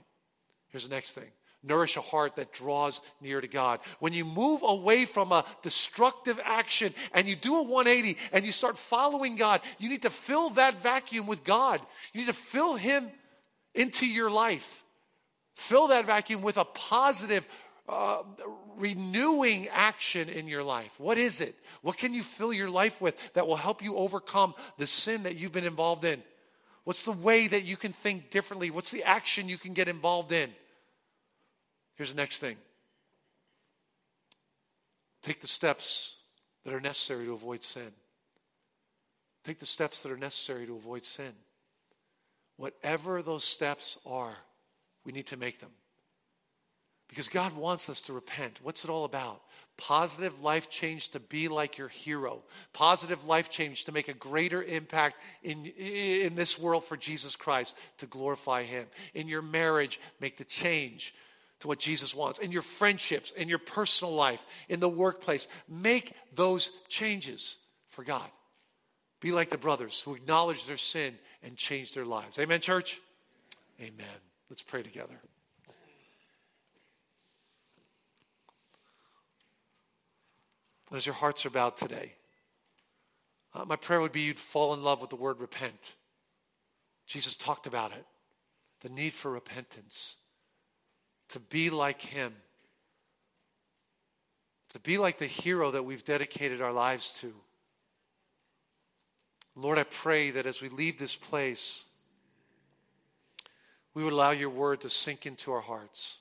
Here's 0.77 0.89
the 0.89 0.95
next 0.95 1.13
thing 1.15 1.31
nourish 1.63 1.97
a 1.97 2.03
heart 2.03 2.37
that 2.37 2.53
draws 2.53 3.01
near 3.23 3.41
to 3.41 3.49
God. 3.49 3.81
When 3.99 4.13
you 4.13 4.27
move 4.27 4.61
away 4.63 5.07
from 5.07 5.33
a 5.33 5.43
destructive 5.63 6.39
action 6.45 6.93
and 7.15 7.27
you 7.27 7.35
do 7.35 7.57
a 7.57 7.63
180 7.63 8.19
and 8.31 8.45
you 8.45 8.53
start 8.53 8.77
following 8.77 9.37
God, 9.37 9.63
you 9.79 9.89
need 9.89 10.03
to 10.03 10.11
fill 10.11 10.51
that 10.51 10.83
vacuum 10.83 11.27
with 11.27 11.45
God. 11.45 11.81
You 12.13 12.21
need 12.21 12.27
to 12.27 12.35
fill 12.35 12.77
Him 12.77 13.09
into 13.75 14.07
your 14.07 14.31
life. 14.31 14.85
Fill 15.55 15.89
that 15.89 16.05
vacuum 16.05 16.43
with 16.43 16.59
a 16.59 16.67
positive, 16.67 17.49
uh, 17.89 18.23
renewing 18.77 19.69
action 19.69 20.29
in 20.29 20.49
your 20.49 20.63
life? 20.63 21.01
What 21.01 21.17
is 21.17 21.41
it? 21.41 21.55
What 21.81 21.97
can 21.97 22.13
you 22.13 22.23
fill 22.23 22.53
your 22.53 22.69
life 22.69 23.01
with 23.01 23.33
that 23.33 23.47
will 23.47 23.57
help 23.57 23.83
you 23.83 23.97
overcome 23.97 24.55
the 24.77 24.87
sin 24.87 25.23
that 25.23 25.37
you've 25.37 25.53
been 25.53 25.65
involved 25.65 26.05
in? 26.05 26.23
What's 26.85 27.03
the 27.03 27.13
way 27.13 27.49
that 27.49 27.65
you 27.65 27.79
can 27.79 27.95
think 27.95 28.29
differently? 28.29 28.71
What's 28.71 28.91
the 28.91 29.05
action 29.05 29.49
you 29.49 29.57
can 29.57 29.73
get 29.73 29.89
involved 29.89 30.33
in? 30.33 30.53
Here's 31.97 32.11
the 32.11 32.17
next 32.17 32.39
thing 32.39 32.57
take 35.23 35.41
the 35.41 35.47
steps 35.49 36.19
that 36.65 36.73
are 36.73 36.81
necessary 36.81 37.25
to 37.25 37.33
avoid 37.33 37.65
sin. 37.65 37.93
Take 39.45 39.59
the 39.59 39.67
steps 39.67 40.03
that 40.03 40.13
are 40.13 40.17
necessary 40.17 40.67
to 40.67 40.77
avoid 40.77 41.05
sin. 41.05 41.33
Whatever 42.57 43.23
those 43.23 43.45
steps 43.45 43.99
are, 44.07 44.37
we 45.05 45.13
need 45.13 45.27
to 45.27 45.37
make 45.37 45.61
them. 45.61 45.71
Because 47.09 47.29
God 47.29 47.55
wants 47.55 47.89
us 47.89 48.01
to 48.03 48.13
repent. 48.13 48.59
What's 48.63 48.83
it 48.83 48.91
all 48.91 49.05
about? 49.05 49.43
Positive 49.77 50.41
life 50.41 50.69
change 50.69 51.11
to 51.11 51.21
be 51.21 51.49
like 51.49 51.79
your 51.79 51.89
hero. 51.89 52.43
Positive 52.73 53.25
life 53.27 53.51
change 53.51 53.85
to 53.85 53.93
make 53.93 54.09
a 54.09 54.15
greater 54.15 54.63
impact 54.63 55.17
in, 55.43 55.67
in 55.67 56.35
this 56.35 56.59
world 56.59 56.85
for 56.85 56.97
Jesus 56.97 57.37
Christ 57.37 57.79
to 57.99 58.07
glorify 58.07 58.63
Him. 58.63 58.87
In 59.15 59.29
your 59.29 59.43
marriage, 59.43 60.01
make 60.19 60.39
the 60.39 60.45
change 60.45 61.15
to 61.67 61.69
what 61.69 61.79
Jesus 61.81 62.15
wants. 62.15 62.39
In 62.39 62.53
your 62.53 62.63
friendships, 62.63 63.33
in 63.33 63.49
your 63.49 63.59
personal 63.59 64.15
life, 64.15 64.47
in 64.69 64.79
the 64.81 64.89
workplace, 64.89 65.49
make 65.69 66.13
those 66.33 66.71
changes 66.89 67.59
for 67.89 68.05
God. 68.05 68.31
Be 69.21 69.33
like 69.33 69.51
the 69.51 69.59
brothers 69.59 70.01
who 70.01 70.15
acknowledge 70.15 70.67
their 70.67 70.77
sin 70.77 71.15
and 71.43 71.57
change 71.57 71.93
their 71.93 72.05
lives. 72.05 72.39
Amen, 72.39 72.61
church? 72.61 73.01
Amen. 73.81 74.07
Let's 74.49 74.63
pray 74.63 74.83
together. 74.83 75.15
as 80.95 81.05
your 81.05 81.17
hearts 81.17 81.45
are 81.45 81.51
bowed 81.51 81.77
today, 81.77 82.13
uh, 83.53 83.65
my 83.67 83.75
prayer 83.75 84.01
would 84.01 84.13
be 84.13 84.21
you'd 84.21 84.39
fall 84.39 84.73
in 84.73 84.85
love 84.85 85.01
with 85.01 85.11
the 85.11 85.17
word 85.17 85.41
repent. 85.41 85.97
Jesus 87.07 87.37
talked 87.37 87.67
about 87.67 87.91
it 87.91 88.05
the 88.83 88.89
need 88.89 89.13
for 89.13 89.31
repentance, 89.33 90.19
to 91.31 91.41
be 91.41 91.71
like 91.71 92.01
him, 92.01 92.35
to 94.71 94.81
be 94.81 94.99
like 94.99 95.19
the 95.19 95.27
hero 95.27 95.71
that 95.71 95.85
we've 95.85 96.05
dedicated 96.05 96.61
our 96.61 96.73
lives 96.73 97.11
to. 97.21 97.33
Lord, 99.55 99.79
I 99.79 99.85
pray 99.85 100.31
that 100.33 100.47
as 100.47 100.61
we 100.61 100.69
leave 100.69 100.99
this 100.99 101.17
place, 101.17 101.87
we 103.95 104.05
would 104.05 104.13
allow 104.13 104.33
your 104.33 104.51
word 104.51 104.83
to 104.83 104.91
sink 104.91 105.25
into 105.25 105.53
our 105.53 105.63
hearts. 105.63 106.19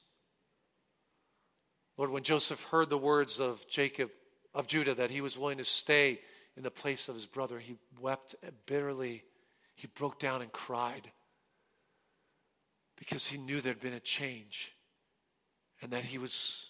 Lord, 1.97 2.11
when 2.11 2.23
Joseph 2.23 2.63
heard 2.63 2.89
the 2.89 2.97
words 2.97 3.39
of 3.39 3.65
Jacob, 3.69 4.09
of 4.53 4.67
Judah 4.67 4.95
that 4.95 5.11
he 5.11 5.21
was 5.21 5.37
willing 5.37 5.57
to 5.57 5.65
stay 5.65 6.19
in 6.57 6.63
the 6.63 6.71
place 6.71 7.09
of 7.09 7.15
his 7.15 7.25
brother. 7.25 7.59
He 7.59 7.75
wept 7.99 8.35
bitterly. 8.65 9.23
He 9.75 9.87
broke 9.87 10.19
down 10.19 10.41
and 10.41 10.51
cried 10.51 11.11
because 12.97 13.27
he 13.27 13.37
knew 13.37 13.59
there'd 13.59 13.81
been 13.81 13.93
a 13.93 13.99
change 13.99 14.71
and 15.81 15.91
that 15.91 16.03
he 16.03 16.17
was 16.17 16.69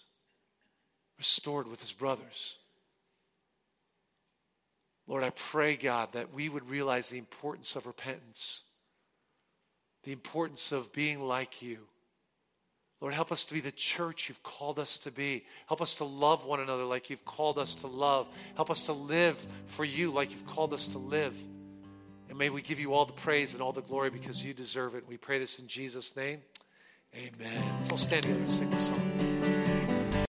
restored 1.18 1.68
with 1.68 1.80
his 1.80 1.92
brothers. 1.92 2.56
Lord, 5.06 5.22
I 5.22 5.30
pray, 5.30 5.76
God, 5.76 6.12
that 6.12 6.34
we 6.34 6.48
would 6.48 6.68
realize 6.68 7.10
the 7.10 7.18
importance 7.18 7.76
of 7.76 7.86
repentance, 7.86 8.64
the 10.02 10.12
importance 10.12 10.72
of 10.72 10.92
being 10.92 11.20
like 11.20 11.62
you, 11.62 11.78
Lord, 13.00 13.12
help 13.12 13.30
us 13.30 13.44
to 13.44 13.54
be 13.54 13.60
the 13.60 13.72
church 13.72 14.28
you've 14.28 14.42
called 14.42 14.78
us 14.78 14.98
to 15.00 15.10
be. 15.10 15.44
Help 15.66 15.82
us 15.82 15.96
to 15.96 16.04
love 16.04 16.46
one 16.46 16.60
another 16.60 16.84
like 16.84 17.10
you've 17.10 17.24
called 17.26 17.58
us 17.58 17.76
to 17.76 17.86
love. 17.86 18.26
Help 18.54 18.70
us 18.70 18.86
to 18.86 18.92
live 18.92 19.46
for 19.66 19.84
you 19.84 20.10
like 20.10 20.30
you've 20.30 20.46
called 20.46 20.72
us 20.72 20.88
to 20.88 20.98
live. 20.98 21.36
And 22.30 22.38
may 22.38 22.48
we 22.48 22.62
give 22.62 22.80
you 22.80 22.94
all 22.94 23.04
the 23.04 23.12
praise 23.12 23.52
and 23.52 23.62
all 23.62 23.72
the 23.72 23.82
glory 23.82 24.08
because 24.08 24.44
you 24.44 24.54
deserve 24.54 24.94
it. 24.94 25.04
We 25.06 25.18
pray 25.18 25.38
this 25.38 25.58
in 25.58 25.68
Jesus' 25.68 26.16
name. 26.16 26.40
Amen. 27.14 27.78
All 27.90 27.96
stand 27.96 28.22
together 28.22 28.40
and 28.40 28.50
sing 28.50 28.70
the 28.70 28.78
song. 28.78 29.35